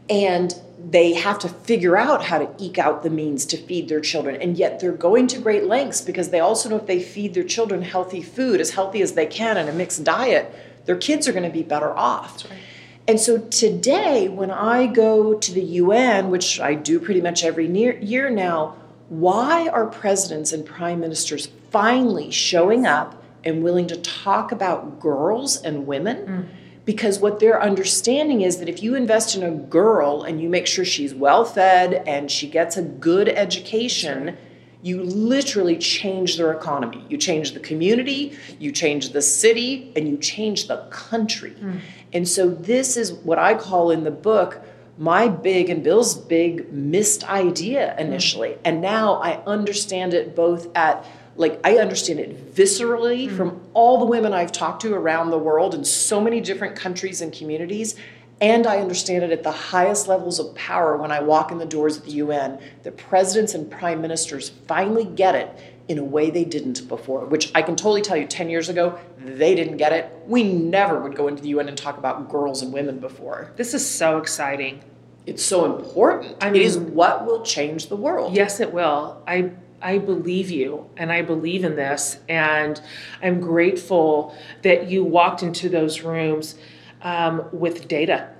And 0.09 0.55
they 0.79 1.15
have 1.15 1.39
to 1.41 1.49
figure 1.49 1.97
out 1.97 2.23
how 2.23 2.39
to 2.39 2.49
eke 2.59 2.79
out 2.79 3.03
the 3.03 3.11
means 3.11 3.45
to 3.47 3.57
feed 3.57 3.89
their 3.89 4.01
children. 4.01 4.41
And 4.41 4.57
yet 4.57 4.79
they're 4.79 4.93
going 4.93 5.27
to 5.29 5.41
great 5.41 5.65
lengths 5.65 6.01
because 6.01 6.31
they 6.31 6.39
also 6.39 6.69
know 6.69 6.77
if 6.77 6.87
they 6.87 7.03
feed 7.03 7.35
their 7.35 7.43
children 7.43 7.83
healthy 7.83 8.23
food, 8.23 8.61
as 8.61 8.71
healthy 8.71 9.03
as 9.03 9.15
they 9.15 9.27
can, 9.27 9.57
in 9.57 9.69
a 9.69 9.73
mixed 9.73 10.05
diet, 10.05 10.55
their 10.85 10.97
kids 10.97 11.27
are 11.27 11.33
going 11.33 11.43
to 11.43 11.51
be 11.51 11.65
better 11.65 11.93
off. 11.97 12.45
Right. 12.49 12.61
And 13.09 13.21
so 13.21 13.38
today, 13.38 14.29
when 14.29 14.51
I 14.51 14.87
go 14.87 15.35
to 15.35 15.53
the 15.53 15.62
UN, 15.62 16.31
which 16.31 16.61
I 16.61 16.75
do 16.75 16.99
pretty 16.99 17.21
much 17.21 17.45
every 17.45 17.69
year 17.69 18.31
now, 18.31 18.77
why 19.09 19.69
are 19.69 19.87
presidents 19.87 20.53
and 20.53 20.66
prime 20.66 20.99
ministers 21.01 21.49
finally 21.71 22.33
showing 22.33 22.85
up 22.85 23.23
and 23.45 23.62
willing 23.62 23.87
to 23.88 23.97
talk 23.97 24.51
about 24.51 24.99
girls 24.99 25.62
and 25.62 25.87
women? 25.87 26.16
Mm. 26.27 26.49
Because 26.85 27.21
what 27.21 27.38
they're 27.38 27.62
understanding 27.62 28.42
is 28.42 28.59
that 28.59 28.69
if 28.69 28.83
you 28.83 28.95
invest 28.95 29.37
in 29.37 29.42
a 29.42 29.51
girl 29.51 30.23
and 30.23 30.40
you 30.40 30.49
make 30.49 30.66
sure 30.66 30.85
she's 30.85 31.14
well 31.14 31.45
fed 31.45 32.03
and 32.07 32.31
she 32.31 32.49
gets 32.49 32.77
a 32.77 32.83
good 32.83 33.29
education, 33.29 34.37
you 34.83 35.03
literally 35.03 35.77
change 35.79 36.37
their 36.37 36.53
economy. 36.53 37.05
You 37.09 37.19
change 37.19 37.53
the 37.53 37.61
community, 37.61 38.38
you 38.61 38.71
change 38.71 39.11
the 39.11 39.23
city, 39.23 39.92
and 39.97 40.09
you 40.09 40.16
change 40.16 40.69
the 40.69 40.87
country. 40.90 41.57
Mm. 41.61 41.81
And 42.16 42.26
so 42.26 42.48
this 42.48 42.96
is 42.96 43.12
what 43.12 43.38
I 43.38 43.52
call 43.55 43.90
in 43.90 44.05
the 44.05 44.11
book 44.11 44.62
my 44.96 45.29
big 45.29 45.68
and 45.68 45.85
Bill's 45.85 46.16
big 46.16 46.72
missed 46.72 47.29
idea 47.29 47.94
initially. 47.98 48.52
Mm. 48.52 48.59
And 48.64 48.81
now 48.81 49.16
I 49.16 49.44
understand 49.44 50.14
it 50.14 50.35
both 50.35 50.74
at 50.74 51.05
like 51.37 51.61
I 51.62 51.76
understand 51.76 52.18
it 52.18 52.55
viscerally 52.55 53.29
mm. 53.29 53.37
from 53.37 53.61
all 53.74 53.98
the 53.98 54.07
women 54.07 54.33
I've 54.33 54.52
talked 54.52 54.81
to 54.81 54.94
around 54.94 55.29
the 55.29 55.37
world 55.37 55.74
in 55.74 55.85
so 55.85 56.18
many 56.18 56.40
different 56.40 56.74
countries 56.74 57.20
and 57.20 57.31
communities. 57.31 57.94
And 58.40 58.66
I 58.66 58.79
understand 58.79 59.22
it 59.22 59.31
at 59.31 59.42
the 59.42 59.52
highest 59.52 60.09
levels 60.09 60.38
of 60.38 60.55
power 60.55 60.96
when 60.96 61.12
I 61.12 61.20
walk 61.20 61.52
in 61.52 61.59
the 61.59 61.66
doors 61.66 61.98
of 61.98 62.07
the 62.07 62.12
UN. 62.12 62.59
The 62.83 62.92
presidents 62.92 63.52
and 63.52 63.70
prime 63.70 64.00
ministers 64.00 64.48
finally 64.66 65.05
get 65.05 65.35
it 65.35 65.76
in 65.88 65.99
a 65.99 66.05
way 66.05 66.31
they 66.31 66.44
didn't 66.44 66.88
before, 66.88 67.25
which 67.27 67.53
I 67.55 67.62
can 67.62 67.77
totally 67.77 68.03
tell 68.03 68.16
you 68.16 68.27
10 68.27 68.51
years 68.51 68.68
ago, 68.68 68.99
they 69.18 69.55
didn't 69.55 69.77
get 69.77 69.92
it. 69.92 70.12
We 70.27 70.42
never 70.42 71.01
would 71.01 71.14
go 71.14 71.29
into 71.29 71.42
the 71.42 71.51
UN 71.51 71.68
and 71.68 71.79
talk 71.79 71.96
about 71.96 72.29
girls 72.29 72.62
and 72.62 72.72
women 72.72 72.99
before. 72.99 73.53
This 73.57 73.72
is 73.72 73.88
so 73.88 74.18
exciting. 74.18 74.83
It's 75.27 75.44
so 75.44 75.64
important. 75.64 76.37
I 76.40 76.51
mean, 76.51 76.62
it 76.62 76.64
is 76.64 76.79
what 76.79 77.25
will 77.25 77.42
change 77.42 77.88
the 77.88 77.96
world. 77.96 78.35
Yes, 78.35 78.61
it 78.61 78.72
will. 78.72 79.22
I 79.27 79.53
I 79.83 79.99
believe 79.99 80.51
you 80.51 80.88
and 80.96 81.12
I 81.12 81.20
believe 81.22 81.62
in 81.62 81.77
this 81.77 82.18
and 82.29 82.81
I'm 83.22 83.40
grateful 83.40 84.35
that 84.62 84.88
you 84.88 85.05
walked 85.05 85.42
into 85.42 85.68
those 85.68 86.01
rooms 86.01 86.57
um, 87.03 87.44
with 87.53 87.87
data. 87.87 88.31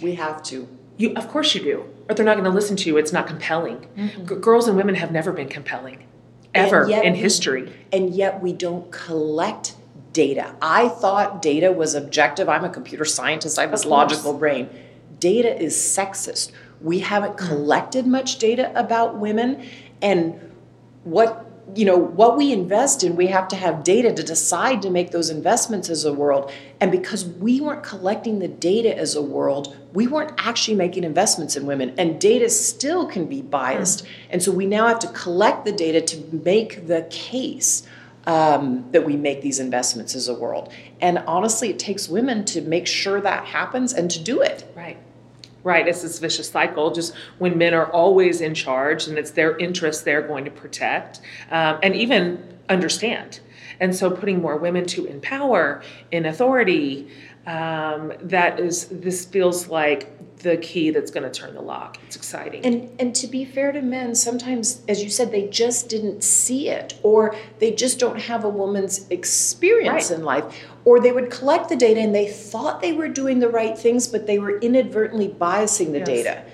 We 0.00 0.14
have 0.14 0.42
to. 0.44 0.66
You, 0.96 1.12
of 1.14 1.28
course 1.28 1.54
you 1.54 1.62
do, 1.62 1.84
or 2.08 2.14
they're 2.14 2.24
not 2.24 2.34
going 2.34 2.44
to 2.44 2.50
listen 2.50 2.76
to 2.76 2.88
you. 2.88 2.96
It's 2.96 3.12
not 3.12 3.26
compelling. 3.26 3.86
Mm-hmm. 3.96 4.26
G- 4.26 4.34
girls 4.36 4.68
and 4.68 4.76
women 4.76 4.94
have 4.94 5.12
never 5.12 5.32
been 5.32 5.48
compelling 5.48 6.04
ever 6.54 6.90
in 6.90 7.12
we, 7.12 7.18
history. 7.18 7.72
And 7.92 8.14
yet 8.14 8.42
we 8.42 8.52
don't 8.52 8.90
collect 8.90 9.76
data. 10.12 10.54
I 10.60 10.88
thought 10.88 11.42
data 11.42 11.72
was 11.72 11.94
objective. 11.94 12.48
I'm 12.48 12.64
a 12.64 12.70
computer 12.70 13.04
scientist, 13.04 13.58
I 13.58 13.62
have 13.62 13.70
this 13.70 13.84
logical 13.84 14.32
brain. 14.32 14.68
Data 15.18 15.60
is 15.60 15.74
sexist. 15.76 16.52
We 16.80 17.00
haven't 17.00 17.36
mm. 17.36 17.48
collected 17.48 18.06
much 18.06 18.38
data 18.38 18.72
about 18.78 19.18
women 19.18 19.68
and 20.02 20.40
what 21.04 21.49
you 21.74 21.84
know 21.84 21.96
what 21.96 22.36
we 22.36 22.52
invest 22.52 23.04
in 23.04 23.16
we 23.16 23.26
have 23.28 23.48
to 23.48 23.56
have 23.56 23.84
data 23.84 24.12
to 24.12 24.22
decide 24.22 24.82
to 24.82 24.90
make 24.90 25.10
those 25.10 25.30
investments 25.30 25.88
as 25.88 26.04
a 26.04 26.12
world. 26.12 26.50
And 26.80 26.90
because 26.90 27.24
we 27.24 27.60
weren't 27.60 27.82
collecting 27.82 28.38
the 28.38 28.48
data 28.48 28.96
as 28.96 29.14
a 29.14 29.22
world 29.22 29.76
we 29.92 30.06
weren't 30.06 30.32
actually 30.38 30.76
making 30.76 31.02
investments 31.02 31.56
in 31.56 31.66
women. 31.66 31.94
And 31.98 32.20
data 32.20 32.48
still 32.48 33.06
can 33.06 33.26
be 33.26 33.42
biased. 33.42 34.04
Mm. 34.04 34.08
and 34.30 34.42
so 34.42 34.52
we 34.52 34.66
now 34.66 34.86
have 34.86 35.00
to 35.00 35.08
collect 35.08 35.64
the 35.64 35.72
data 35.72 36.00
to 36.00 36.38
make 36.44 36.86
the 36.86 37.02
case 37.10 37.86
um, 38.26 38.84
that 38.92 39.04
we 39.04 39.16
make 39.16 39.42
these 39.42 39.58
investments 39.58 40.14
as 40.14 40.28
a 40.28 40.34
world. 40.34 40.72
And 41.00 41.18
honestly 41.26 41.70
it 41.70 41.78
takes 41.78 42.08
women 42.08 42.44
to 42.46 42.60
make 42.60 42.86
sure 42.86 43.20
that 43.20 43.46
happens 43.46 43.92
and 43.92 44.10
to 44.10 44.20
do 44.22 44.40
it. 44.40 44.70
Right 44.76 44.98
Right, 45.62 45.86
it's 45.86 46.02
this 46.02 46.18
vicious 46.18 46.48
cycle. 46.48 46.90
Just 46.90 47.14
when 47.38 47.58
men 47.58 47.74
are 47.74 47.90
always 47.92 48.40
in 48.40 48.54
charge, 48.54 49.08
and 49.08 49.18
it's 49.18 49.32
their 49.32 49.58
interests 49.58 50.02
they're 50.02 50.26
going 50.26 50.46
to 50.46 50.50
protect, 50.50 51.20
um, 51.50 51.78
and 51.82 51.94
even 51.94 52.42
understand. 52.70 53.40
And 53.78 53.94
so, 53.94 54.10
putting 54.10 54.40
more 54.40 54.56
women 54.56 54.86
to 54.86 55.04
empower 55.06 55.82
in 56.12 56.26
authority, 56.26 57.08
um, 57.46 58.12
that 58.20 58.58
is, 58.60 58.86
this 58.86 59.24
feels 59.24 59.68
like 59.68 60.10
the 60.42 60.56
key 60.56 60.90
that's 60.90 61.10
going 61.10 61.30
to 61.30 61.30
turn 61.30 61.54
the 61.54 61.60
lock. 61.60 61.98
It's 62.06 62.16
exciting. 62.16 62.64
And 62.64 62.90
and 62.98 63.14
to 63.16 63.26
be 63.26 63.44
fair 63.44 63.72
to 63.72 63.82
men, 63.82 64.14
sometimes, 64.14 64.82
as 64.88 65.02
you 65.02 65.10
said, 65.10 65.30
they 65.30 65.48
just 65.48 65.88
didn't 65.88 66.22
see 66.22 66.68
it, 66.68 66.98
or 67.02 67.34
they 67.58 67.72
just 67.72 67.98
don't 67.98 68.20
have 68.20 68.44
a 68.44 68.48
woman's 68.48 69.08
experience 69.10 70.10
right. 70.10 70.18
in 70.18 70.24
life, 70.24 70.64
or 70.84 71.00
they 71.00 71.12
would 71.12 71.30
collect 71.30 71.68
the 71.68 71.76
data 71.76 72.00
and 72.00 72.14
they 72.14 72.28
thought 72.28 72.80
they 72.80 72.92
were 72.92 73.08
doing 73.08 73.38
the 73.38 73.48
right 73.48 73.78
things, 73.78 74.08
but 74.08 74.26
they 74.26 74.38
were 74.38 74.58
inadvertently 74.58 75.28
biasing 75.28 75.92
the 75.92 75.98
yes. 75.98 76.06
data. 76.06 76.44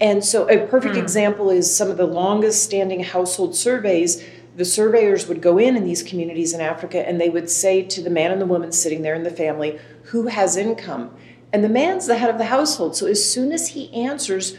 And 0.00 0.24
so, 0.24 0.48
a 0.48 0.66
perfect 0.66 0.96
mm. 0.96 1.02
example 1.02 1.50
is 1.50 1.74
some 1.74 1.90
of 1.90 1.96
the 1.96 2.06
longest 2.06 2.64
standing 2.64 3.02
household 3.02 3.54
surveys. 3.54 4.24
The 4.56 4.64
surveyors 4.64 5.26
would 5.26 5.40
go 5.40 5.58
in 5.58 5.76
in 5.76 5.84
these 5.84 6.02
communities 6.02 6.52
in 6.52 6.60
Africa 6.60 7.06
and 7.06 7.20
they 7.20 7.28
would 7.28 7.50
say 7.50 7.82
to 7.82 8.02
the 8.02 8.10
man 8.10 8.30
and 8.30 8.40
the 8.40 8.46
woman 8.46 8.70
sitting 8.70 9.02
there 9.02 9.14
in 9.14 9.24
the 9.24 9.30
family, 9.30 9.78
Who 10.04 10.28
has 10.28 10.56
income? 10.56 11.10
And 11.54 11.62
the 11.62 11.68
man's 11.68 12.08
the 12.08 12.18
head 12.18 12.30
of 12.30 12.38
the 12.38 12.46
household. 12.46 12.96
So 12.96 13.06
as 13.06 13.24
soon 13.24 13.52
as 13.52 13.68
he 13.68 13.88
answers, 13.94 14.58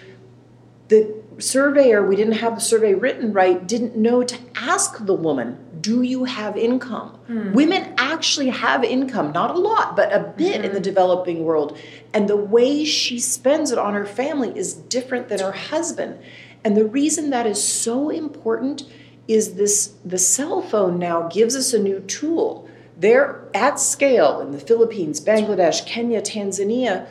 the 0.87 1.13
surveyor, 1.39 2.07
we 2.07 2.15
didn't 2.15 2.35
have 2.35 2.55
the 2.55 2.61
survey 2.61 2.93
written 2.93 3.33
right, 3.33 3.67
didn't 3.67 3.97
know 3.97 4.23
to 4.23 4.37
ask 4.55 5.05
the 5.05 5.13
woman, 5.13 5.59
Do 5.81 6.03
you 6.03 6.23
have 6.23 6.55
income? 6.55 7.09
Hmm. 7.27 7.51
Women 7.51 7.93
actually 7.97 8.47
have 8.47 8.85
income, 8.85 9.33
not 9.33 9.53
a 9.53 9.59
lot, 9.59 9.97
but 9.97 10.13
a 10.13 10.21
bit 10.21 10.55
mm-hmm. 10.55 10.63
in 10.63 10.71
the 10.71 10.77
hmm. 10.77 10.83
developing 10.83 11.43
world. 11.43 11.77
And 12.13 12.29
the 12.29 12.37
way 12.37 12.85
she 12.85 13.19
spends 13.19 13.71
it 13.71 13.77
on 13.77 13.93
her 13.93 14.05
family 14.05 14.57
is 14.57 14.73
different 14.73 15.27
than 15.27 15.41
her 15.41 15.51
husband. 15.51 16.17
And 16.63 16.77
the 16.77 16.85
reason 16.85 17.29
that 17.31 17.45
is 17.45 17.61
so 17.61 18.09
important 18.09 18.83
is 19.27 19.55
this 19.55 19.95
the 20.05 20.17
cell 20.17 20.61
phone 20.61 20.97
now 20.97 21.27
gives 21.27 21.57
us 21.57 21.73
a 21.73 21.79
new 21.79 21.99
tool. 21.99 22.64
They're 22.97 23.41
at 23.53 23.79
scale 23.79 24.39
in 24.39 24.51
the 24.51 24.59
Philippines, 24.59 25.19
Bangladesh, 25.19 25.85
Kenya, 25.85 26.21
Tanzania. 26.21 27.07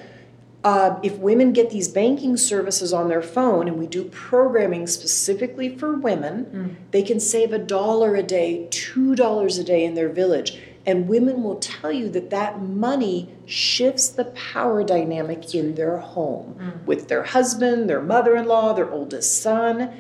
Uh, 0.62 0.99
if 1.03 1.18
women 1.18 1.53
get 1.53 1.68
these 1.68 1.89
banking 1.89 2.39
services 2.39 2.93
on 2.93 3.09
their 3.09 3.20
phone 3.20 3.68
and 3.68 3.78
we 3.78 3.87
do 3.87 4.05
programming 4.05 4.87
specifically 4.87 5.76
for 5.76 5.95
women, 5.95 6.45
mm. 6.47 6.91
they 6.91 7.03
can 7.03 7.20
save 7.20 7.53
a 7.53 7.59
dollar 7.59 8.14
a 8.14 8.22
day, 8.22 8.66
two 8.70 9.14
dollars 9.14 9.59
a 9.59 9.64
day 9.64 9.85
in 9.85 9.95
their 9.95 10.09
village. 10.09 10.59
And 10.87 11.07
women 11.09 11.43
will 11.43 11.57
tell 11.57 11.93
you 11.93 12.09
that 12.11 12.30
that 12.30 12.62
money 12.62 13.35
shifts 13.47 14.09
the 14.09 14.24
power 14.26 14.85
dynamic 14.85 15.55
in 15.55 15.74
their 15.74 15.99
home 15.99 16.57
mm. 16.59 16.85
with 16.87 17.09
their 17.09 17.24
husband, 17.24 17.89
their 17.89 18.03
mother 18.03 18.35
in 18.37 18.47
law, 18.47 18.72
their 18.72 18.91
oldest 18.91 19.43
son. 19.43 19.93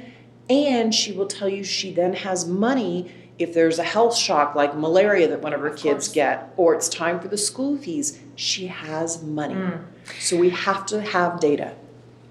And 0.48 0.94
she 0.94 1.12
will 1.12 1.26
tell 1.26 1.48
you 1.48 1.62
she 1.62 1.92
then 1.92 2.14
has 2.14 2.46
money 2.46 3.10
if 3.38 3.52
there's 3.52 3.78
a 3.78 3.84
health 3.84 4.16
shock 4.16 4.54
like 4.54 4.76
malaria 4.76 5.28
that 5.28 5.40
one 5.40 5.52
of 5.52 5.60
her 5.60 5.68
of 5.68 5.76
kids 5.76 6.06
course. 6.06 6.14
get, 6.14 6.52
or 6.56 6.74
it's 6.74 6.88
time 6.88 7.18
for 7.20 7.28
the 7.28 7.38
school 7.38 7.76
fees. 7.76 8.20
She 8.36 8.68
has 8.68 9.22
money. 9.22 9.54
Mm. 9.54 9.84
So 10.20 10.36
we 10.36 10.50
have 10.50 10.86
to 10.86 11.00
have 11.00 11.40
data. 11.40 11.74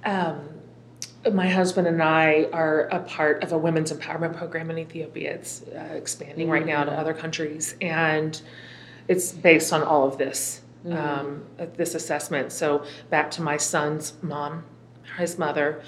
Um, 0.06 0.49
my 1.32 1.47
husband 1.49 1.88
and 1.88 2.04
I 2.04 2.47
are 2.51 2.82
a 2.84 2.99
part 2.99 3.43
of 3.43 3.54
a 3.54 3.58
women's 3.58 3.91
empowerment 3.91 4.36
program 4.36 4.70
in 4.70 4.78
Ethiopia. 4.78 5.34
It's 5.36 5.64
uh, 5.64 5.93
expanding 5.93 6.45
mm-hmm. 6.45 6.54
right 6.54 6.66
now 6.66 6.84
to 6.84 6.91
mm. 6.91 6.97
other 6.97 7.14
countries, 7.14 7.76
and 7.82 8.39
it's 9.08 9.32
based 9.32 9.72
on 9.72 9.84
all 9.84 10.08
of 10.08 10.18
this, 10.18 10.62
mm-hmm. 10.86 10.97
um, 10.97 11.43
this 11.76 11.95
assessment. 11.95 12.51
So 12.51 12.86
back 13.10 13.32
to 13.32 13.41
my 13.41 13.58
son's 13.58 14.14
mom, 14.22 14.66
his 15.18 15.38
mother, 15.38 15.82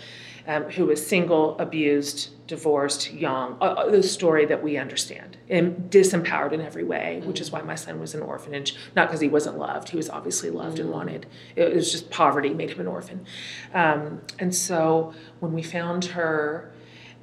um, 0.48 0.64
who 0.64 0.86
was 0.86 1.06
single, 1.06 1.58
abused, 1.60 2.30
divorced, 2.48 3.12
young, 3.12 3.58
uh, 3.60 3.90
the 3.90 4.04
story 4.04 4.46
that 4.46 4.62
we 4.62 4.78
understand, 4.78 5.38
and 5.50 5.90
disempowered 5.90 6.52
in 6.52 6.62
every 6.62 6.84
way, 6.84 7.22
which 7.26 7.42
is 7.42 7.52
why 7.52 7.62
my 7.62 7.76
son 7.76 8.00
was 8.00 8.14
an 8.14 8.22
orphanage. 8.22 8.76
Not 8.96 9.08
because 9.08 9.22
he 9.22 9.28
wasn't 9.28 9.58
loved, 9.58 9.90
he 9.90 9.98
was 9.98 10.10
obviously 10.10 10.50
loved 10.50 10.80
and 10.80 10.90
mm. 10.90 10.94
wanted. 10.94 11.26
It 11.56 11.74
was 11.74 11.92
just 11.92 12.12
poverty 12.12 12.54
made 12.54 12.72
him 12.72 12.80
an 12.82 12.88
orphan. 12.88 13.26
Um, 13.74 14.22
and 14.40 14.54
so 14.54 15.14
when 15.40 15.54
we 15.54 15.64
found 15.64 16.06
her 16.06 16.72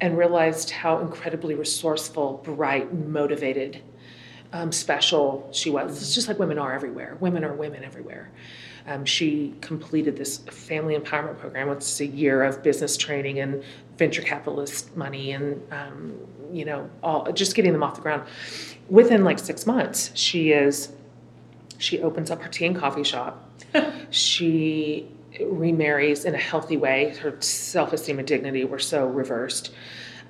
and 0.01 0.17
realized 0.17 0.71
how 0.71 0.99
incredibly 0.99 1.55
resourceful, 1.55 2.41
bright, 2.43 2.93
motivated, 2.93 3.81
um, 4.51 4.71
special 4.71 5.49
she 5.51 5.69
was, 5.69 6.01
it's 6.01 6.13
just 6.13 6.27
like 6.27 6.37
women 6.37 6.59
are 6.59 6.73
everywhere. 6.73 7.17
Women 7.19 7.43
are 7.43 7.53
women 7.53 7.83
everywhere. 7.83 8.31
Um, 8.85 9.05
she 9.05 9.53
completed 9.61 10.17
this 10.17 10.39
family 10.39 10.97
empowerment 10.97 11.39
program, 11.39 11.69
which 11.69 11.79
is 11.79 12.01
a 12.01 12.05
year 12.05 12.43
of 12.43 12.61
business 12.61 12.97
training 12.97 13.39
and 13.39 13.63
venture 13.97 14.21
capitalist 14.21 14.95
money 14.97 15.31
and 15.31 15.61
um, 15.71 16.17
you 16.51 16.65
know 16.65 16.89
all 17.01 17.31
just 17.31 17.55
getting 17.55 17.71
them 17.71 17.83
off 17.83 17.95
the 17.95 18.01
ground. 18.01 18.23
Within 18.89 19.23
like 19.23 19.39
six 19.39 19.65
months 19.65 20.11
she 20.13 20.51
is 20.51 20.91
she 21.77 22.01
opens 22.01 22.31
up 22.31 22.41
her 22.41 22.49
tea 22.49 22.65
and 22.65 22.75
coffee 22.75 23.03
shop. 23.03 23.49
She 24.11 25.07
remarries 25.41 26.25
in 26.25 26.35
a 26.35 26.37
healthy 26.37 26.77
way. 26.77 27.15
Her 27.15 27.35
self-esteem 27.39 28.19
and 28.19 28.27
dignity 28.27 28.63
were 28.63 28.77
so 28.77 29.07
reversed 29.07 29.71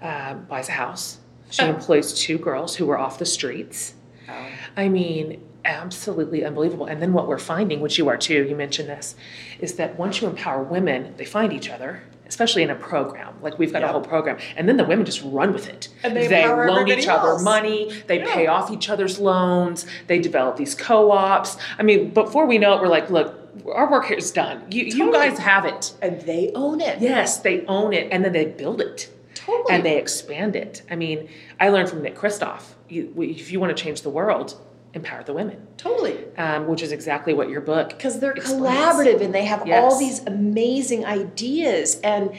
uh, 0.02 0.36
buys 0.36 0.70
a 0.70 0.74
house. 0.74 1.18
She 1.50 1.64
employs 1.66 2.14
two 2.14 2.38
girls 2.38 2.74
who 2.78 2.86
were 2.86 2.98
off 2.98 3.20
the 3.20 3.26
streets. 3.26 3.96
Oh. 4.30 4.48
i 4.78 4.88
mean 4.88 5.44
absolutely 5.66 6.44
unbelievable 6.44 6.86
and 6.86 7.02
then 7.02 7.14
what 7.14 7.28
we're 7.28 7.38
finding 7.38 7.80
which 7.80 7.98
you 7.98 8.10
are 8.10 8.18
too 8.18 8.44
you 8.44 8.56
mentioned 8.56 8.90
this 8.90 9.16
is 9.60 9.76
that 9.76 9.98
once 9.98 10.22
you 10.22 10.28
empower 10.28 10.62
women 10.62 11.14
they 11.18 11.26
find 11.26 11.54
each 11.54 11.70
other 11.70 12.04
especially 12.34 12.64
in 12.64 12.72
a 12.72 12.76
program. 12.76 13.36
Like 13.42 13.60
we've 13.60 13.72
got 13.72 13.82
yep. 13.82 13.90
a 13.90 13.94
whole 13.94 14.02
program, 14.02 14.38
and 14.56 14.68
then 14.68 14.78
the 14.78 14.84
women 14.84 15.06
just 15.06 15.22
run 15.24 15.54
with 15.54 15.70
it. 15.70 15.90
And 16.02 16.16
they, 16.16 16.28
they 16.28 16.48
loan 16.48 16.88
each 16.88 17.06
else. 17.06 17.24
other 17.24 17.44
money. 17.44 17.92
They 18.08 18.20
yeah. 18.20 18.34
pay 18.34 18.48
off 18.48 18.72
each 18.72 18.90
other's 18.90 19.20
loans. 19.20 19.86
They 20.08 20.18
develop 20.20 20.58
these 20.58 20.74
co-ops. 20.74 21.58
I 21.78 21.84
mean, 21.84 22.10
before 22.10 22.48
we 22.48 22.58
know 22.58 22.74
it, 22.76 22.82
we're 22.82 22.88
like, 22.88 23.10
look. 23.10 23.40
Our 23.72 23.90
work 23.90 24.06
here 24.06 24.18
is 24.18 24.32
done. 24.32 24.64
You, 24.72 24.86
totally. 24.86 24.98
you 24.98 25.14
guys 25.14 25.38
have 25.38 25.66
it. 25.66 25.94
And 26.02 26.20
they 26.22 26.52
own 26.56 26.82
it. 26.82 27.00
Yes, 27.00 27.38
they 27.38 27.64
own 27.68 27.94
it. 27.94 28.12
And 28.12 28.26
then 28.26 28.34
they 28.34 28.46
build 28.46 28.82
it. 28.82 29.14
Totally. 29.36 29.66
And 29.70 29.86
they 29.86 30.00
expand 30.00 30.56
it. 30.56 30.82
I 30.90 30.96
mean, 30.96 31.30
I 31.60 31.70
learned 31.70 31.88
from 31.88 32.02
Nick 32.02 32.16
Kristof. 32.16 32.64
You, 32.90 33.14
if 33.20 33.52
you 33.52 33.60
want 33.60 33.76
to 33.76 33.82
change 33.82 34.02
the 34.02 34.10
world, 34.10 34.60
empower 34.94 35.24
the 35.24 35.34
women. 35.34 35.68
Totally. 35.78 36.18
Um, 36.38 36.68
which 36.68 36.82
is 36.82 36.92
exactly 36.92 37.34
what 37.34 37.50
your 37.50 37.62
book 37.62 37.90
because 37.90 38.20
they're 38.20 38.32
explains. 38.32 38.64
collaborative 38.64 39.22
and 39.22 39.34
they 39.34 39.46
have 39.46 39.68
yes. 39.68 39.84
all 39.84 40.00
these 40.00 40.26
amazing 40.26 41.06
ideas 41.06 42.00
and 42.02 42.32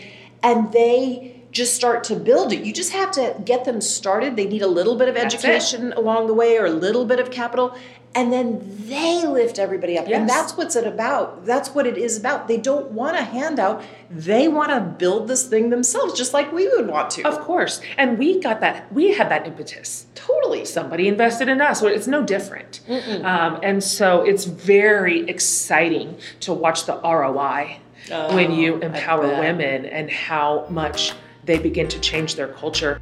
and 0.43 0.73
they 0.73 1.43
just 1.51 1.75
start 1.75 2.03
to 2.05 2.17
build 2.17 2.53
it. 2.53 2.65
You 2.65 2.73
just 2.73 2.93
have 2.93 3.13
to 3.13 3.37
get 3.45 3.65
them 3.65 3.81
started. 3.81 4.35
They 4.35 4.47
need 4.47 4.63
a 4.63 4.67
little 4.67 4.97
bit 4.97 5.09
of 5.09 5.17
education 5.17 5.93
along 5.93 6.27
the 6.27 6.35
way 6.35 6.59
or 6.59 6.67
a 6.67 6.71
little 6.71 7.05
bit 7.05 7.21
of 7.21 7.31
capital 7.31 7.77
and 8.15 8.33
then 8.33 8.63
they 8.87 9.27
lift 9.27 9.59
everybody 9.59 9.99
up. 9.99 10.07
Yes. 10.07 10.21
And 10.21 10.29
that's 10.29 10.57
what's 10.57 10.77
it 10.77 10.87
about. 10.87 11.45
That's 11.45 11.71
what 11.71 11.87
it 11.87 11.99
is 11.99 12.17
about. 12.17 12.47
They 12.47 12.59
don't 12.59 12.93
want 12.93 13.17
a 13.17 13.23
handout. 13.23 13.83
They 14.09 14.47
want 14.47 14.71
to 14.71 14.81
build 14.81 15.27
this 15.27 15.47
thing 15.47 15.71
themselves, 15.71 16.15
just 16.15 16.33
like 16.33 16.53
we 16.53 16.69
would 16.69 16.87
want 16.87 17.11
to. 17.13 17.27
Of 17.27 17.41
course. 17.41 17.81
And 17.99 18.19
we 18.19 18.41
got 18.41 18.61
that, 18.61 18.93
we 18.93 19.15
had 19.15 19.31
that 19.31 19.47
impetus. 19.47 20.07
Totally. 20.15 20.65
Somebody 20.65 21.09
invested 21.09 21.49
in 21.49 21.61
us. 21.61 21.83
It's 21.83 22.07
no 22.07 22.23
different. 22.23 22.81
Um, 22.89 23.59
and 23.63 23.83
so 23.83 24.23
it's 24.23 24.45
very 24.45 25.29
exciting 25.29 26.19
to 26.41 26.53
watch 26.53 26.87
the 26.87 27.01
ROI 27.01 27.79
oh, 28.13 28.35
when 28.35 28.53
you 28.53 28.77
empower 28.77 29.27
women 29.41 29.87
and 29.87 30.11
how 30.11 30.67
much 30.69 31.13
they 31.45 31.59
begin 31.59 31.89
to 31.89 31.99
change 32.01 32.37
their 32.37 32.49
culture. 32.49 33.01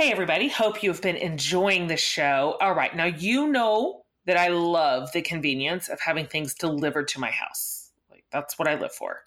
Hey, 0.00 0.12
everybody. 0.12 0.48
Hope 0.48 0.82
you've 0.82 1.02
been 1.02 1.16
enjoying 1.16 1.88
the 1.88 1.96
show. 1.98 2.56
All 2.62 2.72
right. 2.72 2.96
Now, 2.96 3.04
you 3.04 3.48
know 3.48 4.06
that 4.24 4.38
I 4.38 4.48
love 4.48 5.12
the 5.12 5.20
convenience 5.20 5.90
of 5.90 6.00
having 6.00 6.24
things 6.24 6.54
delivered 6.54 7.06
to 7.08 7.20
my 7.20 7.30
house. 7.30 7.90
Like, 8.10 8.24
that's 8.32 8.58
what 8.58 8.66
I 8.66 8.80
live 8.80 8.94
for. 8.94 9.20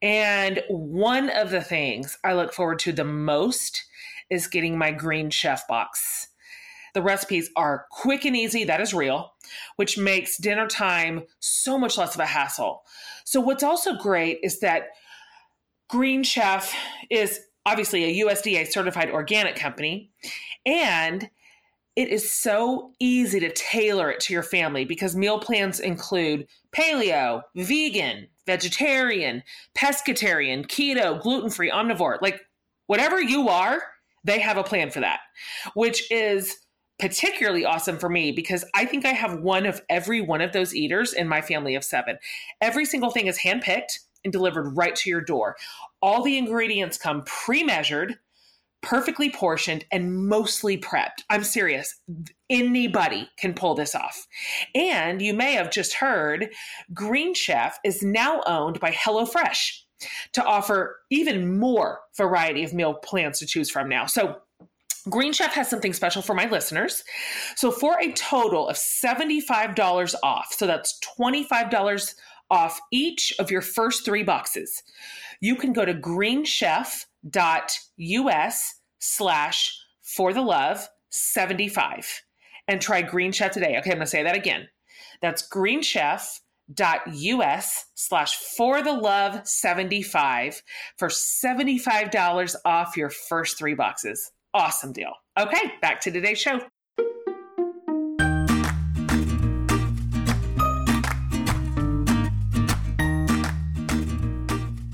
And 0.00 0.62
one 0.70 1.28
of 1.28 1.50
the 1.50 1.60
things 1.60 2.16
I 2.24 2.32
look 2.32 2.54
forward 2.54 2.78
to 2.78 2.92
the 2.92 3.04
most 3.04 3.84
is 4.30 4.46
getting 4.46 4.78
my 4.78 4.90
Green 4.90 5.28
Chef 5.28 5.68
box. 5.68 6.28
The 6.94 7.02
recipes 7.02 7.50
are 7.54 7.84
quick 7.90 8.24
and 8.24 8.34
easy, 8.34 8.64
that 8.64 8.80
is 8.80 8.94
real, 8.94 9.34
which 9.76 9.98
makes 9.98 10.38
dinner 10.38 10.66
time 10.66 11.24
so 11.40 11.76
much 11.76 11.98
less 11.98 12.14
of 12.14 12.22
a 12.22 12.26
hassle. 12.26 12.84
So, 13.24 13.38
what's 13.38 13.62
also 13.62 13.98
great 13.98 14.38
is 14.42 14.60
that 14.60 14.84
Green 15.90 16.22
Chef 16.22 16.74
is 17.10 17.40
obviously 17.66 18.04
a 18.04 18.24
USDA 18.24 18.66
certified 18.68 19.10
organic 19.10 19.56
company. 19.56 20.10
And 20.64 21.28
it 21.96 22.08
is 22.08 22.30
so 22.30 22.92
easy 23.00 23.40
to 23.40 23.52
tailor 23.52 24.10
it 24.10 24.20
to 24.20 24.32
your 24.32 24.42
family 24.42 24.84
because 24.84 25.16
meal 25.16 25.40
plans 25.40 25.80
include 25.80 26.46
paleo, 26.72 27.42
vegan, 27.56 28.28
vegetarian, 28.46 29.42
pescatarian, 29.76 30.66
keto, 30.66 31.20
gluten 31.20 31.50
free, 31.50 31.70
omnivore. 31.70 32.20
Like 32.22 32.40
whatever 32.86 33.20
you 33.20 33.48
are, 33.48 33.82
they 34.24 34.38
have 34.38 34.56
a 34.56 34.64
plan 34.64 34.90
for 34.90 35.00
that, 35.00 35.20
which 35.74 36.10
is 36.10 36.56
particularly 36.98 37.64
awesome 37.64 37.98
for 37.98 38.08
me 38.08 38.30
because 38.30 38.64
I 38.74 38.84
think 38.84 39.06
I 39.06 39.12
have 39.12 39.40
one 39.40 39.64
of 39.64 39.80
every 39.88 40.20
one 40.20 40.42
of 40.42 40.52
those 40.52 40.74
eaters 40.74 41.12
in 41.12 41.26
my 41.26 41.40
family 41.40 41.74
of 41.74 41.82
seven. 41.82 42.18
Every 42.60 42.84
single 42.84 43.10
thing 43.10 43.26
is 43.26 43.38
handpicked 43.38 44.00
and 44.24 44.32
delivered 44.32 44.76
right 44.76 44.94
to 44.96 45.10
your 45.10 45.20
door. 45.20 45.56
All 46.02 46.22
the 46.22 46.38
ingredients 46.38 46.98
come 46.98 47.22
pre 47.24 47.62
measured, 47.62 48.18
perfectly 48.82 49.30
portioned, 49.30 49.84
and 49.92 50.26
mostly 50.28 50.78
prepped. 50.78 51.22
I'm 51.28 51.44
serious. 51.44 52.00
Anybody 52.48 53.28
can 53.36 53.54
pull 53.54 53.74
this 53.74 53.94
off. 53.94 54.26
And 54.74 55.20
you 55.20 55.34
may 55.34 55.52
have 55.52 55.70
just 55.70 55.94
heard 55.94 56.50
Green 56.94 57.34
Chef 57.34 57.78
is 57.84 58.02
now 58.02 58.42
owned 58.46 58.80
by 58.80 58.90
HelloFresh 58.90 59.82
to 60.32 60.44
offer 60.44 60.96
even 61.10 61.58
more 61.58 62.00
variety 62.16 62.64
of 62.64 62.72
meal 62.72 62.94
plans 62.94 63.38
to 63.38 63.46
choose 63.46 63.70
from 63.70 63.88
now. 63.88 64.06
So 64.06 64.36
Green 65.08 65.32
Chef 65.32 65.52
has 65.52 65.68
something 65.68 65.92
special 65.92 66.20
for 66.20 66.34
my 66.34 66.48
listeners. 66.48 67.04
So 67.56 67.70
for 67.70 67.98
a 68.00 68.12
total 68.12 68.68
of 68.68 68.76
$75 68.76 70.14
off, 70.22 70.52
so 70.52 70.66
that's 70.66 70.98
$25 71.18 72.14
off 72.50 72.80
each 72.90 73.32
of 73.38 73.50
your 73.50 73.62
first 73.62 74.04
three 74.04 74.22
boxes. 74.22 74.82
You 75.40 75.56
can 75.56 75.72
go 75.72 75.84
to 75.84 75.94
greenchef.us 75.94 77.06
slash 78.98 79.78
for 80.02 80.32
the 80.32 80.42
love 80.42 80.88
75 81.10 82.22
and 82.68 82.80
try 82.80 83.02
Green 83.02 83.32
Chef 83.32 83.52
today. 83.52 83.76
Okay, 83.78 83.90
I'm 83.90 83.96
gonna 83.96 84.06
say 84.06 84.22
that 84.22 84.36
again. 84.36 84.68
That's 85.20 85.46
greenchef.us 85.48 86.40
slash 87.94 88.36
for 88.56 88.82
the 88.82 88.92
love 88.92 89.46
75 89.46 90.62
for 90.98 91.08
$75 91.08 92.54
off 92.64 92.96
your 92.96 93.10
first 93.10 93.58
three 93.58 93.74
boxes. 93.74 94.32
Awesome 94.54 94.92
deal. 94.92 95.12
Okay, 95.38 95.72
back 95.80 96.00
to 96.02 96.10
today's 96.10 96.40
show. 96.40 96.60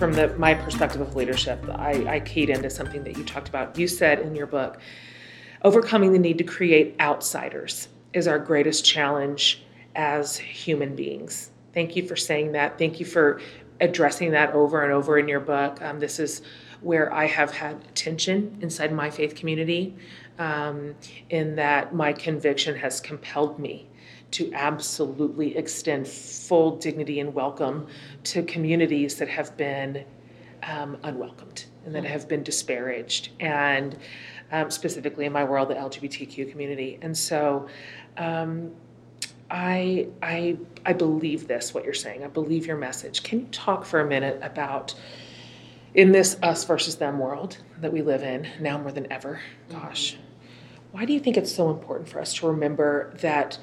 From 0.07 0.15
the 0.15 0.29
my 0.39 0.55
perspective 0.55 1.01
of 1.01 1.17
leadership, 1.17 1.69
I, 1.69 2.05
I 2.07 2.21
keyed 2.21 2.49
into 2.49 2.71
something 2.71 3.03
that 3.03 3.19
you 3.19 3.25
talked 3.25 3.49
about. 3.49 3.77
You 3.77 3.89
said 3.89 4.21
in 4.21 4.37
your 4.37 4.47
book, 4.47 4.79
overcoming 5.63 6.13
the 6.13 6.19
need 6.21 6.39
to 6.39 6.45
create 6.45 6.95
outsiders 7.01 7.89
is 8.13 8.29
our 8.29 8.39
greatest 8.39 8.85
challenge 8.85 9.65
as 9.97 10.37
human 10.37 10.95
beings. 10.95 11.51
Thank 11.75 11.97
you 11.97 12.07
for 12.07 12.15
saying 12.15 12.53
that. 12.53 12.79
Thank 12.79 13.01
you 13.01 13.07
for 13.07 13.41
addressing 13.81 14.31
that 14.31 14.55
over 14.55 14.85
and 14.85 14.93
over 14.93 15.19
in 15.19 15.27
your 15.27 15.41
book. 15.41 15.83
Um, 15.83 15.99
this 15.99 16.21
is 16.21 16.41
where 16.83 17.13
I 17.13 17.27
have 17.27 17.51
had 17.51 17.93
tension 17.97 18.59
inside 18.61 18.93
my 18.93 19.11
faith 19.11 19.35
community, 19.35 19.97
um, 20.39 20.95
in 21.31 21.57
that 21.57 21.97
my 21.97 22.13
conviction 22.13 22.77
has 22.77 23.01
compelled 23.01 23.59
me 23.59 23.89
to 24.33 24.53
absolutely 24.55 25.57
extend 25.57 26.07
full 26.07 26.77
dignity 26.77 27.21
and 27.21 27.33
welcome 27.33 27.87
to 28.25 28.43
communities 28.43 29.17
that 29.17 29.29
have 29.29 29.57
been 29.57 30.05
um, 30.63 30.97
unwelcomed 31.05 31.67
and 31.85 31.95
that 31.95 32.05
have 32.05 32.29
been 32.29 32.43
disparaged, 32.43 33.31
and 33.39 33.97
um, 34.51 34.71
specifically 34.71 35.25
in 35.25 35.33
my 35.33 35.45
world, 35.45 35.69
the 35.69 35.75
LGBTQ 35.75 36.51
community. 36.51 36.99
And 37.01 37.17
so, 37.17 37.69
um, 38.17 38.73
I, 39.51 40.09
I, 40.23 40.57
I 40.85 40.93
believe 40.93 41.47
this, 41.47 41.73
what 41.73 41.85
you're 41.85 41.95
saying. 41.95 42.25
I 42.25 42.27
believe 42.27 42.67
your 42.67 42.77
message. 42.77 43.23
Can 43.23 43.41
you 43.41 43.47
talk 43.53 43.85
for 43.85 44.01
a 44.01 44.07
minute 44.07 44.41
about, 44.43 44.95
in 45.95 46.11
this 46.11 46.37
us 46.43 46.65
versus 46.65 46.97
them 46.97 47.19
world 47.19 47.59
that 47.81 47.93
we 47.93 48.03
live 48.03 48.23
in 48.23 48.49
now 48.61 48.79
more 48.79 48.91
than 48.91 49.11
ever? 49.13 49.41
Gosh, 49.71 50.15
mm-hmm. 50.15 50.23
why 50.93 51.05
do 51.05 51.13
you 51.13 51.21
think 51.21 51.37
it's 51.37 51.55
so 51.55 51.71
important 51.71 52.09
for 52.09 52.21
us 52.21 52.35
to 52.35 52.49
remember 52.49 53.15
that 53.21 53.59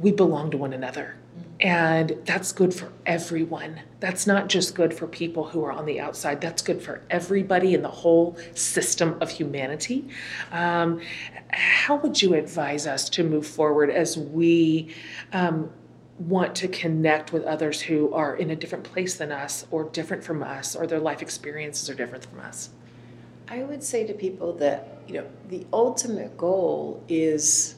we 0.00 0.12
belong 0.12 0.50
to 0.50 0.56
one 0.56 0.72
another? 0.72 1.16
And 1.60 2.18
that's 2.24 2.52
good 2.52 2.74
for 2.74 2.92
everyone. 3.06 3.80
That's 4.00 4.26
not 4.26 4.48
just 4.48 4.74
good 4.74 4.92
for 4.92 5.06
people 5.06 5.44
who 5.44 5.64
are 5.64 5.72
on 5.72 5.86
the 5.86 6.00
outside, 6.00 6.40
that's 6.40 6.62
good 6.62 6.82
for 6.82 7.00
everybody 7.10 7.74
in 7.74 7.82
the 7.82 7.88
whole 7.88 8.36
system 8.54 9.16
of 9.20 9.30
humanity. 9.30 10.08
Um, 10.50 11.00
how 11.50 11.96
would 11.96 12.20
you 12.20 12.34
advise 12.34 12.86
us 12.86 13.08
to 13.10 13.22
move 13.22 13.46
forward 13.46 13.88
as 13.90 14.18
we 14.18 14.94
um, 15.32 15.70
want 16.18 16.54
to 16.56 16.68
connect 16.68 17.32
with 17.32 17.44
others 17.44 17.80
who 17.80 18.12
are 18.12 18.36
in 18.36 18.50
a 18.50 18.56
different 18.56 18.84
place 18.84 19.14
than 19.14 19.32
us, 19.32 19.66
or 19.70 19.84
different 19.84 20.24
from 20.24 20.42
us, 20.42 20.74
or 20.74 20.86
their 20.86 21.00
life 21.00 21.22
experiences 21.22 21.88
are 21.88 21.94
different 21.94 22.24
from 22.24 22.40
us? 22.40 22.70
I 23.48 23.62
would 23.62 23.82
say 23.82 24.06
to 24.06 24.12
people 24.12 24.52
that, 24.54 25.02
you 25.06 25.14
know, 25.14 25.26
the 25.48 25.66
ultimate 25.72 26.36
goal 26.36 27.02
is 27.08 27.76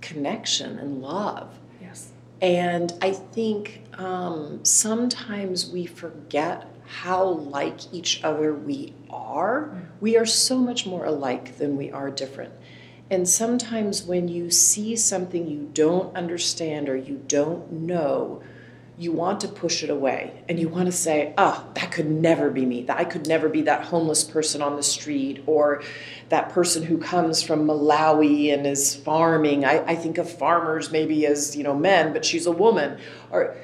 connection 0.00 0.78
and 0.78 1.02
love 1.02 1.58
Yes. 1.80 2.10
and 2.40 2.92
I 3.00 3.12
think 3.12 3.82
um, 3.98 4.64
sometimes 4.64 5.70
we 5.70 5.86
forget 5.86 6.66
how 6.86 7.24
like 7.24 7.92
each 7.92 8.22
other 8.22 8.54
we 8.54 8.94
are. 9.10 9.70
Mm. 9.74 9.86
We 10.00 10.16
are 10.16 10.26
so 10.26 10.58
much 10.58 10.86
more 10.86 11.04
alike 11.04 11.58
than 11.58 11.76
we 11.76 11.90
are 11.90 12.10
different. 12.10 12.52
And 13.10 13.28
sometimes 13.28 14.02
when 14.04 14.28
you 14.28 14.50
see 14.50 14.96
something 14.96 15.48
you 15.48 15.70
don't 15.72 16.14
understand 16.16 16.88
or 16.88 16.96
you 16.96 17.22
don't 17.26 17.70
know, 17.72 18.42
you 18.98 19.12
want 19.12 19.40
to 19.40 19.48
push 19.48 19.82
it 19.82 19.90
away 19.90 20.42
and 20.48 20.58
you 20.58 20.68
want 20.68 20.86
to 20.86 20.92
say, 20.92 21.34
ah, 21.36 21.62
oh, 21.62 21.72
that 21.74 21.92
could 21.92 22.10
never 22.10 22.50
be 22.50 22.64
me. 22.64 22.82
That 22.82 22.98
I 22.98 23.04
could 23.04 23.26
never 23.26 23.48
be 23.48 23.62
that 23.62 23.84
homeless 23.84 24.24
person 24.24 24.62
on 24.62 24.76
the 24.76 24.82
street 24.82 25.42
or 25.46 25.82
that 26.30 26.48
person 26.48 26.82
who 26.82 26.96
comes 26.96 27.42
from 27.42 27.66
Malawi 27.66 28.52
and 28.54 28.66
is 28.66 28.96
farming. 28.96 29.64
I, 29.64 29.84
I 29.84 29.96
think 29.96 30.16
of 30.16 30.30
farmers 30.30 30.90
maybe 30.90 31.26
as, 31.26 31.54
you 31.54 31.62
know, 31.62 31.74
men, 31.74 32.14
but 32.14 32.24
she's 32.24 32.46
a 32.46 32.52
woman. 32.52 32.98
Or 33.30 33.56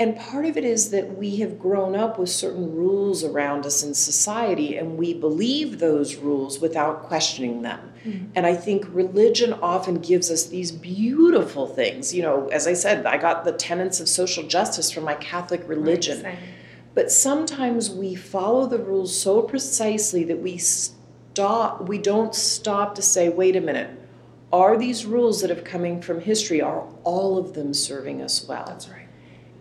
and 0.00 0.16
part 0.16 0.44
of 0.44 0.56
it 0.56 0.64
is 0.64 0.90
that 0.90 1.18
we 1.18 1.36
have 1.36 1.58
grown 1.58 1.96
up 1.96 2.18
with 2.18 2.30
certain 2.30 2.74
rules 2.74 3.24
around 3.24 3.66
us 3.66 3.82
in 3.82 3.94
society 3.94 4.76
and 4.76 4.96
we 4.96 5.12
believe 5.12 5.80
those 5.80 6.16
rules 6.16 6.60
without 6.60 7.02
questioning 7.02 7.62
them. 7.62 7.80
Mm-hmm. 8.04 8.26
And 8.36 8.46
I 8.46 8.54
think 8.54 8.86
religion 8.90 9.54
often 9.54 9.96
gives 9.96 10.30
us 10.30 10.46
these 10.46 10.70
beautiful 10.70 11.66
things. 11.66 12.14
You 12.14 12.22
know, 12.22 12.46
as 12.48 12.68
I 12.68 12.74
said, 12.74 13.06
I 13.06 13.16
got 13.16 13.44
the 13.44 13.52
tenets 13.52 13.98
of 13.98 14.08
social 14.08 14.44
justice 14.44 14.90
from 14.90 15.02
my 15.02 15.14
Catholic 15.14 15.68
religion. 15.68 16.22
Right, 16.22 16.38
but 16.94 17.10
sometimes 17.10 17.90
we 17.90 18.14
follow 18.14 18.66
the 18.66 18.78
rules 18.78 19.18
so 19.18 19.42
precisely 19.42 20.22
that 20.24 20.38
we 20.38 20.58
stop 20.58 21.88
we 21.88 21.98
don't 21.98 22.34
stop 22.34 22.94
to 22.94 23.02
say, 23.02 23.28
wait 23.28 23.56
a 23.56 23.60
minute, 23.60 23.90
are 24.52 24.76
these 24.76 25.04
rules 25.04 25.40
that 25.40 25.50
have 25.50 25.64
coming 25.64 26.00
from 26.00 26.20
history, 26.20 26.60
are 26.60 26.84
all 27.04 27.36
of 27.36 27.54
them 27.54 27.74
serving 27.74 28.22
us 28.22 28.46
well? 28.48 28.64
That's 28.66 28.88
right. 28.88 29.07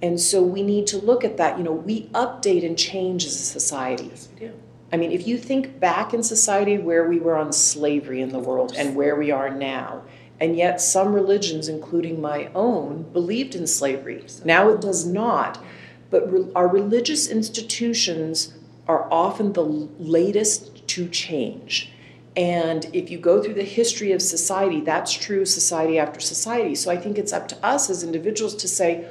And 0.01 0.19
so 0.19 0.43
we 0.43 0.61
need 0.61 0.87
to 0.87 0.97
look 0.97 1.23
at 1.23 1.37
that. 1.37 1.57
You 1.57 1.63
know, 1.63 1.71
we 1.71 2.03
update 2.07 2.65
and 2.65 2.77
change 2.77 3.25
as 3.25 3.33
a 3.33 3.45
society. 3.45 4.05
Yes, 4.05 4.29
we 4.33 4.47
do. 4.47 4.53
I 4.91 4.97
mean, 4.97 5.11
if 5.11 5.27
you 5.27 5.37
think 5.37 5.79
back 5.79 6.13
in 6.13 6.23
society 6.23 6.77
where 6.77 7.09
we 7.09 7.19
were 7.19 7.35
on 7.35 7.51
slavery 7.51 8.21
in 8.21 8.29
the 8.29 8.39
world 8.39 8.73
and 8.77 8.95
where 8.95 9.15
we 9.15 9.31
are 9.31 9.49
now, 9.49 10.03
and 10.39 10.55
yet 10.55 10.79
some 10.79 11.13
religions, 11.13 11.67
including 11.67 12.21
my 12.21 12.49
own, 12.53 13.03
believed 13.11 13.55
in 13.55 13.65
slavery. 13.67 14.23
Now 14.45 14.69
it 14.69 14.81
does 14.81 15.05
not. 15.05 15.61
But 16.09 16.31
re- 16.31 16.51
our 16.55 16.67
religious 16.67 17.27
institutions 17.27 18.53
are 18.87 19.11
often 19.11 19.53
the 19.53 19.63
latest 19.63 20.87
to 20.87 21.09
change. 21.09 21.91
And 22.37 22.85
if 22.93 23.09
you 23.09 23.17
go 23.17 23.41
through 23.41 23.55
the 23.55 23.63
history 23.63 24.11
of 24.11 24.21
society, 24.21 24.79
that's 24.79 25.11
true 25.11 25.43
society 25.43 25.97
after 25.97 26.19
society. 26.19 26.75
So 26.75 26.91
I 26.91 26.97
think 26.97 27.17
it's 27.17 27.33
up 27.33 27.47
to 27.47 27.65
us 27.65 27.89
as 27.89 28.03
individuals 28.03 28.55
to 28.57 28.67
say, 28.67 29.07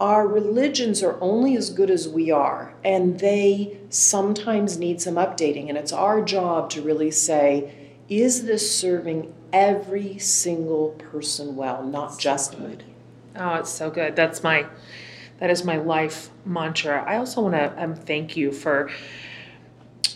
our 0.00 0.26
religions 0.26 1.02
are 1.02 1.18
only 1.20 1.56
as 1.56 1.70
good 1.70 1.90
as 1.90 2.08
we 2.08 2.30
are, 2.30 2.74
and 2.84 3.18
they 3.18 3.78
sometimes 3.90 4.78
need 4.78 5.00
some 5.00 5.14
updating. 5.14 5.68
And 5.68 5.76
it's 5.76 5.92
our 5.92 6.22
job 6.22 6.70
to 6.70 6.82
really 6.82 7.10
say, 7.10 7.74
is 8.08 8.44
this 8.44 8.74
serving 8.74 9.34
every 9.52 10.18
single 10.18 10.90
person 10.90 11.56
well, 11.56 11.82
not 11.82 12.18
just 12.18 12.58
me? 12.58 12.78
Oh, 13.36 13.54
it's 13.54 13.70
so 13.70 13.90
good. 13.90 14.16
That's 14.16 14.42
my 14.42 14.66
that 15.38 15.50
is 15.50 15.64
my 15.64 15.76
life 15.76 16.30
mantra. 16.44 17.04
I 17.06 17.16
also 17.16 17.42
want 17.42 17.54
to 17.54 17.82
um, 17.82 17.94
thank 17.94 18.36
you 18.36 18.50
for 18.50 18.90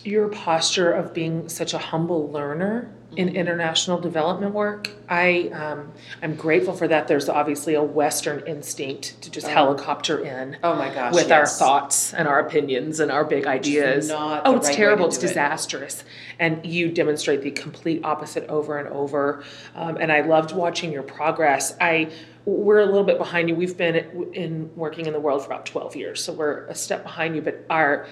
your 0.03 0.27
posture 0.27 0.91
of 0.91 1.13
being 1.13 1.47
such 1.47 1.73
a 1.73 1.77
humble 1.77 2.29
learner 2.29 2.91
in 3.17 3.35
international 3.35 3.99
development 3.99 4.53
work. 4.53 4.89
I 5.09 5.49
um, 5.49 5.91
I'm 6.21 6.35
grateful 6.35 6.73
for 6.73 6.87
that. 6.87 7.07
There's 7.07 7.29
obviously 7.29 7.73
a 7.73 7.83
Western 7.83 8.45
instinct 8.47 9.21
to 9.21 9.31
just 9.31 9.47
oh. 9.47 9.49
helicopter 9.49 10.19
in. 10.19 10.57
Oh 10.63 10.75
my 10.75 10.93
gosh! 10.93 11.13
With 11.13 11.29
yes. 11.29 11.31
our 11.31 11.45
thoughts 11.45 12.13
and 12.13 12.27
our 12.27 12.39
opinions 12.39 12.99
and 12.99 13.11
our 13.11 13.25
big 13.25 13.45
ideas. 13.45 14.11
oh, 14.11 14.55
it's 14.55 14.67
right 14.67 14.75
terrible. 14.75 15.07
It's 15.07 15.17
disastrous. 15.17 16.01
It. 16.01 16.05
And 16.39 16.65
you 16.65 16.91
demonstrate 16.91 17.41
the 17.41 17.51
complete 17.51 18.03
opposite 18.03 18.47
over 18.49 18.77
and 18.77 18.87
over. 18.89 19.43
Um, 19.75 19.97
and 19.97 20.11
I 20.11 20.21
loved 20.21 20.53
watching 20.53 20.91
your 20.91 21.03
progress. 21.03 21.75
I 21.79 22.11
we're 22.45 22.79
a 22.79 22.85
little 22.85 23.05
bit 23.05 23.17
behind 23.17 23.49
you. 23.49 23.55
We've 23.55 23.77
been 23.77 23.95
in 24.33 24.69
working 24.75 25.05
in 25.05 25.13
the 25.13 25.19
world 25.19 25.41
for 25.41 25.47
about 25.47 25.65
12 25.65 25.95
years, 25.95 26.23
so 26.23 26.33
we're 26.33 26.65
a 26.65 26.75
step 26.75 27.03
behind 27.03 27.35
you. 27.35 27.41
But 27.41 27.65
our 27.69 28.07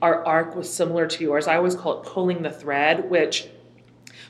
our 0.00 0.24
arc 0.26 0.56
was 0.56 0.72
similar 0.72 1.06
to 1.06 1.22
yours. 1.22 1.46
I 1.46 1.56
always 1.56 1.76
call 1.76 2.00
it 2.00 2.06
pulling 2.08 2.42
the 2.42 2.50
thread, 2.50 3.08
which 3.08 3.46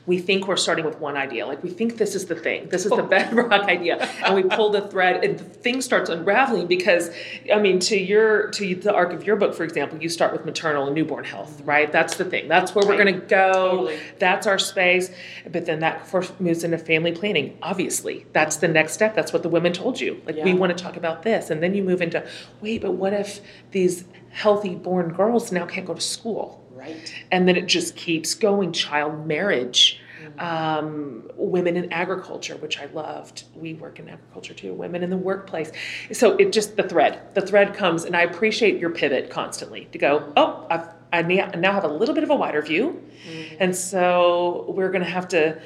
we 0.04 0.18
think 0.18 0.48
we're 0.48 0.56
starting 0.56 0.84
with 0.84 0.98
one 0.98 1.16
idea. 1.16 1.46
Like 1.46 1.62
we 1.62 1.70
think 1.70 1.96
this 1.96 2.14
is 2.14 2.26
the 2.26 2.34
thing, 2.34 2.68
this 2.68 2.84
is 2.84 2.90
the 2.90 3.04
oh. 3.04 3.06
bedrock 3.06 3.52
idea, 3.68 3.98
and 4.24 4.34
we 4.34 4.42
pull 4.42 4.70
the 4.70 4.82
thread, 4.88 5.24
and 5.24 5.38
the 5.38 5.44
thing 5.44 5.80
starts 5.80 6.10
unraveling 6.10 6.66
because, 6.66 7.10
I 7.52 7.58
mean, 7.58 7.78
to 7.80 7.96
your 7.96 8.50
to 8.50 8.74
the 8.74 8.92
arc 8.92 9.12
of 9.12 9.24
your 9.24 9.36
book, 9.36 9.54
for 9.54 9.64
example, 9.64 10.02
you 10.02 10.08
start 10.08 10.32
with 10.32 10.44
maternal 10.44 10.86
and 10.86 10.94
newborn 10.94 11.24
health, 11.24 11.62
right? 11.64 11.90
That's 11.90 12.16
the 12.16 12.24
thing. 12.24 12.48
That's 12.48 12.74
where 12.74 12.82
right. 12.84 12.98
we're 12.98 13.04
going 13.04 13.20
to 13.20 13.26
go. 13.26 13.52
Totally. 13.52 13.98
That's 14.18 14.46
our 14.46 14.58
space. 14.58 15.10
But 15.50 15.66
then 15.66 15.80
that 15.80 16.06
first 16.06 16.40
moves 16.40 16.64
into 16.64 16.78
family 16.78 17.12
planning. 17.12 17.56
Obviously, 17.62 18.26
that's 18.32 18.56
the 18.56 18.68
next 18.68 18.94
step. 18.94 19.14
That's 19.14 19.32
what 19.32 19.42
the 19.42 19.48
women 19.48 19.72
told 19.72 20.00
you. 20.00 20.20
Like 20.26 20.36
yeah. 20.36 20.44
we 20.44 20.54
want 20.54 20.76
to 20.76 20.82
talk 20.82 20.96
about 20.96 21.22
this, 21.22 21.50
and 21.50 21.62
then 21.62 21.74
you 21.74 21.82
move 21.82 22.02
into 22.02 22.26
wait, 22.60 22.82
but 22.82 22.92
what 22.92 23.12
if 23.12 23.40
these 23.70 24.04
healthy 24.30 24.74
born 24.74 25.12
girls 25.12 25.52
now 25.52 25.66
can't 25.66 25.86
go 25.86 25.94
to 25.94 26.00
school? 26.00 26.61
Right. 26.82 27.14
And 27.30 27.46
then 27.46 27.56
it 27.56 27.66
just 27.66 27.94
keeps 27.94 28.34
going. 28.34 28.72
Child 28.72 29.24
marriage, 29.24 30.00
mm-hmm. 30.20 30.40
um, 30.40 31.30
women 31.36 31.76
in 31.76 31.92
agriculture, 31.92 32.56
which 32.56 32.80
I 32.80 32.86
loved. 32.86 33.44
We 33.54 33.74
work 33.74 34.00
in 34.00 34.08
agriculture 34.08 34.52
too. 34.52 34.74
Women 34.74 35.04
in 35.04 35.10
the 35.10 35.16
workplace. 35.16 35.70
So 36.10 36.36
it 36.36 36.52
just 36.52 36.76
the 36.76 36.82
thread. 36.82 37.20
The 37.34 37.40
thread 37.40 37.74
comes, 37.74 38.04
and 38.04 38.16
I 38.16 38.22
appreciate 38.22 38.80
your 38.80 38.90
pivot 38.90 39.30
constantly 39.30 39.86
to 39.92 39.98
go. 39.98 40.32
Oh, 40.36 40.66
I've, 40.68 40.88
I 41.12 41.22
now 41.22 41.72
have 41.72 41.84
a 41.84 41.88
little 41.88 42.14
bit 42.14 42.24
of 42.24 42.30
a 42.30 42.34
wider 42.34 42.62
view, 42.62 43.00
mm-hmm. 43.28 43.56
and 43.60 43.76
so 43.76 44.64
we're 44.68 44.90
going 44.90 45.04
to 45.04 45.10
have 45.10 45.28
to 45.28 45.60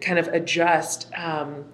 kind 0.00 0.18
of 0.20 0.28
adjust. 0.28 1.10
Um, 1.16 1.64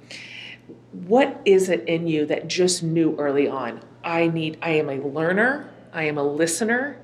what 0.92 1.42
is 1.44 1.68
it 1.68 1.86
in 1.86 2.07
you 2.07 2.24
that 2.26 2.49
just 2.49 2.82
knew 2.82 3.14
early 3.18 3.47
on? 3.47 3.82
I 4.03 4.28
need. 4.28 4.59
I 4.62 4.70
am 4.70 4.88
a 4.88 4.97
learner. 4.97 5.68
I 5.92 6.05
am 6.05 6.16
a 6.16 6.22
listener. 6.22 6.99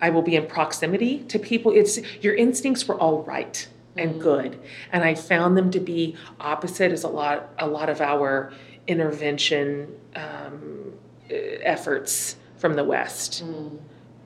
I 0.00 0.10
will 0.10 0.22
be 0.22 0.36
in 0.36 0.46
proximity 0.46 1.20
to 1.24 1.38
people. 1.38 1.72
It's 1.72 1.98
your 2.22 2.34
instincts 2.34 2.86
were 2.86 2.96
all 2.96 3.22
right 3.22 3.66
and 3.96 4.14
mm. 4.14 4.20
good, 4.20 4.60
and 4.92 5.02
I 5.02 5.14
found 5.14 5.56
them 5.56 5.70
to 5.72 5.80
be 5.80 6.16
opposite 6.40 6.92
as 6.92 7.04
a 7.04 7.08
lot 7.08 7.50
a 7.58 7.66
lot 7.66 7.88
of 7.88 8.00
our 8.00 8.52
intervention 8.86 9.94
um, 10.14 10.92
efforts 11.30 12.36
from 12.56 12.74
the 12.74 12.84
West. 12.84 13.44
Mm. 13.44 13.78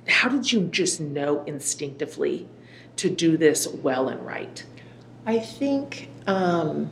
how 0.07 0.29
did 0.29 0.53
you 0.53 0.63
just 0.63 1.01
know 1.01 1.45
instinctively 1.45 2.49
to 2.97 3.11
do 3.11 3.37
this 3.37 3.67
well 3.67 4.09
and 4.09 4.25
right? 4.25 4.65
I 5.27 5.39
think, 5.39 6.09
um, 6.27 6.91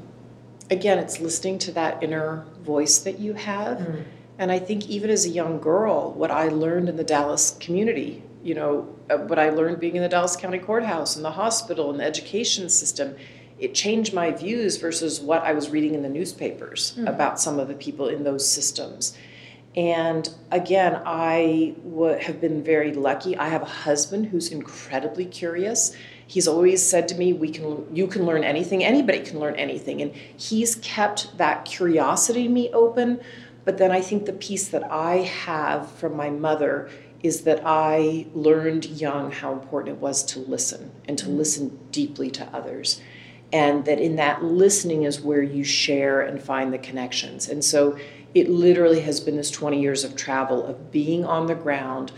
again, 0.71 0.99
it's 0.99 1.21
listening 1.21 1.59
to 1.61 1.73
that 1.73 2.03
inner 2.03 2.45
voice 2.63 2.99
that 3.01 3.19
you 3.19 3.35
have. 3.35 3.79
Mm. 3.79 4.05
And 4.39 4.53
I 4.53 4.59
think 4.59 4.89
even 4.89 5.11
as 5.11 5.27
a 5.27 5.29
young 5.29 5.61
girl, 5.61 6.13
what 6.13 6.31
I 6.31 6.49
learned 6.49 6.89
in 6.89 6.97
the 6.97 7.05
Dallas 7.05 7.57
community, 7.61 8.23
you 8.43 8.55
know, 8.55 8.95
uh, 9.11 9.19
what 9.19 9.39
I 9.39 9.51
learned 9.51 9.81
being 9.81 9.97
in 9.97 10.03
the 10.03 10.09
Dallas 10.09 10.37
County 10.37 10.59
Courthouse 10.59 11.17
and 11.17 11.25
the 11.25 11.33
hospital 11.33 11.91
and 11.91 12.01
the 12.01 12.05
education 12.05 12.69
system, 12.69 13.17
it 13.59 13.75
changed 13.75 14.15
my 14.15 14.31
views 14.31 14.77
versus 14.79 15.21
what 15.21 15.43
I 15.43 15.53
was 15.53 15.69
reading 15.69 15.95
in 15.95 16.03
the 16.03 16.09
newspapers 16.09 16.95
mm. 16.97 17.09
about 17.09 17.41
some 17.41 17.59
of 17.59 17.69
the 17.69 17.75
people 17.75 18.09
in 18.09 18.25
those 18.25 18.49
systems. 18.49 19.17
And 19.77 20.29
again, 20.51 21.01
I 21.05 21.75
w- 21.85 22.19
have 22.19 22.41
been 22.41 22.63
very 22.63 22.93
lucky. 22.93 23.37
I 23.37 23.49
have 23.49 23.63
a 23.63 23.67
husband 23.67 24.27
who's 24.27 24.51
incredibly 24.51 25.25
curious. 25.27 25.95
He's 26.27 26.49
always 26.49 26.85
said 26.85 27.07
to 27.09 27.15
me, 27.15 27.33
"We 27.33 27.51
can, 27.51 27.87
you 27.95 28.07
can 28.09 28.27
learn 28.27 28.43
anything. 28.43 28.83
Anybody 28.83 29.21
can 29.21 29.39
learn 29.39 29.55
anything." 29.57 30.03
And 30.03 30.13
he's 30.37 30.77
kept 30.77 31.37
that 31.39 31.65
curiosity 31.65 32.47
in 32.47 32.53
me 32.53 32.71
open. 32.73 33.21
But 33.65 33.79
then 33.79 33.93
I 33.93 34.01
think 34.01 34.27
the 34.27 34.33
piece 34.33 34.69
that 34.69 34.91
I 34.91 35.19
have 35.19 35.91
from 35.93 36.17
my 36.17 36.31
mother 36.31 36.91
is 37.23 37.43
that 37.43 37.63
I 37.65 38.27
learned 38.35 38.87
young 38.87 39.31
how 39.31 39.53
important 39.53 39.97
it 39.97 40.01
was 40.01 40.25
to 40.27 40.39
listen 40.41 40.91
and 41.07 41.19
to 41.19 41.27
mm. 41.27 41.37
listen 41.37 41.79
deeply 41.91 42.31
to 42.33 42.45
others. 42.55 43.01
And 43.53 43.85
that 43.85 43.99
in 43.99 44.17
that 44.17 44.45
listening 44.45 45.03
is 45.03 45.21
where 45.21 45.43
you 45.43 45.65
share 45.65 46.21
and 46.21 46.41
find 46.41 46.73
the 46.73 46.79
connections. 46.79 47.49
And 47.49 47.65
so 47.65 47.99
it 48.35 48.49
literally 48.49 49.01
has 49.01 49.21
been 49.21 49.37
this 49.37 49.51
20 49.51 49.81
years 49.81 50.05
of 50.05 50.15
travel 50.17 50.65
of 50.65 50.93
being 50.93 51.25
on 51.25 51.47
the 51.47 51.55
ground 51.55 52.13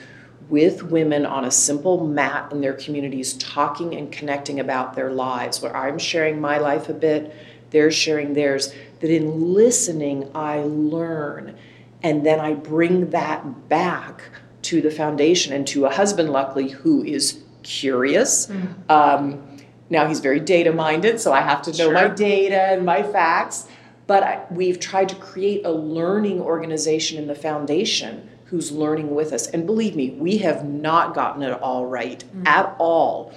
with 0.48 0.82
women 0.82 1.24
on 1.24 1.44
a 1.44 1.50
simple 1.50 2.06
mat 2.06 2.52
in 2.52 2.60
their 2.60 2.74
communities 2.74 3.32
talking 3.34 3.94
and 3.94 4.12
connecting 4.12 4.60
about 4.60 4.94
their 4.94 5.10
lives 5.10 5.62
where 5.62 5.74
i'm 5.76 5.98
sharing 5.98 6.40
my 6.40 6.58
life 6.58 6.88
a 6.88 6.94
bit 6.94 7.34
they're 7.70 7.90
sharing 7.90 8.34
theirs 8.34 8.74
that 9.00 9.10
in 9.10 9.54
listening 9.54 10.30
i 10.34 10.58
learn 10.60 11.56
and 12.02 12.26
then 12.26 12.40
i 12.40 12.52
bring 12.52 13.10
that 13.10 13.68
back 13.68 14.24
to 14.62 14.80
the 14.80 14.90
foundation 14.90 15.52
and 15.52 15.66
to 15.66 15.84
a 15.86 15.90
husband 15.90 16.30
luckily 16.30 16.68
who 16.68 17.02
is 17.04 17.42
curious 17.62 18.46
mm-hmm. 18.46 18.90
um, 18.90 19.56
now 19.90 20.06
he's 20.06 20.20
very 20.20 20.40
data 20.40 20.72
minded 20.72 21.20
so 21.20 21.32
i 21.32 21.40
have 21.40 21.62
to 21.62 21.70
know 21.72 21.76
sure. 21.76 21.92
my 21.92 22.08
data 22.08 22.60
and 22.60 22.84
my 22.84 23.02
facts 23.02 23.68
but 24.06 24.22
I, 24.22 24.44
we've 24.50 24.80
tried 24.80 25.08
to 25.10 25.14
create 25.14 25.64
a 25.64 25.70
learning 25.70 26.40
organization 26.40 27.18
in 27.18 27.26
the 27.28 27.34
foundation 27.34 28.28
who's 28.46 28.70
learning 28.70 29.14
with 29.14 29.32
us. 29.32 29.46
And 29.46 29.64
believe 29.64 29.96
me, 29.96 30.10
we 30.10 30.38
have 30.38 30.66
not 30.66 31.14
gotten 31.14 31.42
it 31.42 31.52
all 31.62 31.86
right 31.86 32.22
mm-hmm. 32.22 32.46
at 32.46 32.76
all. 32.78 33.32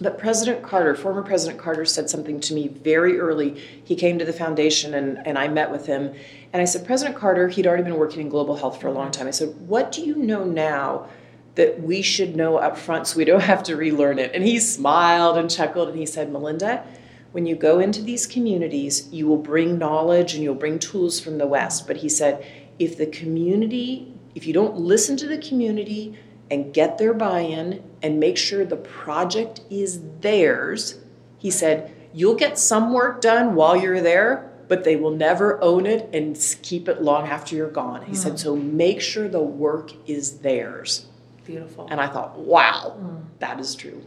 But 0.00 0.18
President 0.18 0.64
Carter, 0.64 0.96
former 0.96 1.22
President 1.22 1.60
Carter, 1.60 1.84
said 1.84 2.10
something 2.10 2.40
to 2.40 2.54
me 2.54 2.66
very 2.66 3.20
early. 3.20 3.62
He 3.84 3.94
came 3.94 4.18
to 4.18 4.24
the 4.24 4.32
foundation 4.32 4.94
and, 4.94 5.24
and 5.24 5.38
I 5.38 5.46
met 5.46 5.70
with 5.70 5.86
him. 5.86 6.14
And 6.54 6.62
I 6.62 6.66
said, 6.66 6.86
President 6.86 7.16
Carter, 7.16 7.48
he'd 7.48 7.66
already 7.66 7.82
been 7.82 7.96
working 7.96 8.20
in 8.20 8.28
global 8.28 8.56
health 8.56 8.80
for 8.80 8.86
a 8.86 8.92
long 8.92 9.10
time. 9.10 9.26
I 9.26 9.32
said, 9.32 9.68
What 9.68 9.90
do 9.90 10.02
you 10.02 10.14
know 10.14 10.44
now 10.44 11.08
that 11.56 11.82
we 11.82 12.00
should 12.00 12.36
know 12.36 12.58
up 12.58 12.78
front 12.78 13.08
so 13.08 13.18
we 13.18 13.24
don't 13.24 13.42
have 13.42 13.64
to 13.64 13.74
relearn 13.74 14.20
it? 14.20 14.30
And 14.32 14.44
he 14.44 14.60
smiled 14.60 15.36
and 15.36 15.50
chuckled 15.50 15.88
and 15.88 15.98
he 15.98 16.06
said, 16.06 16.30
Melinda, 16.30 16.86
when 17.32 17.44
you 17.44 17.56
go 17.56 17.80
into 17.80 18.02
these 18.02 18.28
communities, 18.28 19.08
you 19.10 19.26
will 19.26 19.36
bring 19.36 19.78
knowledge 19.78 20.34
and 20.34 20.44
you'll 20.44 20.54
bring 20.54 20.78
tools 20.78 21.18
from 21.18 21.38
the 21.38 21.46
West. 21.48 21.88
But 21.88 21.96
he 21.96 22.08
said, 22.08 22.46
if 22.78 22.96
the 22.96 23.06
community, 23.06 24.14
if 24.36 24.46
you 24.46 24.52
don't 24.52 24.76
listen 24.76 25.16
to 25.16 25.26
the 25.26 25.38
community 25.38 26.16
and 26.52 26.72
get 26.72 26.98
their 26.98 27.14
buy 27.14 27.40
in 27.40 27.82
and 28.00 28.20
make 28.20 28.36
sure 28.36 28.64
the 28.64 28.76
project 28.76 29.60
is 29.70 30.00
theirs, 30.20 31.00
he 31.36 31.50
said, 31.50 31.92
you'll 32.12 32.36
get 32.36 32.60
some 32.60 32.92
work 32.92 33.20
done 33.20 33.56
while 33.56 33.76
you're 33.76 34.00
there, 34.00 34.52
but 34.68 34.84
they 34.84 34.96
will 34.96 35.10
never 35.10 35.62
own 35.62 35.86
it 35.86 36.08
and 36.12 36.38
keep 36.62 36.88
it 36.88 37.02
long 37.02 37.26
after 37.28 37.54
you're 37.54 37.70
gone. 37.70 38.04
He 38.04 38.12
mm. 38.12 38.16
said, 38.16 38.38
so 38.38 38.56
make 38.56 39.00
sure 39.00 39.28
the 39.28 39.42
work 39.42 39.92
is 40.06 40.38
theirs. 40.38 41.06
Beautiful. 41.44 41.86
And 41.90 42.00
I 42.00 42.08
thought, 42.08 42.38
wow, 42.38 42.96
mm. 42.98 43.24
that 43.38 43.60
is 43.60 43.74
true. 43.74 44.02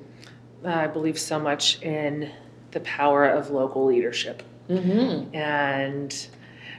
I 0.65 0.87
believe 0.87 1.19
so 1.19 1.39
much 1.39 1.81
in 1.81 2.31
the 2.71 2.79
power 2.81 3.25
of 3.25 3.51
local 3.51 3.85
leadership. 3.85 4.43
Mm-hmm. 4.69 5.35
And 5.35 6.27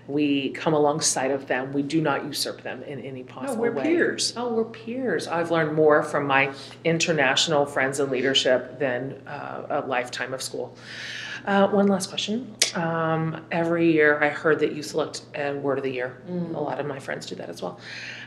we 0.09 0.51
come 0.51 0.73
alongside 0.73 1.31
of 1.31 1.47
them. 1.47 1.73
We 1.73 1.83
do 1.83 2.01
not 2.01 2.25
usurp 2.25 2.63
them 2.63 2.83
in 2.83 3.01
any 3.01 3.23
possible 3.23 3.63
way. 3.63 3.69
no, 3.69 3.75
we're 3.75 3.79
way. 3.79 3.83
peers. 3.85 4.33
Oh, 4.37 4.53
we're 4.53 4.65
peers. 4.65 5.29
I've 5.29 5.51
learned 5.51 5.75
more 5.75 6.03
from 6.03 6.27
my 6.27 6.53
international 6.83 7.67
friends 7.67 8.01
in 8.01 8.11
leadership 8.11 8.79
than 8.79 9.23
uh, 9.27 9.67
a 9.69 9.81
lifetime 9.87 10.35
of 10.35 10.43
school. 10.43 10.75
Uh, 11.45 11.69
one 11.69 11.87
last 11.87 12.09
question. 12.09 12.55
Um, 12.75 13.45
every 13.51 13.93
year, 13.93 14.23
I 14.23 14.29
heard 14.29 14.59
that 14.61 14.73
you 14.73 14.83
select 14.83 15.23
a 15.35 15.55
word 15.55 15.79
of 15.79 15.85
the 15.85 15.93
year. 15.93 16.21
Mm. 16.29 16.55
A 16.55 16.61
lot 16.61 16.81
of 16.81 16.87
my 16.87 16.99
friends 16.99 17.27
do 17.27 17.35
that 17.37 17.49
as 17.49 17.63
well. 17.63 17.81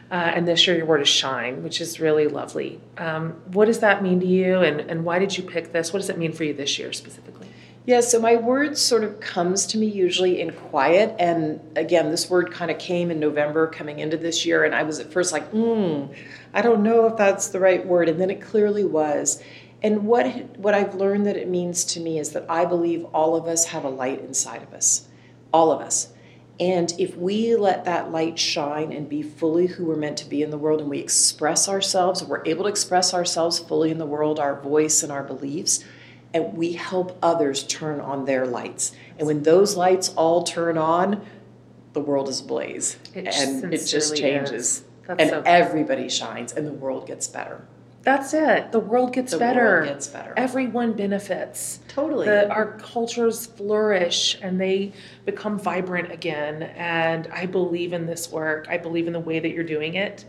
Uh, 0.10 0.16
and 0.36 0.48
this 0.48 0.68
year, 0.68 0.76
your 0.76 0.86
word 0.86 1.02
is 1.02 1.08
shine, 1.08 1.64
which 1.64 1.80
is 1.80 2.00
really 2.00 2.28
lovely. 2.28 2.80
Um, 2.98 3.32
what 3.54 3.66
does 3.66 3.80
that 3.80 4.04
mean 4.04 4.20
to 4.20 4.26
you, 4.26 4.60
and, 4.62 4.82
and 4.82 5.06
why 5.06 5.20
did 5.20 5.38
you 5.38 5.44
pick 5.44 5.72
this? 5.72 5.94
What 5.94 6.00
does 6.00 6.10
it 6.10 6.18
mean 6.18 6.34
for 6.34 6.44
you 6.44 6.54
this 6.54 6.78
year 6.78 6.92
specifically? 6.92 7.48
Yeah, 7.86 8.02
so 8.02 8.20
my 8.20 8.36
word 8.36 8.78
sort 8.78 9.04
of 9.04 9.20
comes 9.20 9.66
to 9.68 9.78
me 9.80 9.88
usually 9.88 10.40
in 10.40 10.52
quiet. 10.52 11.16
And 11.18 11.60
again, 11.76 12.12
this 12.12 12.30
word 12.30 12.52
kind 12.52 12.70
of 12.70 12.78
came 12.78 13.10
in 13.10 13.20
November 13.20 13.66
coming 13.66 14.00
into 14.00 14.18
this 14.18 14.46
year. 14.46 14.66
And 14.66 14.76
I 14.76 14.84
was 14.84 15.00
at 15.00 15.12
first 15.12 15.32
like, 15.32 15.48
hmm, 15.50 16.06
I 16.54 16.62
don't 16.62 16.84
know 16.84 17.08
if 17.08 17.18
that's 17.18 17.48
the 17.48 17.60
right 17.60 17.84
word. 17.84 18.08
And 18.08 18.22
then 18.22 18.30
it 18.30 18.40
clearly 18.40 18.84
was. 18.84 19.42
And 19.82 20.06
what, 20.06 20.58
what 20.58 20.74
I've 20.74 20.96
learned 20.96 21.26
that 21.26 21.38
it 21.38 21.48
means 21.48 21.84
to 21.86 22.00
me 22.00 22.20
is 22.20 22.32
that 22.32 22.46
I 22.48 22.66
believe 22.66 23.06
all 23.06 23.36
of 23.36 23.48
us 23.48 23.66
have 23.66 23.84
a 23.84 23.90
light 23.90 24.20
inside 24.20 24.62
of 24.62 24.74
us. 24.74 25.08
All 25.52 25.72
of 25.72 25.82
us. 25.82 26.14
And 26.60 26.94
if 27.00 27.18
we 27.18 27.56
let 27.56 27.86
that 27.86 28.12
light 28.12 28.38
shine 28.38 28.92
and 28.92 29.10
be 29.10 29.24
fully 29.24 29.66
who 29.66 29.86
we're 29.86 29.96
meant 29.96 30.18
to 30.18 30.30
be 30.30 30.44
in 30.44 30.52
the 30.52 30.60
world 30.60 30.80
and 30.80 30.90
we 30.90 31.00
express 31.00 31.68
ourselves, 31.68 32.24
we're 32.24 32.46
able 32.46 32.66
to 32.66 32.70
express 32.70 33.16
ourselves 33.16 33.58
fully 33.58 33.90
in 33.90 33.98
the 33.98 34.06
world, 34.06 34.40
our 34.40 34.62
voice 34.62 35.02
and 35.02 35.12
our 35.12 35.24
beliefs, 35.24 35.84
and 36.36 36.54
we 36.54 36.74
help 36.74 37.18
others 37.24 37.64
turn 37.64 38.00
on 38.00 38.26
their 38.26 38.46
lights. 38.46 38.92
And 39.18 39.26
when 39.26 39.42
those 39.42 39.76
lights 39.76 40.10
all 40.10 40.44
turn 40.44 40.78
on, 40.78 41.26
the 41.94 42.00
world 42.00 42.30
is 42.30 42.42
ablaze. 42.42 42.98
It 43.16 43.28
and 43.28 43.74
it 43.74 43.86
just 43.86 44.16
changes. 44.16 44.84
And 45.10 45.30
so 45.30 45.42
everybody 45.46 46.10
shines 46.10 46.54
and 46.54 46.68
the 46.68 46.72
world 46.74 47.08
gets 47.08 47.28
better. 47.28 47.66
That's 48.04 48.34
it. 48.34 48.72
The 48.72 48.80
world 48.80 49.14
gets 49.14 49.32
the 49.32 49.38
better. 49.38 49.64
World 49.64 49.90
gets 49.90 50.08
better. 50.08 50.34
Everyone 50.36 50.94
benefits. 50.94 51.80
Totally. 51.88 52.26
The, 52.26 52.50
our 52.50 52.78
cultures 52.80 53.46
flourish 53.46 54.38
and 54.42 54.60
they 54.60 54.94
become 55.26 55.60
vibrant 55.60 56.12
again. 56.12 56.64
And 56.64 57.28
I 57.28 57.46
believe 57.46 57.94
in 57.94 58.08
this 58.08 58.32
work. 58.32 58.66
I 58.70 58.78
believe 58.78 59.08
in 59.08 59.14
the 59.14 59.20
way 59.20 59.40
that 59.40 59.50
you're 59.52 59.64
doing 59.64 59.96
it. 59.96 60.26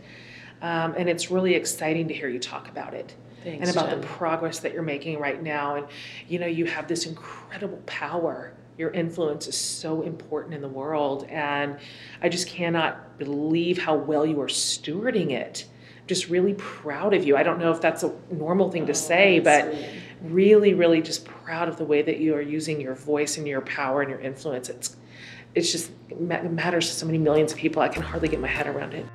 Um, 0.61 0.93
and 0.97 1.09
it's 1.09 1.31
really 1.31 1.55
exciting 1.55 2.07
to 2.09 2.13
hear 2.13 2.29
you 2.29 2.39
talk 2.39 2.69
about 2.69 2.93
it. 2.93 3.15
Thanks, 3.43 3.67
and 3.67 3.77
about 3.77 3.89
Jen. 3.89 4.01
the 4.01 4.07
progress 4.07 4.59
that 4.59 4.71
you're 4.73 4.83
making 4.83 5.19
right 5.19 5.41
now. 5.41 5.75
And 5.75 5.87
you 6.29 6.39
know, 6.39 6.47
you 6.47 6.65
have 6.65 6.87
this 6.87 7.05
incredible 7.05 7.81
power. 7.85 8.53
Your 8.77 8.89
influence 8.91 9.47
is 9.47 9.57
so 9.57 10.01
important 10.01 10.55
in 10.55 10.61
the 10.61 10.69
world, 10.69 11.25
and 11.29 11.77
I 12.21 12.29
just 12.29 12.47
cannot 12.47 13.19
believe 13.19 13.77
how 13.77 13.95
well 13.95 14.25
you 14.25 14.41
are 14.41 14.47
stewarding 14.47 15.31
it. 15.31 15.65
Just 16.07 16.29
really 16.29 16.53
proud 16.55 17.13
of 17.13 17.23
you. 17.23 17.37
I 17.37 17.43
don't 17.43 17.59
know 17.59 17.71
if 17.71 17.81
that's 17.81 18.03
a 18.03 18.13
normal 18.31 18.69
thing 18.71 18.85
to 18.87 18.91
oh, 18.91 18.95
say, 18.95 19.39
but 19.39 19.73
really, 20.21 20.73
really 20.73 21.01
just 21.01 21.25
proud 21.25 21.67
of 21.67 21.77
the 21.77 21.85
way 21.85 22.01
that 22.01 22.19
you 22.19 22.35
are 22.35 22.41
using 22.41 22.81
your 22.81 22.95
voice 22.95 23.37
and 23.37 23.47
your 23.47 23.61
power 23.61 24.01
and 24.01 24.09
your 24.09 24.19
influence. 24.19 24.69
It's 24.69 24.97
it's 25.55 25.71
just 25.71 25.91
it 26.09 26.51
matters 26.51 26.89
to 26.89 26.93
so 26.93 27.05
many 27.05 27.17
millions 27.17 27.51
of 27.51 27.57
people. 27.57 27.81
I 27.81 27.87
can 27.87 28.01
hardly 28.01 28.27
get 28.27 28.39
my 28.39 28.47
head 28.47 28.67
around 28.67 28.93
it. 28.93 29.05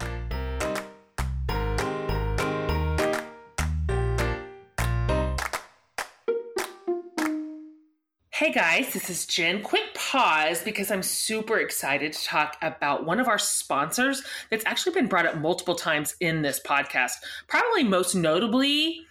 Hey 8.49 8.55
guys, 8.55 8.95
this 8.95 9.11
is 9.11 9.27
Jen. 9.27 9.63
Quick 9.63 9.93
pause 9.93 10.63
because 10.63 10.91
I'm 10.91 11.03
super 11.03 11.59
excited 11.59 12.15
to 12.15 12.25
talk 12.25 12.57
about 12.63 13.05
one 13.05 13.21
of 13.21 13.29
our 13.29 13.37
sponsors 13.37 14.23
that's 14.49 14.65
actually 14.65 14.95
been 14.95 15.07
brought 15.07 15.27
up 15.27 15.37
multiple 15.37 15.75
times 15.75 16.17
in 16.21 16.41
this 16.41 16.59
podcast. 16.59 17.13
Probably 17.47 17.85
most 17.85 18.15
notably 18.15 19.03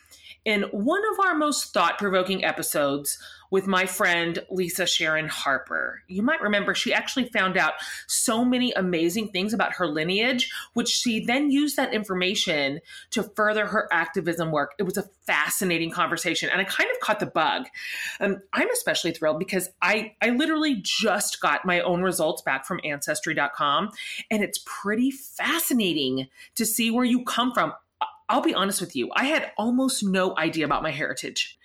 in 0.45 0.63
one 0.71 1.03
of 1.13 1.23
our 1.23 1.35
most 1.35 1.71
thought 1.71 1.99
provoking 1.99 2.43
episodes 2.43 3.19
with 3.49 3.67
my 3.67 3.85
friend 3.85 4.39
Lisa 4.49 4.85
Sharon 4.85 5.27
Harper. 5.27 6.01
You 6.07 6.21
might 6.21 6.41
remember 6.41 6.75
she 6.75 6.93
actually 6.93 7.29
found 7.29 7.57
out 7.57 7.73
so 8.07 8.43
many 8.43 8.71
amazing 8.73 9.29
things 9.29 9.53
about 9.53 9.73
her 9.73 9.87
lineage, 9.87 10.51
which 10.73 10.89
she 10.89 11.23
then 11.23 11.51
used 11.51 11.77
that 11.77 11.93
information 11.93 12.79
to 13.11 13.23
further 13.23 13.67
her 13.67 13.87
activism 13.91 14.51
work. 14.51 14.73
It 14.77 14.83
was 14.83 14.97
a 14.97 15.09
fascinating 15.25 15.91
conversation, 15.91 16.49
and 16.49 16.61
I 16.61 16.63
kind 16.63 16.89
of 16.91 16.99
caught 16.99 17.19
the 17.19 17.25
bug. 17.25 17.67
Um, 18.19 18.41
I'm 18.53 18.69
especially 18.71 19.11
thrilled 19.11 19.39
because 19.39 19.69
I, 19.81 20.15
I 20.21 20.29
literally 20.31 20.79
just 20.81 21.41
got 21.41 21.65
my 21.65 21.81
own 21.81 22.01
results 22.01 22.41
back 22.41 22.65
from 22.65 22.79
Ancestry.com, 22.83 23.91
and 24.31 24.43
it's 24.43 24.59
pretty 24.65 25.11
fascinating 25.11 26.27
to 26.55 26.65
see 26.65 26.91
where 26.91 27.05
you 27.05 27.23
come 27.23 27.53
from 27.53 27.73
I'll 28.29 28.41
be 28.41 28.53
honest 28.53 28.81
with 28.81 28.95
you, 28.95 29.09
I 29.15 29.25
had 29.25 29.51
almost 29.57 30.03
no 30.03 30.37
idea 30.37 30.65
about 30.65 30.83
my 30.83 30.91
heritage. 30.91 31.57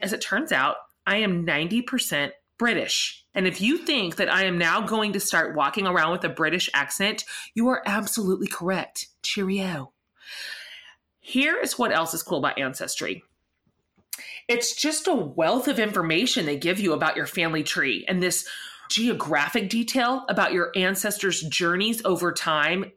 As 0.00 0.12
it 0.12 0.20
turns 0.20 0.50
out, 0.50 0.76
I 1.08 1.16
am 1.16 1.46
90% 1.46 2.32
British. 2.58 3.24
And 3.34 3.46
if 3.46 3.60
you 3.60 3.78
think 3.78 4.16
that 4.16 4.32
I 4.32 4.44
am 4.44 4.58
now 4.58 4.80
going 4.80 5.12
to 5.14 5.20
start 5.20 5.56
walking 5.56 5.86
around 5.86 6.12
with 6.12 6.24
a 6.24 6.28
British 6.28 6.68
accent, 6.74 7.24
you 7.54 7.68
are 7.68 7.82
absolutely 7.86 8.48
correct. 8.48 9.08
Cheerio. 9.22 9.92
Here 11.20 11.58
is 11.58 11.78
what 11.78 11.92
else 11.92 12.14
is 12.14 12.22
cool 12.22 12.38
about 12.38 12.58
Ancestry 12.58 13.22
it's 14.48 14.74
just 14.74 15.06
a 15.06 15.14
wealth 15.14 15.68
of 15.68 15.78
information 15.78 16.46
they 16.46 16.56
give 16.56 16.80
you 16.80 16.94
about 16.94 17.16
your 17.16 17.26
family 17.26 17.62
tree 17.62 18.04
and 18.08 18.22
this 18.22 18.48
geographic 18.88 19.68
detail 19.68 20.24
about 20.30 20.54
your 20.54 20.72
ancestors' 20.74 21.42
journeys 21.42 22.02
over 22.06 22.32
time. 22.32 22.90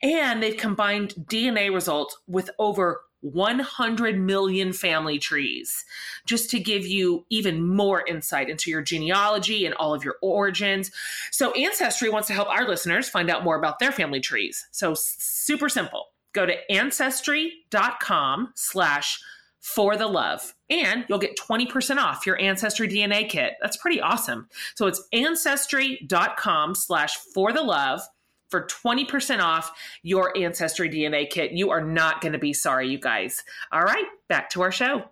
And 0.00 0.40
they've 0.40 0.56
combined 0.56 1.14
DNA 1.24 1.74
results 1.74 2.16
with 2.28 2.50
over 2.60 3.02
100 3.24 4.18
million 4.18 4.72
family 4.72 5.18
trees 5.18 5.84
just 6.26 6.50
to 6.50 6.60
give 6.60 6.86
you 6.86 7.24
even 7.30 7.66
more 7.66 8.06
insight 8.06 8.50
into 8.50 8.70
your 8.70 8.82
genealogy 8.82 9.64
and 9.64 9.74
all 9.76 9.94
of 9.94 10.04
your 10.04 10.16
origins. 10.22 10.90
So, 11.30 11.52
Ancestry 11.52 12.10
wants 12.10 12.28
to 12.28 12.34
help 12.34 12.48
our 12.48 12.68
listeners 12.68 13.08
find 13.08 13.30
out 13.30 13.44
more 13.44 13.56
about 13.56 13.78
their 13.78 13.92
family 13.92 14.20
trees. 14.20 14.66
So, 14.72 14.94
super 14.94 15.68
simple. 15.68 16.08
Go 16.34 16.44
to 16.44 16.70
ancestry.com 16.70 18.52
slash 18.54 19.20
for 19.60 19.96
the 19.96 20.06
love 20.06 20.54
and 20.68 21.06
you'll 21.08 21.18
get 21.18 21.38
20% 21.38 21.96
off 21.96 22.26
your 22.26 22.38
ancestry 22.38 22.86
dna 22.86 23.26
kit 23.26 23.54
that's 23.62 23.78
pretty 23.78 23.98
awesome 23.98 24.46
so 24.74 24.86
it's 24.86 25.02
ancestry.com 25.14 26.74
slash 26.74 27.16
for 27.16 27.50
the 27.50 27.62
love 27.62 28.02
for 28.48 28.66
20% 28.66 29.40
off 29.40 29.72
your 30.02 30.36
ancestry 30.36 30.88
dna 30.88 31.28
kit 31.28 31.52
you 31.52 31.70
are 31.70 31.82
not 31.82 32.20
going 32.20 32.32
to 32.32 32.38
be 32.38 32.52
sorry 32.52 32.88
you 32.88 32.98
guys 32.98 33.42
all 33.72 33.82
right 33.82 34.06
back 34.28 34.50
to 34.50 34.62
our 34.62 34.72
show 34.72 35.04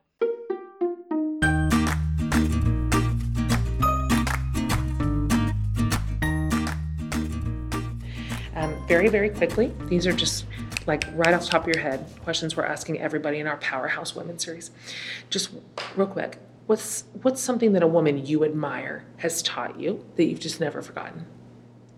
um, 8.55 8.87
very 8.87 9.09
very 9.09 9.31
quickly 9.31 9.73
these 9.89 10.07
are 10.07 10.13
just 10.13 10.47
like 10.87 11.05
right 11.15 11.35
off 11.35 11.43
the 11.43 11.49
top 11.49 11.63
of 11.63 11.75
your 11.75 11.83
head, 11.83 12.07
questions 12.23 12.57
we're 12.57 12.65
asking 12.65 13.01
everybody 13.01 13.39
in 13.39 13.47
our 13.47 13.57
Powerhouse 13.59 14.15
Women 14.15 14.39
series. 14.39 14.71
Just 15.31 15.51
real 15.97 16.07
quick, 16.07 16.39
what's 16.67 17.05
what's 17.23 17.41
something 17.41 17.73
that 17.73 17.83
a 17.83 17.87
woman 17.87 18.27
you 18.27 18.45
admire 18.45 19.05
has 19.19 19.43
taught 19.43 19.79
you 19.79 20.05
that 20.17 20.25
you've 20.25 20.41
just 20.41 20.61
never 20.61 20.83
forgotten? 20.83 21.27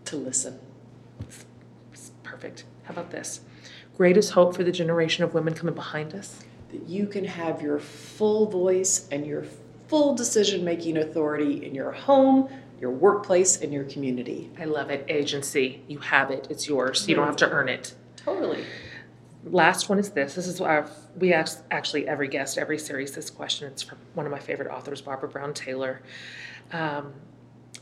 To 0.07 0.17
listen. 0.17 0.59
Perfect. 2.23 2.65
How 2.85 2.93
about 2.93 3.11
this? 3.11 3.41
Greatest 3.97 4.33
hope 4.33 4.57
for 4.57 4.65
the 4.65 4.73
generation 4.73 5.25
of 5.25 5.35
women 5.35 5.55
coming 5.55 5.75
behind 5.75 6.15
us? 6.15 6.45
That 6.71 6.89
you 6.89 7.07
can 7.07 7.25
have 7.25 7.63
your 7.63 7.79
full 7.79 8.47
voice 8.51 9.09
and 9.11 9.27
your 9.27 9.45
full 9.89 10.15
decision 10.15 10.65
making 10.65 10.97
authority 10.97 11.65
in 11.65 11.75
your 11.75 11.93
home, 11.93 12.49
your 12.81 12.91
workplace, 12.91 13.61
and 13.61 13.73
your 13.73 13.85
community. 13.85 14.51
I 14.59 14.65
love 14.65 14.91
it. 14.91 15.05
Agency. 15.09 15.83
You 15.87 15.99
have 15.99 16.31
it. 16.31 16.49
It's 16.51 16.67
yours. 16.67 17.09
You 17.09 17.15
don't 17.15 17.27
have 17.27 17.37
to 17.37 17.51
earn 17.51 17.69
it. 17.69 17.95
Totally. 18.17 18.65
Last 19.45 19.89
one 19.89 19.99
is 19.99 20.11
this. 20.11 20.35
This 20.35 20.47
is 20.47 20.61
our, 20.61 20.91
we 21.19 21.33
ask 21.33 21.63
actually 21.71 22.09
every 22.09 22.29
guest, 22.29 22.59
every 22.59 22.79
series, 22.79 23.13
this 23.13 23.31
question. 23.31 23.69
It's 23.71 23.83
from 23.83 23.99
one 24.15 24.27
of 24.27 24.33
my 24.33 24.39
favorite 24.39 24.71
authors, 24.73 25.03
Barbara 25.03 25.29
Brown 25.29 25.53
Taylor. 25.55 26.03
Um, 26.73 27.13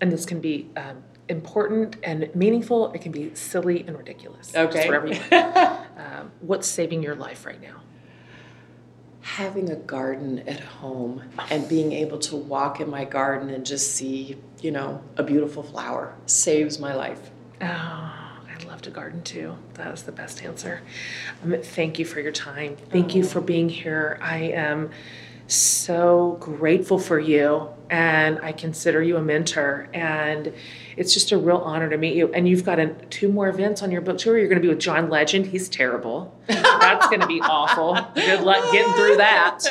and 0.01 0.11
this 0.11 0.27
can 0.27 0.41
be 0.41 0.69
um, 0.77 1.05
important 1.29 1.97
and 2.03 2.35
meaningful. 2.35 2.93
It 2.93 3.01
can 3.01 3.13
be 3.13 3.35
silly 3.35 3.85
and 3.87 3.97
ridiculous. 3.97 4.55
Okay. 4.55 4.73
Just 4.73 4.87
whatever 4.87 5.07
you 5.07 5.21
want. 5.33 5.81
um, 5.97 6.33
what's 6.41 6.67
saving 6.67 7.03
your 7.03 7.15
life 7.15 7.47
right 7.47 7.61
now? 7.61 7.81
Having 9.21 9.71
a 9.71 9.77
garden 9.77 10.41
at 10.49 10.61
home 10.61 11.23
and 11.51 11.69
being 11.69 11.93
able 11.93 12.19
to 12.19 12.37
walk 12.37 12.81
in 12.81 12.91
my 12.91 13.05
garden 13.05 13.51
and 13.51 13.65
just 13.65 13.95
see, 13.95 14.37
you 14.61 14.73
know, 14.73 15.03
a 15.17 15.23
beautiful 15.23 15.63
flower 15.63 16.17
saves 16.27 16.79
my 16.79 16.95
life. 16.95 17.31
Oh 17.61 18.23
I 18.63 18.65
love 18.67 18.83
to 18.83 18.91
garden 18.91 19.23
too. 19.23 19.57
That 19.75 19.91
was 19.91 20.03
the 20.03 20.13
best 20.13 20.43
answer. 20.43 20.83
Um, 21.45 21.57
thank 21.63 21.99
you 21.99 22.05
for 22.05 22.21
your 22.21 22.33
time. 22.33 22.77
Thank 22.91 23.13
oh. 23.13 23.17
you 23.17 23.25
for 23.25 23.41
being 23.41 23.69
here. 23.69 24.19
I 24.21 24.39
am 24.39 24.91
so 25.55 26.37
grateful 26.41 26.99
for 26.99 27.19
you 27.19 27.69
and 27.93 28.41
I 28.41 28.53
consider 28.53 29.03
you 29.03 29.19
a 29.19 29.23
mentor. 29.23 29.87
And 29.93 30.55
it's 30.97 31.13
just 31.13 31.31
a 31.31 31.37
real 31.37 31.59
honor 31.59 31.91
to 31.91 31.99
meet 31.99 32.17
you. 32.17 32.33
And 32.33 32.49
you've 32.49 32.65
got 32.65 32.79
a, 32.79 32.95
two 33.11 33.31
more 33.31 33.49
events 33.49 33.83
on 33.83 33.91
your 33.91 34.01
book 34.01 34.17
tour. 34.17 34.39
You're 34.39 34.49
going 34.49 34.61
to 34.61 34.67
be 34.67 34.73
with 34.73 34.81
John 34.81 35.11
Legend. 35.11 35.45
He's 35.45 35.69
terrible. 35.69 36.35
That's 36.47 37.07
going 37.09 37.21
to 37.21 37.27
be 37.27 37.43
awful. 37.43 37.99
Good 38.15 38.41
luck 38.41 38.73
getting 38.73 38.95
through 38.95 39.17
that. 39.19 39.67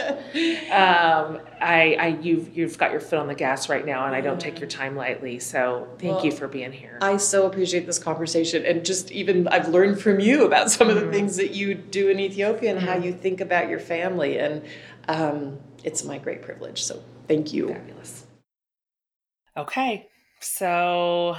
Um, 0.72 1.40
I, 1.60 1.98
I, 2.00 2.08
you've, 2.22 2.56
you've 2.56 2.78
got 2.78 2.92
your 2.92 3.02
foot 3.02 3.18
on 3.18 3.28
the 3.28 3.34
gas 3.34 3.70
right 3.70 3.86
now, 3.86 4.06
and 4.06 4.16
I 4.16 4.22
don't 4.22 4.40
take 4.40 4.60
your 4.60 4.70
time 4.70 4.96
lightly. 4.96 5.40
So 5.40 5.88
thank 5.98 6.18
well, 6.18 6.26
you 6.26 6.32
for 6.32 6.48
being 6.48 6.72
here. 6.72 7.00
I 7.02 7.18
so 7.18 7.48
appreciate 7.48 7.88
this 7.88 8.00
conversation, 8.00 8.66
and 8.66 8.86
just 8.86 9.12
even 9.12 9.48
I've 9.48 9.68
learned 9.68 10.00
from 10.00 10.20
you 10.20 10.46
about 10.46 10.72
some 10.72 10.90
of 10.90 10.96
the 10.96 11.02
mm-hmm. 11.02 11.12
things 11.12 11.38
that 11.38 11.52
you 11.52 11.74
do 11.76 12.10
in 12.10 12.20
Ethiopia 12.20 12.72
and 12.72 12.80
mm-hmm. 12.80 12.88
how 12.88 12.98
you 12.98 13.14
think 13.14 13.42
about 13.42 13.70
your 13.70 13.80
family, 13.80 14.40
and 14.40 14.64
um, 15.08 15.60
it's 15.84 16.04
my 16.04 16.18
great 16.18 16.42
privilege. 16.42 16.84
So 16.84 17.04
thank 17.28 17.54
you. 17.54 17.70
Fabulous. 17.70 18.26
Okay, 19.58 20.08
so 20.40 21.36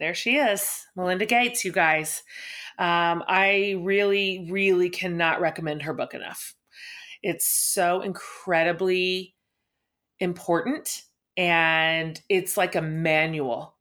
there 0.00 0.14
she 0.14 0.36
is, 0.36 0.86
Melinda 0.96 1.26
Gates, 1.26 1.64
you 1.64 1.72
guys. 1.72 2.22
Um, 2.78 3.22
I 3.26 3.76
really, 3.80 4.48
really 4.50 4.90
cannot 4.90 5.40
recommend 5.40 5.82
her 5.82 5.94
book 5.94 6.14
enough. 6.14 6.54
It's 7.22 7.46
so 7.46 8.00
incredibly 8.00 9.34
important, 10.20 11.02
and 11.36 12.20
it's 12.28 12.56
like 12.56 12.74
a 12.74 12.82
manual 12.82 13.76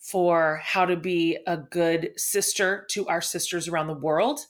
for 0.00 0.60
how 0.64 0.84
to 0.84 0.96
be 0.96 1.38
a 1.46 1.56
good 1.56 2.10
sister 2.16 2.86
to 2.90 3.06
our 3.08 3.20
sisters 3.20 3.68
around 3.68 3.88
the 3.88 3.94
world 3.94 4.40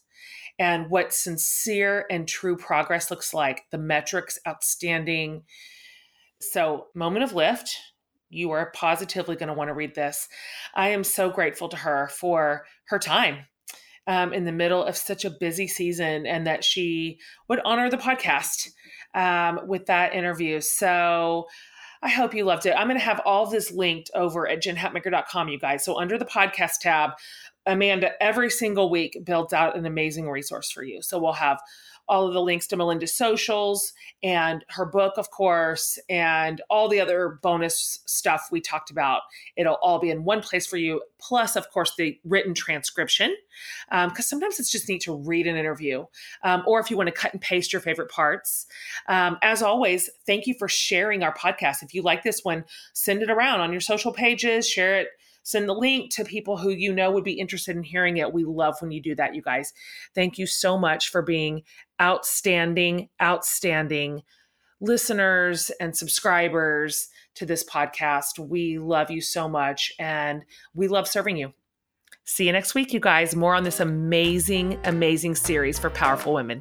and 0.58 0.90
what 0.90 1.12
sincere 1.12 2.06
and 2.10 2.26
true 2.26 2.56
progress 2.56 3.10
looks 3.10 3.32
like. 3.32 3.66
The 3.70 3.78
metrics 3.78 4.38
outstanding. 4.46 5.44
So, 6.40 6.86
moment 6.94 7.24
of 7.24 7.34
lift 7.34 7.76
you 8.30 8.50
are 8.50 8.70
positively 8.72 9.36
going 9.36 9.48
to 9.48 9.54
want 9.54 9.68
to 9.68 9.74
read 9.74 9.94
this. 9.94 10.28
I 10.74 10.88
am 10.88 11.04
so 11.04 11.30
grateful 11.30 11.68
to 11.70 11.76
her 11.76 12.08
for 12.08 12.66
her 12.84 12.98
time 12.98 13.46
um, 14.06 14.32
in 14.32 14.44
the 14.44 14.52
middle 14.52 14.84
of 14.84 14.96
such 14.96 15.24
a 15.24 15.30
busy 15.30 15.66
season 15.66 16.26
and 16.26 16.46
that 16.46 16.64
she 16.64 17.18
would 17.48 17.60
honor 17.64 17.90
the 17.90 17.96
podcast 17.96 18.68
um, 19.14 19.60
with 19.66 19.86
that 19.86 20.14
interview. 20.14 20.60
So 20.60 21.46
I 22.02 22.08
hope 22.08 22.34
you 22.34 22.44
loved 22.44 22.66
it. 22.66 22.74
I'm 22.76 22.86
going 22.86 22.98
to 22.98 23.04
have 23.04 23.20
all 23.24 23.46
this 23.46 23.70
linked 23.70 24.10
over 24.14 24.48
at 24.48 24.62
jenhatmaker.com, 24.62 25.48
you 25.48 25.58
guys. 25.58 25.84
So 25.84 25.98
under 25.98 26.18
the 26.18 26.24
podcast 26.24 26.80
tab, 26.80 27.12
Amanda 27.68 28.10
every 28.20 28.50
single 28.50 28.90
week 28.90 29.18
builds 29.24 29.52
out 29.52 29.76
an 29.76 29.86
amazing 29.86 30.28
resource 30.28 30.70
for 30.70 30.82
you. 30.82 31.02
So 31.02 31.18
we'll 31.18 31.34
have 31.34 31.60
all 32.08 32.26
of 32.26 32.32
the 32.32 32.40
links 32.40 32.66
to 32.66 32.76
Melinda's 32.76 33.14
socials 33.14 33.92
and 34.22 34.64
her 34.70 34.86
book, 34.86 35.14
of 35.18 35.30
course, 35.30 35.98
and 36.08 36.62
all 36.70 36.88
the 36.88 37.00
other 37.00 37.38
bonus 37.42 38.00
stuff 38.06 38.48
we 38.50 38.60
talked 38.60 38.90
about. 38.90 39.20
It'll 39.56 39.78
all 39.82 39.98
be 39.98 40.10
in 40.10 40.24
one 40.24 40.40
place 40.40 40.66
for 40.66 40.78
you. 40.78 41.02
Plus, 41.20 41.54
of 41.54 41.70
course, 41.70 41.94
the 41.96 42.18
written 42.24 42.54
transcription, 42.54 43.36
because 43.90 44.08
um, 44.08 44.22
sometimes 44.22 44.58
it's 44.58 44.70
just 44.70 44.88
neat 44.88 45.02
to 45.02 45.14
read 45.14 45.46
an 45.46 45.56
interview, 45.56 46.06
um, 46.44 46.62
or 46.66 46.80
if 46.80 46.90
you 46.90 46.96
want 46.96 47.08
to 47.08 47.12
cut 47.12 47.32
and 47.32 47.42
paste 47.42 47.72
your 47.72 47.82
favorite 47.82 48.10
parts. 48.10 48.66
Um, 49.08 49.36
as 49.42 49.62
always, 49.62 50.08
thank 50.26 50.46
you 50.46 50.54
for 50.58 50.68
sharing 50.68 51.22
our 51.22 51.34
podcast. 51.34 51.82
If 51.82 51.92
you 51.92 52.02
like 52.02 52.22
this 52.22 52.42
one, 52.42 52.64
send 52.94 53.22
it 53.22 53.30
around 53.30 53.60
on 53.60 53.72
your 53.72 53.80
social 53.80 54.12
pages, 54.12 54.66
share 54.66 55.00
it 55.00 55.08
send 55.48 55.66
the 55.66 55.74
link 55.74 56.10
to 56.10 56.24
people 56.24 56.58
who 56.58 56.68
you 56.68 56.92
know 56.92 57.10
would 57.10 57.24
be 57.24 57.32
interested 57.32 57.74
in 57.74 57.82
hearing 57.82 58.18
it. 58.18 58.34
We 58.34 58.44
love 58.44 58.76
when 58.80 58.90
you 58.90 59.00
do 59.00 59.14
that, 59.14 59.34
you 59.34 59.40
guys. 59.40 59.72
Thank 60.14 60.36
you 60.36 60.46
so 60.46 60.76
much 60.76 61.10
for 61.10 61.22
being 61.22 61.62
outstanding, 62.00 63.08
outstanding 63.22 64.22
listeners 64.80 65.70
and 65.80 65.96
subscribers 65.96 67.08
to 67.36 67.46
this 67.46 67.64
podcast. 67.64 68.38
We 68.38 68.78
love 68.78 69.10
you 69.10 69.22
so 69.22 69.48
much 69.48 69.90
and 69.98 70.44
we 70.74 70.86
love 70.86 71.08
serving 71.08 71.38
you. 71.38 71.54
See 72.24 72.44
you 72.44 72.52
next 72.52 72.74
week, 72.74 72.92
you 72.92 73.00
guys. 73.00 73.34
More 73.34 73.54
on 73.54 73.64
this 73.64 73.80
amazing, 73.80 74.78
amazing 74.84 75.34
series 75.34 75.78
for 75.78 75.88
powerful 75.88 76.34
women. 76.34 76.60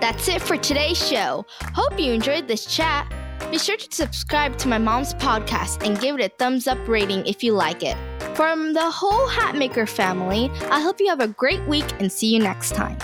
That's 0.00 0.28
it 0.28 0.42
for 0.42 0.58
today's 0.58 0.98
show. 1.08 1.46
Hope 1.62 1.98
you 1.98 2.12
enjoyed 2.12 2.48
this 2.48 2.66
chat. 2.66 3.10
Be 3.50 3.58
sure 3.58 3.76
to 3.76 3.88
subscribe 3.90 4.56
to 4.58 4.68
my 4.68 4.78
mom's 4.78 5.14
podcast 5.14 5.86
and 5.86 6.00
give 6.00 6.18
it 6.18 6.24
a 6.24 6.28
thumbs 6.28 6.66
up 6.66 6.78
rating 6.88 7.26
if 7.26 7.42
you 7.42 7.52
like 7.52 7.82
it. 7.82 7.96
From 8.34 8.72
the 8.72 8.90
whole 8.90 9.28
Hatmaker 9.28 9.88
family, 9.88 10.50
I 10.70 10.80
hope 10.80 11.00
you 11.00 11.08
have 11.08 11.20
a 11.20 11.28
great 11.28 11.64
week 11.68 11.86
and 12.00 12.10
see 12.10 12.32
you 12.34 12.40
next 12.40 12.74
time. 12.74 12.98